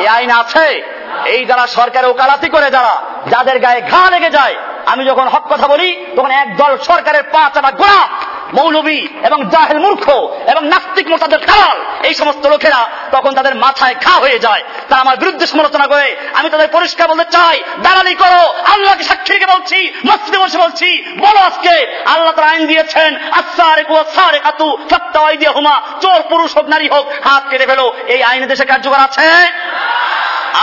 এই 0.00 0.08
আইন 0.08 0.30
আছে। 0.30 0.82
এই 1.24 1.44
যারা 1.44 1.66
সরকারে 1.66 2.06
ওকালাতি 2.06 2.48
করে, 2.48 2.70
যারা, 2.70 3.02
যাদের 3.30 3.58
গায়ে 3.58 3.80
ঘা 3.80 4.10
লেগে 4.10 4.30
যায় 4.30 4.54
আমি 4.86 5.04
যখন 5.04 5.28
হক 5.28 5.44
কথা 5.52 5.66
বলি, 5.66 6.06
তখন 6.16 6.30
একদল 6.30 6.78
সরকারের 6.78 7.22
পা 7.22 7.50
চাটা 7.54 7.70
গোড়া, 7.70 8.08
মৌলবী 8.52 9.08
এবং 9.24 9.48
জাহেল 9.50 9.78
মূর্খ 9.78 10.10
এবং 10.46 10.66
নাস্তিক 10.66 11.08
মোতাদের 11.08 11.38
দালাল 11.46 11.78
এই 12.02 12.14
সমস্ত 12.14 12.46
লোকেরা 12.46 12.88
তখন 13.12 13.34
তাদের 13.34 13.54
মাথায় 13.54 13.94
ঘা 14.04 14.12
হয়ে 14.12 14.38
যায়। 14.38 14.62
তারা 14.88 15.00
আমার 15.00 15.16
বিরুদ্ধে 15.16 15.46
সমালোচনা 15.46 15.86
করে, 15.86 16.16
আমি 16.34 16.50
তাদের 16.50 16.68
পরিষ্কার 16.72 17.08
বলতে 17.08 17.24
চাই, 17.24 17.60
দালালি 17.82 18.14
করো, 18.14 18.54
আল্লাহকে 18.72 19.04
সাক্ষী 19.04 19.46
বলছি, 19.46 19.92
মসজিদে 20.06 20.38
বসে 20.38 20.58
বলছি, 20.58 21.16
বলো 21.18 21.40
আজকে, 21.40 22.02
আল্লাহ 22.06 22.32
তার 22.32 22.44
আইন 22.44 22.66
দিয়েছেন 22.66 23.16
আসারে 23.32 23.84
কু 23.84 23.96
আসারে 23.96 24.38
কাতু 24.38 24.78
সত্তাওয়াই 24.90 25.36
দিয়ে 25.36 25.50
হুমা 25.50 25.82
চোর, 26.00 26.22
পুরুষ 26.22 26.56
হোক, 26.56 26.66
নারী 26.68 26.88
হোক, 26.88 27.06
হাত 27.24 27.42
কেটে 27.50 27.66
ফেলো, 27.66 27.94
এই 28.06 28.22
আইনে 28.22 28.46
দেশে 28.46 28.64
কার্যকর 28.64 28.98
আছে? 28.98 29.26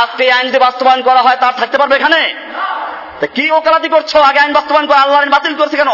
আজকে 0.01 0.31
আইন 0.31 0.47
যদি 0.47 0.59
বাস্তবায়ন 0.59 1.01
করা 1.01 1.21
হয়, 1.21 1.35
তার 1.35 1.53
থাকতে 1.57 1.77
পারবে 1.77 1.95
এখানে? 1.95 2.35
কি 3.27 3.51
ওকালাতি 3.51 3.89
করছ? 3.89 4.15
আগে 4.15 4.39
আইন 4.39 4.53
বাস্তবায়ন 4.53 4.87
করে 4.87 4.97
আল্লাহ 4.97 5.19
আইন 5.19 5.29
বাতিল 5.29 5.55
করছে 5.55 5.77
কেন? 5.77 5.89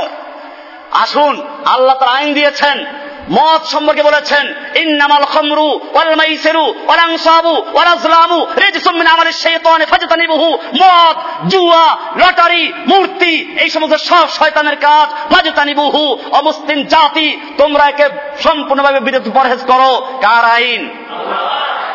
আসুন, 0.92 1.48
আল্লাহ 1.66 1.96
তার 1.96 2.10
আইন 2.10 2.34
দিয়েছেন 2.34 2.86
মদ 3.30 3.64
সম্পর্কে 3.64 4.04
বলেছেন, 4.04 4.54
ইন্নামাল 4.76 5.26
খামরু 5.26 5.80
ওয়াল 5.94 6.16
মাইসিরু 6.16 6.74
ওয়াল 6.88 7.00
আনসাবু 7.00 7.50
ওয়াল 7.50 7.88
আজলামু 7.88 8.46
রিজসুম 8.58 8.96
মিন 8.96 9.08
আমালিশ 9.08 9.44
শাইতানি 9.44 9.86
ফাজতানিবুহু। 9.86 10.54
মদ, 10.54 11.48
জুয়া, 11.48 11.98
লটারি, 12.16 12.74
মূর্তি, 12.88 13.56
এই 13.60 13.70
সমস্ত 13.70 13.96
সব 13.96 14.30
শয়তানের 14.30 14.76
কাজ, 14.76 15.34
ফাজতানিবুহু, 15.34 16.18
অমুসলিম 16.32 16.84
জাতি, 16.84 17.40
তোমরা 17.58 17.90
একে 17.90 18.10
সম্পূর্ণভাবে 18.44 19.00
বিরত 19.00 19.30
পরহেজ 19.34 19.60
করো। 19.66 20.08
কার 20.22 20.46
আইন? 20.46 20.90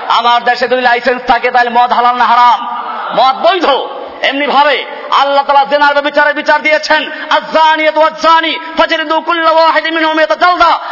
আমার 0.08 0.44
দেশে 0.44 0.68
যদি 0.68 0.82
লাইসেন্স 0.82 1.22
থাকে, 1.26 1.50
তাহলে 1.50 1.70
মদ 1.70 1.92
হালাল 1.92 2.16
না 2.16 2.24
হারাম? 2.24 2.60
মদ 3.16 3.46
বৈধ। 3.46 3.66
এমনি 4.22 4.46
ভাবে 4.46 4.84
আল্লাহ 5.20 5.44
তালা 5.44 5.64
জেনার 5.64 6.02
বিচারে 6.02 6.32
বিচার 6.32 6.62
দিয়েছেন। 6.62 7.10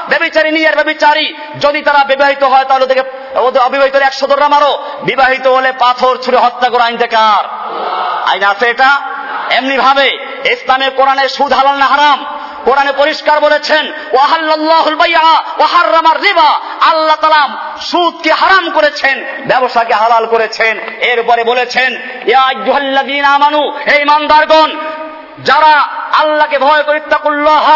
ব্যভিচারী 0.09 0.51
নিয়ার 0.51 0.75
ব্যভিচারী 0.75 1.35
যদি 1.61 1.83
তারা 1.83 2.05
বিবাহিত 2.05 2.43
হয় 2.43 2.65
তাহলে 2.65 2.85
ওদেরকে, 2.85 3.39
ওদের 3.39 3.63
অবিবাহিত 3.63 3.97
একশো 3.97 4.27
দররা 4.27 4.49
মারো। 4.49 4.85
বিবাহিত 5.03 5.47
হলে 5.47 5.73
পাথর 5.73 6.17
ছুঁড়ে 6.17 6.39
হত্যা 6.39 6.69
করা 6.69 6.85
আইন 6.85 6.97
কার 6.97 7.45
আইন 8.31 8.43
আছে 8.43 8.71
এটা? 8.71 9.01
এমনি 9.51 9.79
ভাবে 9.79 10.19
ইসলামে 10.45 10.91
কোরআনে 10.91 11.29
সুদ 11.29 11.53
হালাল 11.53 11.75
না 11.75 11.87
হারাম। 11.87 12.27
কোরআনে 12.65 12.93
পরিষ্কার 12.93 13.41
বলেছেন 13.41 13.93
ওয়াহাল্লাহুল 14.13 14.95
বাইআ, 14.95 15.43
ওয়াহাররামার 15.59 16.23
রিবা। 16.23 16.61
আল্লাহ 16.91 17.17
তালা 17.17 17.45
সুদকে 17.81 18.33
হারাম 18.33 18.71
করেছেন 18.71 19.17
ব্যবসাকে 19.47 19.95
হালাল 19.95 20.27
করেছেন। 20.27 20.75
এরপরে 21.01 21.45
বলেছেন 21.45 21.91
আমানু 23.25 23.63
হে 23.89 24.03
ঈমানদারগণ 24.03 24.71
যারা 25.45 25.75
আল্লাহকে 26.23 26.59
ভয় 26.59 26.83
করি, 26.83 26.97
ইত্তাকুল্লাহ, 26.97 27.67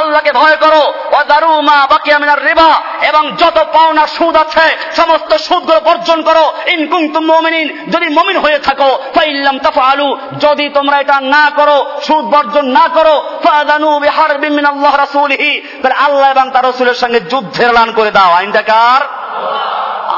আল্লাহকে 0.00 0.32
ভয় 0.32 0.56
করো, 0.56 0.82
ওয়াদারু 1.12 1.60
মা 1.60 1.78
বাকিয়া 1.90 2.18
মিনার 2.18 2.44
রিবা, 2.44 2.70
এবং 3.08 3.22
যত 3.36 3.58
পাওনা 3.72 4.06
সুদ 4.06 4.36
আছে, 4.36 4.66
সমস্ত 4.96 5.30
সুদগুলো 5.46 5.80
বর্জন 5.80 6.22
করো। 6.22 6.44
ইন 6.66 6.80
কুনতুম 6.90 7.24
মুমিনিন, 7.24 7.68
যদি 7.90 8.06
মমিন 8.08 8.36
হয়ে 8.36 8.58
থাকো, 8.58 8.90
ফাইল্লাম 9.14 9.58
তাফআলু, 9.58 10.08
যদি 10.40 10.68
তোমরা 10.68 10.96
এটা 11.00 11.16
না 11.20 11.44
করো, 11.56 11.78
সুদ 12.06 12.24
বর্জন 12.24 12.66
না 12.78 12.84
করো 12.94 13.16
ফাদানু 13.44 13.90
বিহারবিন 14.00 14.52
মিনাল্লাহ 14.58 14.96
রাসূলিহি, 14.96 15.52
তাহলে 15.82 15.96
আল্লাহ 16.06 16.28
এবং 16.30 16.46
তার 16.50 16.64
রাসূলের 16.64 16.94
সঙ্গে 16.94 17.20
যুদ্ধের 17.20 17.70
এলান 17.70 17.92
করে 17.92 18.10
দাও। 18.10 18.30
আইনটা 18.32 18.62
কার? 18.62 19.02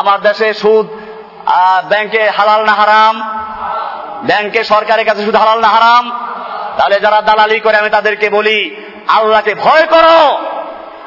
আমার 0.00 0.18
দেশে 0.20 0.48
সুদ 0.54 0.86
ব্যাংকে 1.90 2.22
হালাল 2.36 2.60
না 2.64 2.74
হারাম? 2.80 3.14
ব্যাংকে 4.28 4.60
সরকারের 4.64 5.06
কাছে 5.08 5.22
সুদ 5.26 5.36
হালাল 5.36 5.58
না 5.60 5.68
হারাম? 5.68 6.04
তাহলে 6.78 7.00
যারা 7.00 7.20
দালালি 7.20 7.60
করে, 7.60 7.76
আমি 7.76 7.90
তাদেরকে 7.90 8.30
বলি, 8.30 8.76
আল্লাহকে 9.06 9.54
ভয় 9.54 9.86
করো। 9.86 10.38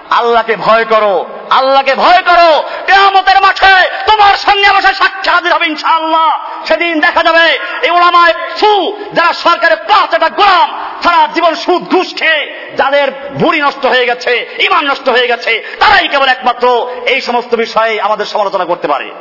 আল্লাহকে 0.10 0.56
ভয় 0.56 0.86
করো। 0.86 1.26
আল্লাহকে 1.50 1.96
ভয় 1.96 2.22
করো। 2.22 2.64
কেয়ামতের 2.86 3.42
মাঠে 3.42 3.90
তোমার 4.12 4.38
সঙ্গে 4.38 4.70
বসে 4.78 4.94
সাক্ষী 4.94 5.30
হাজির 5.30 5.54
হবে 5.54 5.68
ইনশাআল্লাহ। 5.68 6.40
সেদিন 6.66 7.00
দেখা 7.00 7.24
যাবে 7.24 7.60
এই 7.82 7.90
ওলামায় 7.90 8.34
সু, 8.58 8.98
যারা 9.14 9.34
সরকারের 9.34 9.78
পাঁচ 9.78 10.14
একটা 10.14 10.30
গোলাম, 10.30 10.92
সারা 11.04 11.28
জীবন 11.34 11.56
সুদ 11.56 11.84
ঘুষ 11.84 12.16
খেয়ে 12.16 12.70
যাদের 12.78 13.12
ভুড়ি 13.12 13.62
নষ্ট 13.62 13.86
হয়ে 13.86 14.06
গেছে, 14.06 14.50
ইমান 14.60 14.86
নষ্ট 14.86 15.10
হয়ে 15.10 15.28
গেছে, 15.28 15.78
তারাই 15.80 16.08
কেবল 16.08 16.28
একমাত্র 16.28 16.88
এই 17.06 17.22
সমস্ত 17.22 17.56
বিষয়ে 17.56 18.02
আমাদের 18.02 18.26
সমালোচনা 18.26 18.66
করতে 18.66 18.88
পারে। 18.88 19.12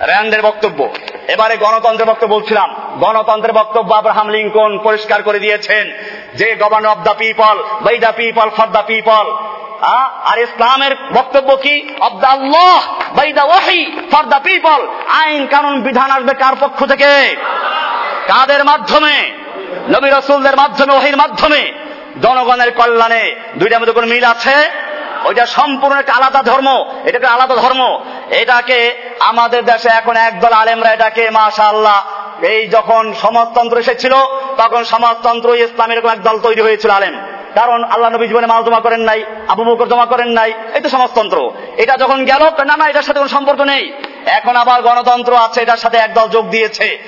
র্যান্ডের 0.00 0.42
বক্তব্য। 0.42 0.88
এবারে 1.28 1.56
গণতন্ত্রের 1.56 2.08
বক্তব্য 2.08 2.34
বলছিলাম। 2.34 2.74
গণতন্ত্রের 3.00 3.52
বক্তব্য 3.52 3.94
আব্রাহাম 3.94 4.28
লিঙ্কন 4.28 4.78
পরিষ্কার 4.78 5.22
করে 5.22 5.38
দিয়েছেন 5.38 5.92
যে 6.34 6.56
governor 6.60 6.88
of 6.88 7.02
the 7.02 7.14
people 7.14 7.58
by 7.82 7.98
the 7.98 8.12
people 8.16 8.50
for 8.50 8.66
the 8.66 8.82
people 8.86 9.32
আর 10.24 10.38
ইসলামের 10.38 10.96
বক্তব্য 11.14 11.56
কি? 11.56 11.88
অব 12.00 12.18
দ্য 12.18 12.26
আল্লাহ 12.26 12.94
বাই 13.16 13.32
দ্য 13.32 13.42
ওয়াহি 13.42 13.92
ফর 14.10 14.22
দ্য 14.22 14.40
পিপল 14.44 14.86
আইন, 15.08 15.46
কানুন, 15.46 15.82
বিধান 15.82 16.10
আসবে 16.10 16.34
কার 16.34 16.52
পক্ষ 16.60 16.84
থেকে? 16.84 17.36
কাদের 18.26 18.64
মাধ্যমে? 18.64 19.32
নবী 19.88 20.10
রসুলদের 20.10 20.56
মাধ্যমে, 20.56 20.94
ওহির 20.94 21.16
মাধ্যমে। 21.16 21.72
জনগণের 22.22 22.70
কল্যাণে। 22.72 23.36
দুইটার 23.56 23.80
মধ্যে 23.80 23.92
কোনো 23.92 24.06
মিল 24.06 24.24
আছে? 24.24 24.83
ওইটা 25.24 25.46
সম্পূর্ণ 25.46 25.98
একটা 25.98 26.12
আলাদা 26.12 26.42
ধর্ম। 26.42 26.68
এটা 27.04 27.16
একটা 27.16 27.30
আলাদা 27.30 27.54
ধর্ম। 27.54 28.00
এটাকে 28.30 28.78
আমাদের 29.20 29.64
দেশে 29.64 29.88
এখন 29.88 30.16
একদল 30.16 30.52
আলেমরা 30.52 30.90
এটাকে 30.92 31.30
মাশা 31.30 31.64
আল্লাহ 31.64 31.98
এই 32.44 32.68
যখন 32.68 33.12
সমাজতন্ত্র 33.22 33.78
এসেছিল, 33.78 34.14
তখন 34.56 34.84
সমাজতন্ত্র, 34.84 35.54
ইসলাম 35.54 35.90
এরকম 35.90 36.08
এক 36.08 36.22
দল 36.22 36.38
তৈরি 36.40 36.60
হয়েছিল 36.60 36.90
আলেম। 36.90 37.14
কারণ 37.54 37.84
আল্লাহ 37.84 38.10
নবী 38.10 38.26
জীবনে 38.26 38.46
মাল 38.46 38.62
জমা 38.64 38.80
করেন 38.80 39.00
নাই, 39.00 39.24
আবু 39.48 39.64
বকর 39.64 39.88
জমা 39.88 40.06
করেন 40.06 40.28
নাই, 40.28 40.52
এই 40.74 40.80
তো 40.80 40.88
সমাজতন্ত্র। 40.88 41.50
এটা 41.76 41.96
যখন 41.96 42.24
গেল 42.24 42.42
না 42.64 42.76
না, 42.76 42.88
এটার 42.88 43.02
সাথে 43.02 43.18
কোনো 43.18 43.28
সম্পর্ক 43.28 43.60
নেই। 43.60 43.92
এখন 44.26 44.56
আবার 44.56 44.82
গণতন্ত্র 44.82 45.36
আছে, 45.36 45.62
এটার 45.62 45.76
সাথে 45.76 45.98
একদল 45.98 46.28
যোগ 46.28 46.48
দিয়েছে। 46.48 46.98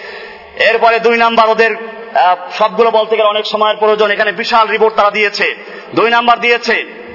এরপরে 0.71 1.01
দুই 1.01 1.17
নাম্বার 1.17 1.49
ওদের 1.49 1.77
সবগুলো 2.59 2.91
বলতে 2.91 3.17
গেলে 3.17 3.29
অনেক 3.29 3.47
সময়ের 3.47 3.77
প্রয়োজন। 3.77 4.11
এখানে 4.11 4.33
বিশাল 4.33 4.69
রিপোর্ট 4.69 4.97
তারা 4.97 5.11
দিয়েছে। 5.11 5.55
দুই 5.95 6.11
নাম্বার 6.11 6.41
দিয়েছে 6.41 7.06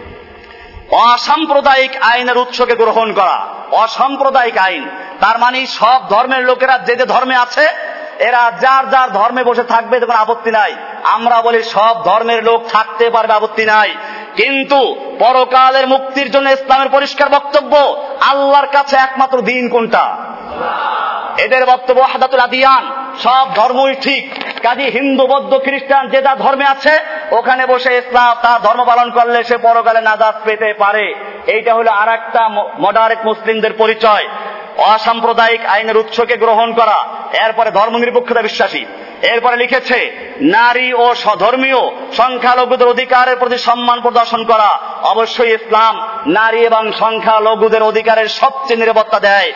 অসাম্প্রদায়িক 0.91 1.91
আইনের 2.01 2.37
উৎসকে 2.37 2.75
গ্রহণ 2.75 3.13
করা। 3.13 3.47
অসাম্প্রদায়িক 3.71 4.57
আইন। 4.57 4.89
তার 5.19 5.39
মানে 5.39 5.65
সব 5.65 6.01
ধর্মের 6.09 6.43
লোকেরা 6.43 6.77
যে 6.77 6.95
যে 6.95 7.05
ধর্মে 7.05 7.35
আছে 7.35 7.90
এরা 8.19 8.51
যার 8.61 8.89
যার 8.89 9.11
ধর্মে 9.11 9.43
বসে 9.43 9.63
থাকবে 9.63 9.99
তখন 9.99 10.13
আপত্তি 10.13 10.51
নাই। 10.51 10.75
আমরা 11.03 11.41
বলি 11.41 11.63
সব 11.63 12.03
ধর্মের 12.05 12.43
লোক 12.43 12.63
থাকতে 12.69 13.09
পারবে, 13.09 13.33
আপত্তি 13.33 13.65
নাই। 13.65 13.95
কিন্তু 14.35 14.95
পরকালের 15.19 15.87
মুক্তির 15.87 16.31
জন্য 16.31 16.49
ইসলামের 16.49 16.89
পরিষ্কার 16.89 17.29
বক্তব্য, 17.29 18.05
আল্লাহর 18.21 18.67
কাছে 18.67 18.95
একমাত্র 18.95 19.41
দিন 19.41 19.69
কোনটা? 19.69 20.17
এদের 21.37 21.65
বক্তব্য 21.65 22.01
হাদাতুল 22.01 22.39
আদিয়ান। 22.39 22.91
সব 23.23 23.47
ধর্মই 23.55 23.95
ঠিক। 23.95 24.31
কাজী 24.63 24.83
হিন্দু, 24.83 25.27
বৌদ্ধ, 25.27 25.57
খ্রিস্টান, 25.63 26.09
যে 26.09 26.21
যা 26.21 26.35
ধর্মে 26.35 26.65
আছে, 26.65 26.99
ওখানে 27.31 27.65
বসে 27.65 27.97
ইসলাম, 27.97 28.35
তার 28.41 28.61
ধর্ম 28.61 28.83
পালন 28.83 29.11
করলে 29.11 29.43
সে 29.43 29.57
পরকালে 29.57 30.01
নাজাদ 30.01 30.35
পেতে 30.43 30.73
পারে। 30.73 31.15
এইটা 31.47 31.73
হলো 31.73 31.91
আর 31.91 32.09
একটা 32.09 32.49
মডারেট 32.79 33.25
মুসলিমদের 33.25 33.73
পরিচয়। 33.73 34.27
অসাম্প্রদায়িক 34.77 35.65
আইনের 35.65 35.97
উৎসকে 35.97 36.37
গ্রহণ 36.37 36.73
করা 36.73 37.05
এরপরে 37.33 37.71
ধর্মনিরপেক্ষতা 37.71 38.41
বিশ্বাসী। 38.41 38.85
এরপরে 39.21 39.55
লিখেছে, 39.57 39.99
নারী 40.41 40.87
ও 40.93 41.05
ধর্মীয় 41.39 41.81
সংখ্যালঘুদের 42.17 42.87
অধিকারের 42.87 43.37
প্রতি 43.37 43.57
সম্মান 43.57 44.01
প্রদর্শন 44.01 44.43
করা। 44.43 44.69
অবশ্যই 45.03 45.53
ইসলাম 45.53 45.93
নারী 46.27 46.59
এবং 46.59 46.91
সংখ্যালঘুদের 46.99 47.83
অধিকারের 47.83 48.29
সবচেয়ে 48.41 48.79
নিরাপত্তা 48.79 49.19
দেয়। 49.19 49.51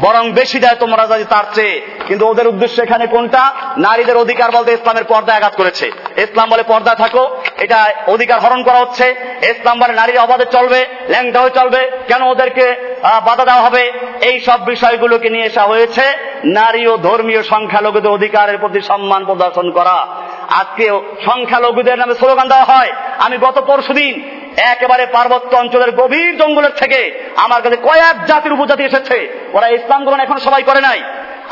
বরং 0.00 0.32
বেশি 0.32 0.58
দেয় 0.58 0.78
তোমরা 0.80 1.06
যদি 1.06 1.24
তার 1.24 1.44
চেয়ে। 1.54 1.76
কিন্তু 2.08 2.24
ওদের 2.26 2.48
উদ্দেশ্য 2.48 2.82
এখানে 2.82 3.06
কোনটা? 3.06 3.44
নারীদের 3.78 4.16
অধিকার 4.16 4.50
বলতে 4.50 4.70
ইসলামের 4.72 5.04
পর্দা 5.04 5.32
আঘাত 5.34 5.54
করেছে। 5.56 5.86
ইসলাম 6.16 6.48
বলে 6.50 6.62
পর্দা 6.62 6.94
থাকো, 6.94 7.24
এটা 7.58 7.78
অধিকার 8.06 8.38
হরণ 8.40 8.62
করা 8.62 8.78
হচ্ছে। 8.78 9.06
ইসলাম 9.42 9.76
বলে 9.78 9.92
নারীর 9.92 10.18
অবাধে 10.18 10.46
চলবে, 10.52 10.80
ল্যাংটা 11.08 11.40
হয়ে 11.40 11.58
চলবে, 11.58 11.80
কেন 12.08 12.22
ওদেরকে 12.22 12.66
বাধা 13.26 13.44
দেওয়া 13.44 13.62
হবে? 13.62 13.84
এই 14.20 14.36
সব 14.40 14.64
বিষয়গুলোকে 14.64 15.28
নিয়ে 15.30 15.46
আসা 15.46 15.62
হয়েছে। 15.62 16.04
নারী 16.44 16.82
ও 16.86 16.96
ধর্মীয় 16.96 17.42
সংখ্যালঘুদের 17.42 18.10
অধিকারের 18.10 18.58
প্রতি 18.58 18.80
সম্মান 18.80 19.08
প্রদর্শন 19.28 19.66
করা। 19.70 19.96
আজকে 20.60 20.84
সংখ্যালঘুদের 21.26 21.98
নামে 21.98 22.14
স্লোগান 22.14 22.46
দেওয়া 22.48 22.70
হয়, 22.72 22.90
আমি 23.18 23.36
গত 23.38 23.56
পরশু 23.60 23.92
দিন 23.92 24.14
একেবারে 24.72 25.04
পার্বত্য 25.06 25.52
অঞ্চলের 25.56 25.90
গভীর 25.90 26.32
জঙ্গলের 26.36 26.74
থেকে 26.76 27.00
আমার 27.36 27.62
কাছে 27.62 27.76
কয়েক 27.88 28.16
জাতির 28.26 28.56
উপজাতি 28.56 28.82
এসেছে। 28.84 29.16
ওরা 29.52 29.66
ইসলাম 29.68 30.00
গ্রহণ 30.04 30.20
এখন 30.20 30.38
সবাই 30.46 30.62
করে 30.62 30.80
নাই। 30.80 31.00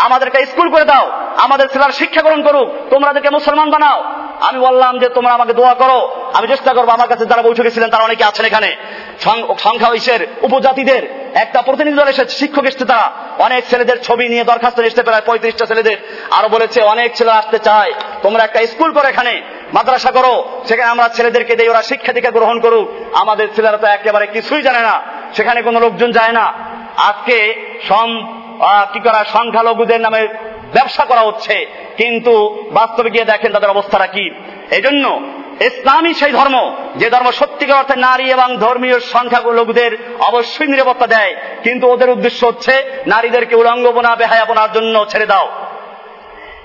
আমাদেরকে 0.07 0.39
স্কুল 0.47 0.69
করে 0.71 0.85
দাও, 0.85 1.07
আমাদের 1.37 1.67
ছেলেরা 1.69 1.99
শিক্ষা 2.01 2.23
গ্রহণ 2.23 2.43
করুক 2.43 2.69
তোমরাদেরকে 2.91 3.31
মুসলমান 3.31 3.71
বানাও। 3.71 4.01
আমি 4.49 4.59
বললাম 4.61 4.99
যে, 4.99 5.09
তোমরা 5.09 5.33
আমাকে 5.33 5.53
দোয়া 5.53 5.75
করো, 5.75 5.99
আমি 6.35 6.47
চেষ্টা 6.47 6.73
করব 6.75 6.89
আমার 6.89 7.09
কাছে 7.09 7.25
যারা 7.27 7.43
বৈঠকে 7.43 7.71
ছিলেন 7.71 7.91
তারা 7.91 8.05
অনেকে 8.05 8.25
আছেন 8.25 8.45
এখানে। 8.45 8.71
সংখ্যা 9.59 9.89
ইসের 9.95 10.21
উপজাতিদের 10.43 11.03
একটা 11.43 11.63
প্রতিনিধি 11.63 11.97
দল 11.97 12.09
এসেছে 12.09 12.37
শিক্ষক 12.37 12.65
এসছে, 12.65 12.85
তারা 12.85 13.07
অনেক 13.39 13.63
ছেলেদের 13.71 14.03
ছবি 14.03 14.29
নিয়ে 14.29 14.45
দরখাস্ত 14.45 14.79
এসতে 14.81 15.03
প্রায় 15.03 15.23
পঁয়ত্রিশটা 15.27 15.67
ছেলেদের। 15.67 15.97
আরও 16.31 16.49
বলেছে, 16.49 16.83
অনেক 16.83 17.17
ছেলে 17.17 17.31
আসতে 17.31 17.59
চায়। 17.59 17.93
তোমরা 18.23 18.45
একটা 18.45 18.67
স্কুল 18.67 18.93
করো 18.93 19.09
এখানে, 19.09 19.43
মাদ্রাসা 19.75 20.11
করো। 20.11 20.63
সেখানে 20.69 20.91
আমরা 20.91 21.09
ছেলেদেরকে 21.09 21.57
দিয়ে 21.57 21.71
ওরা 21.71 21.83
শিক্ষা 21.83 22.13
দীক্ষা 22.13 22.31
গ্রহণ 22.31 22.61
করুক। 22.61 23.17
আমাদের 23.17 23.49
ছেলেরা 23.57 23.77
তো 23.77 23.87
একেবারে 23.87 24.27
কিছুই 24.27 24.63
জানে 24.63 24.81
না। 24.81 25.03
সেখানে 25.35 25.63
কোনো 25.63 25.81
লোকজন 25.81 26.11
যায় 26.13 26.33
না। 26.33 26.53
আজকে 26.97 27.37
সম 27.89 28.09
কি 28.93 29.01
করা, 29.01 29.25
সংখ্যালঘুদের 29.33 30.01
নামে 30.01 30.29
ব্যবসা 30.73 31.05
করা 31.05 31.21
হচ্ছে। 31.21 31.67
কিন্তু 31.97 32.65
বাস্তবে 32.73 33.11
গিয়ে 33.11 33.25
দেখেন 33.25 33.53
তাদের 33.53 33.71
অবস্থাটা 33.71 34.07
কি। 34.07 34.31
এই 34.71 34.83
জন্য 34.83 35.05
ইসলামই 35.61 36.15
সেই 36.15 36.33
ধর্ম, 36.33 36.77
যে 36.97 37.11
ধর্ম 37.11 37.31
সত্যিকার 37.31 37.77
অর্থে 37.77 37.97
নারী 37.97 38.25
এবং 38.25 38.57
ধর্মীয় 38.57 39.01
সংখ্যা 39.01 39.41
লোকদের 39.41 39.99
অবশ্যই 40.21 40.67
নিরাপত্তা 40.67 41.07
দেয়। 41.07 41.35
কিন্তু 41.63 41.89
ওদের 41.89 42.11
উদ্দেশ্য 42.11 42.47
হচ্ছে 42.47 43.03
নারীদেরকে 43.07 43.57
উলঙ্গপনা, 43.57 44.17
বেহায়াপনার 44.17 44.73
জন্য 44.73 45.07
ছেড়ে 45.09 45.27
দাও। 45.27 45.49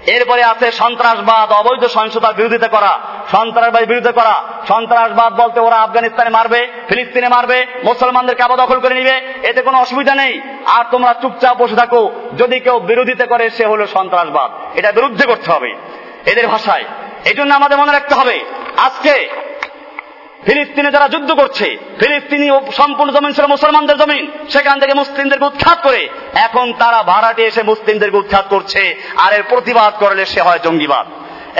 এরপরে 0.05 0.43
আছে 0.43 0.71
সন্ত্রাসবাদ, 0.71 1.51
অবৈধ 1.51 1.85
সহিংসতার 1.85 2.33
বিরোধিতা 2.33 2.67
করা। 2.67 2.99
সন্ত্রাসবাদ 3.31 3.83
বিরোধিতা 3.83 4.11
করা। 4.11 4.43
সন্ত্রাসবাদ 4.67 5.41
বলতে 5.41 5.59
ওরা 5.59 5.75
আফগানিস্তানে 5.75 6.29
মারবে, 6.29 6.67
ফিলিস্তিনে 6.87 7.27
মারবে 7.27 7.65
মুসলমানদের 7.83 8.35
কাবা 8.35 8.55
দখল 8.55 8.79
করে 8.79 8.95
নিবে। 8.95 9.21
এতে 9.43 9.61
কোনো 9.61 9.81
অসুবিধা 9.81 10.15
নেই। 10.15 10.41
আর 10.65 10.85
তোমরা 10.91 11.13
চুপচাপ 11.21 11.61
বসে 11.61 11.75
থাকো। 11.75 12.11
যদি 12.37 12.59
কেউ 12.59 12.79
বিরোধিতা 12.79 13.25
করে, 13.25 13.49
সে 13.49 13.65
হলো 13.65 13.87
সন্ত্রাসবাদ। 13.87 14.77
এটা 14.77 14.91
বিরুদ্ধে 14.91 15.25
করতে 15.25 15.51
হবে। 15.51 15.73
এদের 16.25 16.47
ভাষায় 16.47 16.83
এই 17.29 17.35
জন্য 17.39 17.51
আমাদের 17.53 17.77
মনে 17.77 17.91
রাখতে 17.91 18.13
হবে, 18.15 18.35
আজকে 18.77 19.13
ফিলিস্তিনে 20.45 20.89
যারা 20.91 21.07
যুদ্ধ 21.07 21.29
করছে, 21.31 21.67
ফিলিস্তিনি 21.99 22.47
সম্পূর্ণ 22.79 23.09
জমিন 23.11 23.31
ছিল 23.33 23.45
মুসলমানদের 23.45 23.97
জমিন, 23.97 24.23
সেখান 24.49 24.75
থেকে 24.79 24.93
মুসলিমদেরকে 24.93 25.45
উৎখাত 25.45 25.77
করে 25.87 26.01
এখন 26.45 26.65
তারা 26.73 26.99
ভাড়াটে 27.03 27.43
এসে 27.43 27.61
মুসলিমদেরকে 27.63 28.17
উৎখাত 28.17 28.45
করছে, 28.49 28.81
আর 29.17 29.31
এর 29.33 29.43
প্রতিবাদ 29.43 29.91
করলে 29.99 30.23
সে 30.25 30.41
হয় 30.41 30.61
জঙ্গিবাদ। 30.63 31.05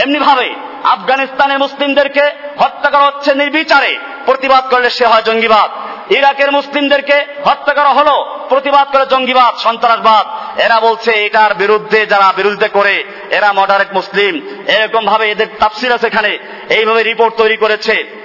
এমনি 0.03 0.19
ভাবে 0.19 0.47
আফগানিস্তানের 0.95 1.59
মুসলিমদেরকে 1.59 2.25
হত্যা 2.61 2.89
করা 2.89 3.05
হচ্ছে 3.09 3.31
নির্বিচারে, 3.33 3.91
প্রতিবাদ 4.25 4.63
করলে 4.71 4.89
সে 4.89 5.05
হয় 5.05 5.21
জঙ্গিবাদ। 5.21 5.69
ইরাকের 6.17 6.49
মুসলিমদেরকে 6.51 7.17
হত্যা 7.45 7.73
করা 7.73 7.91
হলো, 7.99 8.15
প্রতিবাদ 8.49 8.87
করে 8.93 9.05
জঙ্গিবাদ, 9.05 9.53
সন্ত্রাসবাদ। 9.65 10.25
এরা 10.57 10.79
বলছে 10.79 11.11
এটার 11.11 11.53
বিরুদ্ধে 11.53 12.05
যারা 12.05 12.33
বিরুদ্ধে 12.35 12.67
করে, 12.67 13.03
এরা 13.31 13.53
মডারেট 13.53 13.93
মুসলিম। 13.93 14.63
এরকম 14.67 15.05
ভাবে 15.05 15.31
এদের 15.31 15.47
তাফসির 15.59 15.91
আছে 15.91 16.07
এখানে। 16.07 16.37
এইভাবে 16.69 17.03
রিপোর্ট 17.03 17.35
তৈরি 17.35 17.57
করেছে। 17.57 18.23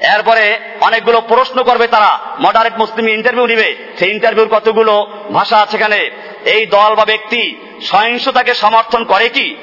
এরপরে 0.00 0.58
অনেকগুলো 0.80 1.20
প্রশ্ন 1.20 1.62
করবে 1.62 1.86
তারা। 1.86 2.18
মডারেট 2.40 2.78
মুসলিম 2.78 3.08
ইন্টারভিউ 3.08 3.46
নিবে। 3.46 3.76
সেই 3.98 4.10
ইন্টারভিউর 4.10 4.48
কতগুলো 4.48 5.10
ভাষা 5.32 5.56
আছে 5.56 5.76
এখানে? 5.76 6.10
এই 6.44 6.66
দল 6.66 6.94
বা 6.94 7.04
ব্যক্তি 7.04 7.56
সহিংসতাকে 7.82 8.54
সমর্থন 8.54 9.04
করে 9.04 9.28
কি? 9.28 9.56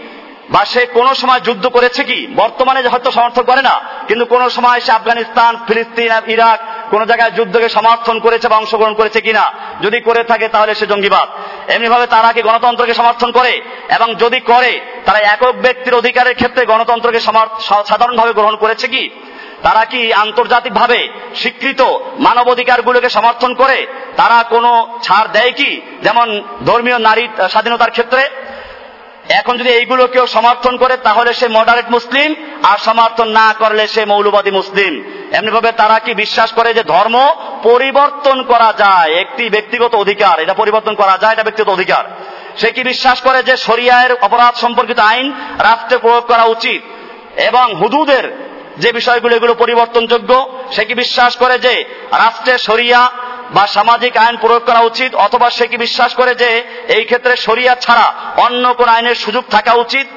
বা 0.52 0.62
সে 0.66 0.82
কোন 0.86 1.08
সময় 1.14 1.40
যুদ্ধ 1.40 1.66
করেছে 1.68 2.02
কি? 2.04 2.20
বর্তমানে 2.36 2.80
হয়তো 2.88 3.10
সমর্থন 3.12 3.44
করে 3.44 3.62
না, 3.62 3.76
কিন্তু 4.08 4.26
কোন 4.26 4.42
সময় 4.50 4.80
সে 4.80 4.92
আফগানিস্তান, 4.92 5.52
ফিলিস্তিন 5.68 6.12
ইরাক 6.28 6.60
কোন 6.92 7.02
জায়গায় 7.06 7.32
যুদ্ধকে 7.32 7.70
সমর্থন 7.70 8.20
করেছে 8.20 8.48
বা 8.48 8.58
অংশগ্রহণ 8.58 8.94
করেছে 8.94 9.20
কিনা? 9.22 9.46
যদি 9.82 10.00
করে 10.00 10.22
থাকে 10.24 10.48
তাহলে 10.48 10.74
সে 10.76 10.86
জঙ্গিবাদ। 10.88 11.28
এমনিভাবে 11.72 12.06
তারা 12.08 12.30
কি 12.34 12.42
গণতন্ত্রকে 12.42 12.94
সমর্থন 12.94 13.30
করে? 13.32 13.54
এবং 13.96 14.08
যদি 14.16 14.40
করে, 14.40 14.72
তারা 15.06 15.20
একক 15.34 15.56
ব্যক্তির 15.62 15.96
অধিকারের 15.96 16.36
ক্ষেত্রে 16.36 16.64
গণতন্ত্রকে 16.66 17.20
সাধারণভাবে 17.90 18.32
গ্রহণ 18.34 18.56
করেছে 18.56 18.88
কি? 18.88 19.04
তারা 19.64 19.86
কি 19.86 20.02
আন্তর্জাতিকভাবে 20.14 21.00
স্বীকৃত 21.36 21.82
মানবাধিকারগুলোকে 22.20 23.10
সমর্থন 23.10 23.54
করে? 23.54 23.78
তারা 24.18 24.38
কোনো 24.44 24.72
ছাড় 25.04 25.28
দেয় 25.34 25.52
কি? 25.52 25.82
যেমন 26.04 26.28
ধর্মীয় 26.66 26.98
নারী 27.00 27.28
স্বাধীনতার 27.50 27.92
ক্ষেত্রে? 27.92 28.24
এখন 29.30 29.58
যদি 29.58 29.70
এইগুলো 29.70 30.08
কেউ 30.08 30.28
সমর্থন 30.28 30.78
করে, 30.78 30.98
তাহলে 30.98 31.34
সে 31.34 31.48
মডারেট 31.48 31.92
মুসলিম 31.92 32.36
আর 32.64 32.78
সমর্থন 32.78 33.28
না 33.28 33.54
করলে 33.60 33.88
সে 33.88 34.06
মৌলবাদী 34.06 34.52
মুসলিম 34.52 35.04
এমনিভাবে 35.32 35.72
তারা 35.72 36.00
কি 36.00 36.14
বিশ্বাস 36.14 36.52
করে 36.52 36.74
যে 36.74 36.84
ধর্ম 36.84 37.34
পরিবর্তন 37.64 38.44
করা 38.44 38.74
যায়? 38.78 39.14
একটি 39.14 39.50
ব্যক্তিগত 39.50 39.96
অধিকার, 39.96 40.40
এটা 40.40 40.54
পরিবর্তন 40.54 40.96
করা 40.96 41.18
যায়, 41.22 41.34
এটা 41.34 41.44
ব্যক্তিগত 41.44 41.70
অধিকার। 41.70 42.04
সে 42.58 42.72
কি 42.72 42.84
বিশ্বাস 42.84 43.22
করে 43.22 43.44
যে 43.44 43.58
শরিয়ায়ের 43.58 44.14
অপরাধ 44.14 44.56
সম্পর্কিত 44.56 45.00
আইন 45.00 45.34
রাষ্ট্রে 45.60 45.98
প্রয়োগ 45.98 46.24
করা 46.24 46.44
উচিত? 46.44 46.82
এবং 47.40 47.76
হুদুদের 47.76 48.38
যে 48.78 48.92
বিষয়গুলো, 48.92 49.36
এগুলো 49.36 49.54
পরিবর্তনযোগ্য, 49.54 50.64
সে 50.72 50.86
কি 50.86 50.94
বিশ্বাস 50.94 51.36
করে 51.38 51.60
যে 51.60 51.84
রাষ্ট্রে 52.12 52.58
সরিয়া 52.58 53.10
বা 53.54 53.68
সামাজিক 53.68 54.18
আইন 54.18 54.38
প্রয়োগ 54.38 54.64
করা 54.66 54.80
উচিত, 54.80 55.16
অথবা 55.16 55.50
সে 55.50 55.68
কি 55.68 55.78
বিশ্বাস 55.78 56.16
করে 56.16 56.36
যে 56.36 56.64
এই 56.88 57.04
ক্ষেত্রে 57.04 57.36
সরিয়া 57.36 57.76
ছাড়া 57.76 58.14
অন্য 58.38 58.74
কোন 58.74 58.90
আইনের 58.90 59.16
সুযোগ 59.16 59.44
থাকা 59.52 59.74
উচিত? 59.74 60.08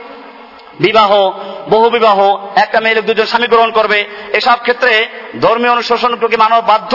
বিবাহ, 0.81 1.41
বহু 1.69 1.91
বিবাহ, 1.91 2.37
একটা 2.57 2.81
মেয়ে 2.81 3.03
দুজন 3.03 3.27
স্বামী 3.27 3.47
গ্রহণ 3.47 3.71
করবে, 3.71 4.05
এসব 4.33 4.57
ক্ষেত্রে 4.63 5.07
ধর্মীয় 5.41 5.73
অনুশোষণ 5.73 6.17
প্রতি 6.17 6.37
মানব 6.37 6.67
বাধ্য। 6.67 6.93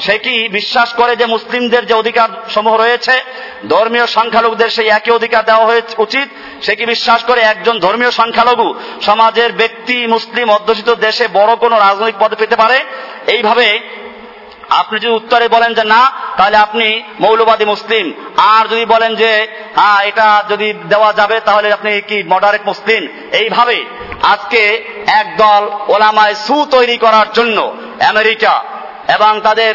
সে 0.00 0.18
কি 0.18 0.48
বিশ্বাস 0.48 0.94
করে 0.94 1.16
যে 1.16 1.26
মুসলিমদের 1.26 1.86
যে 1.86 1.94
অধিকার 1.94 2.28
সমূহ 2.54 2.76
রয়েছে, 2.76 3.22
ধর্মীয় 3.68 4.06
সংখ্যালঘুদের 4.06 4.70
সেই 4.70 4.88
একই 4.88 5.10
অধিকার 5.10 5.44
দেওয়া 5.44 5.64
হয়ে 5.64 5.82
উচিত? 5.98 6.28
সে 6.62 6.76
কি 6.76 6.86
বিশ্বাস 6.86 7.24
করে 7.24 7.40
একজন 7.40 7.78
ধর্মীয় 7.78 8.10
সংখ্যালঘু 8.10 8.74
সমাজের 9.02 9.52
ব্যক্তি 9.52 10.06
মুসলিম 10.06 10.50
অধ্যুষিত 10.50 10.94
দেশে 10.94 11.28
বড় 11.32 11.56
কোনো 11.56 11.78
রাজনৈতিক 11.78 12.20
পদে 12.20 12.36
পেতে 12.36 12.56
পারে? 12.56 12.84
এইভাবে 13.26 13.80
আপনি 14.78 14.98
যদি 14.98 15.12
উত্তরে 15.12 15.48
বলেন 15.48 15.74
যে 15.74 15.84
না, 15.84 16.12
তাহলে 16.36 16.56
আপনি 16.56 17.02
মৌলবাদী 17.20 17.64
মুসলিম। 17.64 18.12
আর 18.36 18.68
যদি 18.68 18.84
বলেন 18.84 19.14
যে 19.14 19.46
হ্যাঁ 19.76 20.00
এটা 20.04 20.44
যদি 20.48 20.72
দেওয়া 20.88 21.12
যাবে, 21.12 21.40
তাহলে 21.40 21.72
আপনি 21.72 22.00
কি 22.00 22.22
মডারেট 22.22 22.60
মুসলিম? 22.66 23.08
এইভাবে 23.32 23.84
আজকে 24.22 24.62
একদল 25.06 25.62
ওলামায় 25.88 26.34
সু 26.34 26.66
তৈরি 26.70 26.96
করার 26.96 27.32
জন্য 27.32 27.76
আমেরিকা 28.08 28.64
এবং 29.08 29.40
তাদের 29.40 29.74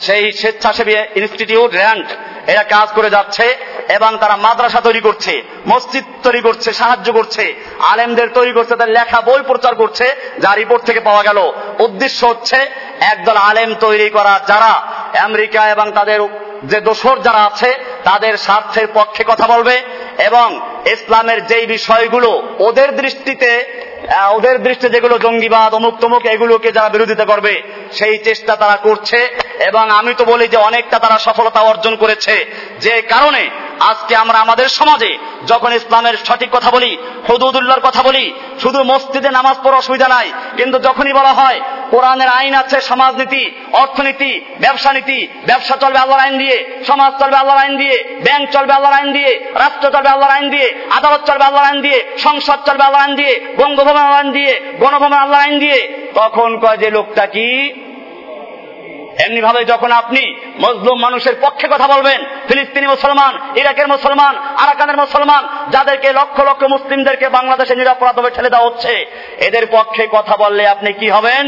সেই 0.00 0.32
স্বেচ্ছাসেবী 0.32 0.94
ইনস্টিটিউট 1.16 1.70
র্যান্ড 1.74 2.06
এরা 2.48 2.62
কাজ 2.62 2.88
করে 2.94 3.10
যাচ্ছে 3.10 3.46
এবং 3.88 4.10
তারা 4.20 4.36
মাদ্রাসা 4.36 4.80
তৈরি 4.80 5.00
করছে, 5.00 5.42
মসজিদ 5.66 6.04
তৈরি 6.22 6.40
করছে, 6.40 6.72
সাহায্য 6.72 7.12
করছে, 7.12 7.54
আলেমদের 7.78 8.28
তৈরি 8.28 8.52
করছে, 8.52 8.70
তাদের 8.70 8.94
লেখা 8.94 9.20
বই 9.20 9.40
প্রচার 9.46 9.74
করছে, 9.74 10.06
যা 10.38 10.54
রিপোর্ট 10.54 10.82
থেকে 10.84 11.00
পাওয়া 11.00 11.22
গেল। 11.22 11.38
উদ্দেশ্য 11.78 12.26
হচ্ছে 12.26 12.58
একদল 13.00 13.36
আলেম 13.36 13.74
তৈরি 13.80 14.08
করা, 14.10 14.40
যারা 14.48 14.72
আমেরিকা 15.18 15.70
এবং 15.70 15.86
তাদের 15.94 16.20
যে 16.64 16.80
দোসর 16.80 17.16
যারা 17.18 17.42
আছে, 17.44 17.70
তাদের 18.04 18.36
স্বার্থের 18.36 18.86
পক্ষে 18.94 19.24
কথা 19.26 19.46
বলবে 19.46 19.76
এবং 20.18 20.60
ইসলামের 20.86 21.46
যেই 21.46 21.66
বিষয়গুলো, 21.66 22.30
ওদের 22.58 22.96
দৃষ্টিতে 22.96 23.50
ওদের 24.34 24.62
দৃষ্টিতে 24.62 24.88
যেগুলো 24.88 25.18
জঙ্গিবাদ, 25.18 25.74
অমুক 25.74 25.98
তমুক, 26.00 26.26
এগুলোকে 26.26 26.72
যারা 26.72 26.88
বিরোধিতা 26.88 27.24
করবে, 27.24 27.62
সেই 27.92 28.18
চেষ্টা 28.18 28.56
তারা 28.56 28.76
করছে। 28.76 29.38
এবং 29.60 29.90
আমি 29.90 30.14
তো 30.14 30.24
বলি 30.24 30.48
যে, 30.48 30.56
অনেকটা 30.56 30.98
তারা 30.98 31.18
সফলতা 31.18 31.60
অর্জন 31.60 31.96
করেছে। 31.96 32.54
যে 32.80 33.02
কারণে 33.02 33.50
আজকে 33.80 34.16
আমরা 34.16 34.38
আমাদের 34.38 34.68
সমাজে 34.68 35.18
যখন 35.46 35.72
ইসলামের 35.72 36.16
সঠিক 36.16 36.50
কথা 36.52 36.70
বলি 36.70 36.98
হদুদুল্লাহর 37.28 37.80
কথা 37.80 38.02
বলি, 38.02 38.34
শুধু 38.62 38.84
মসজিদে 38.84 39.30
নামাজ 39.30 39.56
পড়ার 39.62 39.78
অসুবিধা 39.78 40.08
নাই, 40.08 40.32
কিন্তু 40.56 40.78
যখনই 40.78 41.12
বলা 41.12 41.32
হয় 41.32 41.60
কোরআনের 41.90 42.28
আইন 42.28 42.54
আছে, 42.54 42.80
সমাজনীতি, 42.80 43.50
অর্থনীতি 43.72 44.40
ব্যবসা 44.60 44.92
নীতি 44.92 45.28
ব্যবসা 45.46 45.76
চলবে 45.76 45.98
আল্লাহর 45.98 46.20
আইন 46.20 46.38
দিয়ে, 46.38 46.82
সমাজ 46.86 47.12
চলবে 47.20 47.36
আল্লাহর 47.36 47.58
আইন 47.58 47.76
দিয়ে, 47.76 48.04
ব্যাংক 48.24 48.50
চলবে 48.52 48.72
আল্লাহর 48.72 48.94
আইন 48.94 49.12
দিয়ে, 49.12 49.50
রাষ্ট্র 49.54 49.90
চলবে 49.90 50.08
আল্লাহর 50.08 50.32
আইন 50.32 50.50
দিয়ে, 50.50 50.74
আদালত 50.90 51.26
চলবে 51.26 51.44
আল্লাহর 51.44 51.66
আইন 51.66 51.80
দিয়ে, 51.82 52.04
সংসদ 52.18 52.58
চলবে 52.66 52.84
আল্লাহর 52.84 53.04
আইন 53.06 53.16
দিয়ে, 53.16 53.40
বঙ্গভবন 53.56 53.96
আল্লাহ 53.96 54.20
আইন 54.20 54.32
দিয়ে, 54.32 54.60
গণভবন 54.78 55.12
আল্লাহর 55.12 55.44
আইন 55.44 55.58
দিয়ে, 55.58 56.10
তখন 56.14 56.58
কয় 56.58 56.76
যে 56.76 56.90
লোকটা 56.90 57.26
কি 57.26 57.72
এমনি 59.18 59.40
ভাবে 59.40 59.64
যখন 59.64 59.92
আপনি 59.92 60.34
মজলুম 60.60 60.98
মানুষের 61.00 61.34
পক্ষে 61.40 61.68
কথা 61.68 61.86
বলবেন, 61.86 62.24
ফিলিস্তিনি 62.48 62.86
মুসলমান, 62.86 63.38
ইরাকের 63.56 63.88
মুসলমান, 63.88 64.36
আরাকানের 64.36 64.96
মুসলমান, 64.96 65.48
যাদেরকে 65.70 66.12
লক্ষ 66.12 66.40
লক্ষ 66.40 66.62
মুসলিমদেরকে 66.62 67.28
বাংলাদেশে 67.28 67.74
নিরাপরাধভাবে 67.76 68.30
ঠেলে 68.30 68.50
দেওয়া 68.50 68.66
হচ্ছে, 68.66 69.06
এদের 69.38 69.66
পক্ষে 69.66 70.08
কথা 70.12 70.36
বললে 70.36 70.68
আপনি 70.68 70.92
কি 70.92 71.10
হবেন? 71.10 71.44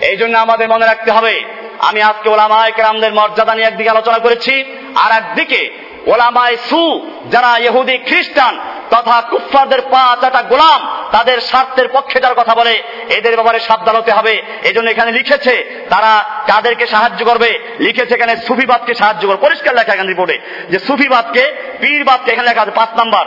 এই 0.00 0.16
জন্য 0.16 0.38
আমাদের 0.38 0.68
মনে 0.68 0.86
রাখতে 0.86 1.10
হবে, 1.12 1.44
আমি 1.78 2.02
আজকে 2.02 2.28
ওলামায় 2.28 2.72
কেরামদের 2.72 3.12
মর্যাদা 3.14 3.54
নিয়ে 3.54 3.66
একদিকে 3.66 3.90
আলোচনা 3.90 4.18
করেছি, 4.18 4.64
আর 4.96 5.10
একদিকে 5.12 5.60
ওলামায় 6.06 6.56
সু, 6.70 7.10
যারা 7.30 7.58
ইহুদি 7.58 7.98
খ্রিস্টান 7.98 8.54
তথা 8.94 9.16
কুফফারদের 9.30 9.82
পা 9.92 10.04
চাটা 10.22 10.42
গোলাম 10.42 10.80
তাদের 11.14 11.38
স্বার্থের 11.40 11.88
পক্ষে 11.88 12.18
যার 12.20 12.38
কথা 12.40 12.54
বলে, 12.54 12.74
এদের 13.16 13.34
ব্যাপারে 13.38 13.58
সাবধান 13.68 13.94
হতে 13.96 14.12
হবে। 14.18 14.34
এই 14.68 14.74
এখানে 14.92 15.10
লিখেছে, 15.18 15.54
তারা 15.90 16.12
কাদেরকে 16.50 16.86
সাহায্য 16.94 17.20
করবে? 17.24 17.50
লিখেছে 17.86 18.12
এখানে 18.14 18.34
সুফিবাদকে 18.46 18.92
সাহায্য 18.94 19.22
করবে। 19.26 19.44
পরিষ্কার 19.46 19.72
লেখা 19.78 19.92
এখানে 19.94 20.10
রিপোর্টে, 20.10 20.36
যে 20.72 20.78
সুফিবাদকে, 20.78 21.44
পীরবাদকে 21.80 22.28
এখানে 22.32 22.48
লেখা 22.48 22.62
আছে 22.64 22.74
পাঁচ 22.80 22.90
নাম্বার। 23.00 23.24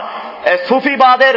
সুফিবাদের 0.68 1.36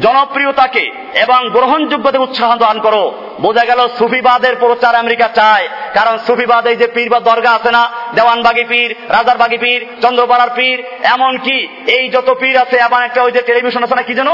জনপ্রিয়তাকে 0.00 0.90
এবং 1.14 1.50
গ্রহণযোগ্যতে 1.50 2.18
উৎসাহ 2.18 2.56
দান 2.58 2.80
করো। 2.80 3.14
বোঝা 3.40 3.64
গেল 3.64 3.88
সুফিবাদের 3.98 4.56
প্রচার 4.56 4.94
আমেরিকা 4.94 5.28
চায়, 5.28 5.68
কারণ 5.94 6.18
সুফিবাদ 6.18 6.68
যে 6.68 6.86
পীর 6.86 7.10
বা 7.10 7.20
দরগা 7.20 7.50
আছে 7.50 7.70
না, 7.70 7.90
দেওয়ানবাগি 8.14 8.64
পীর, 8.64 8.94
রাজারবাগি 9.08 9.58
পীর, 9.58 9.86
চন্দ্রপাড়ার 10.02 10.50
পীর, 10.56 10.84
এমনকি 11.02 11.68
এই 11.86 12.08
যত 12.08 12.34
পীর 12.40 12.58
আছে, 12.58 12.76
এমন 12.76 13.02
একটা 13.02 13.22
ওই 13.22 13.32
যে 13.32 13.42
টেলিভিশন 13.42 13.82
আছে 13.82 13.94
না, 13.94 14.02
কি 14.02 14.14
যেন? 14.14 14.28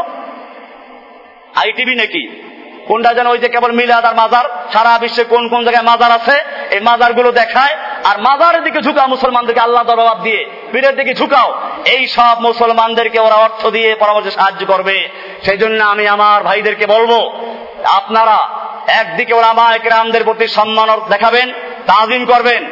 আইটিভি 1.57 1.95
নাকি? 1.95 2.50
কোনটা 2.91 3.11
যেন 3.15 3.27
ওই 3.27 3.39
যে 3.39 3.49
কেবল 3.49 3.73
মিলাদ 3.73 4.05
আর 4.05 4.15
মাজার, 4.15 4.47
সারা 4.73 4.99
বিশ্বে 4.99 5.25
কোন 5.25 5.49
কোন 5.49 5.61
জায়গায় 5.65 5.85
মাজার 5.85 6.11
আছে, 6.13 6.37
এই 6.71 6.81
মাজারগুলো 6.81 7.33
দেখায়, 7.33 7.75
আর 8.05 8.17
মাজারের 8.19 8.63
দিকে 8.63 8.81
ঝুঁকাও 8.83 9.09
মুসলমানদেরকে 9.09 9.61
আল্লাহ 9.61 9.85
দরবাব 9.85 10.19
দিয়ে। 10.23 10.41
পীরের 10.73 10.97
দিকে 10.97 11.13
ঝুঁকাও। 11.15 11.49
এই 11.87 12.03
সব 12.07 12.37
মুসলমানদেরকে 12.41 13.19
ওরা 13.21 13.35
অর্থ 13.35 13.67
দিয়ে 13.67 13.95
পরামর্শে 13.95 14.31
সাহায্য 14.31 14.67
করবে। 14.67 14.97
সেই 15.45 15.59
জন্য 15.59 15.85
আমি 15.85 16.05
আমার 16.09 16.39
ভাইদেরকে 16.43 16.87
বলব, 16.87 17.13
আপনারা 17.91 18.37
একদিকে 18.87 19.33
ওরা 19.35 19.47
আমার 19.47 19.75
একরামদের 19.75 20.25
প্রতি 20.25 20.47
সম্মান 20.49 20.89
দেখাবেন, 21.09 21.49
তাজিম 21.87 22.23
করবেন, 22.25 22.63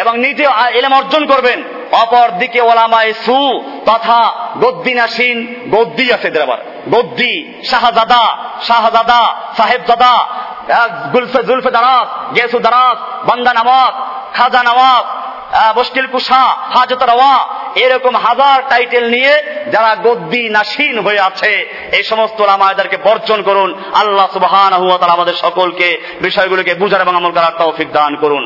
এবং 0.00 0.18
নিজে 0.18 0.44
এলেম 0.74 0.92
অর্জন 0.92 1.26
করবেন। 1.26 1.62
অপর 1.92 2.28
দিকে 2.38 2.60
ওলামায় 2.60 3.12
সু 3.24 3.38
তথা 3.86 4.32
গদ্দিনাসীন 4.60 5.36
গদ্দি 5.70 6.12
আছে 6.12 6.28
এদের 6.28 6.42
আবার। 6.42 6.58
গদ্দি, 6.90 7.62
শাহজাদা 7.70 8.24
শাহজাদা, 8.62 9.22
সাহেবজাদা 9.56 10.14
গুলফে 11.12 11.42
জুলফে 11.42 11.70
দারাত 11.70 12.08
গেসু 12.34 12.58
দারাত 12.58 12.98
বান্দা 13.28 13.52
নামাজ 13.54 13.92
খাজা 14.36 14.62
নামাজ 14.62 15.04
মুশকিল 15.76 16.06
কুশা, 16.06 16.44
হাজত 16.74 17.02
রওয়া, 17.02 17.34
এরকম 17.74 18.16
হাজার 18.16 18.62
টাইটেল 18.68 19.10
নিয়ে 19.10 19.42
যারা 19.72 19.96
গদ্দি 19.96 20.48
নাসীন 20.48 20.98
হয়ে 20.98 21.20
আছে, 21.20 21.52
এই 21.92 22.02
সমস্ত 22.02 22.40
রামায়দারকে 22.40 22.96
বর্জন 22.96 23.42
করুন। 23.42 23.82
আল্লাহ 23.94 24.26
সুবহান 24.32 24.72
আমাদের 25.10 25.34
সকলকে 25.34 26.02
বিষয়গুলোকে 26.20 26.74
বুঝার 26.74 27.00
এবং 27.00 27.16
আমল 27.16 27.30
করার 27.30 27.58
তৌফিক 27.58 27.92
দান 27.92 28.16
করুন। 28.16 28.44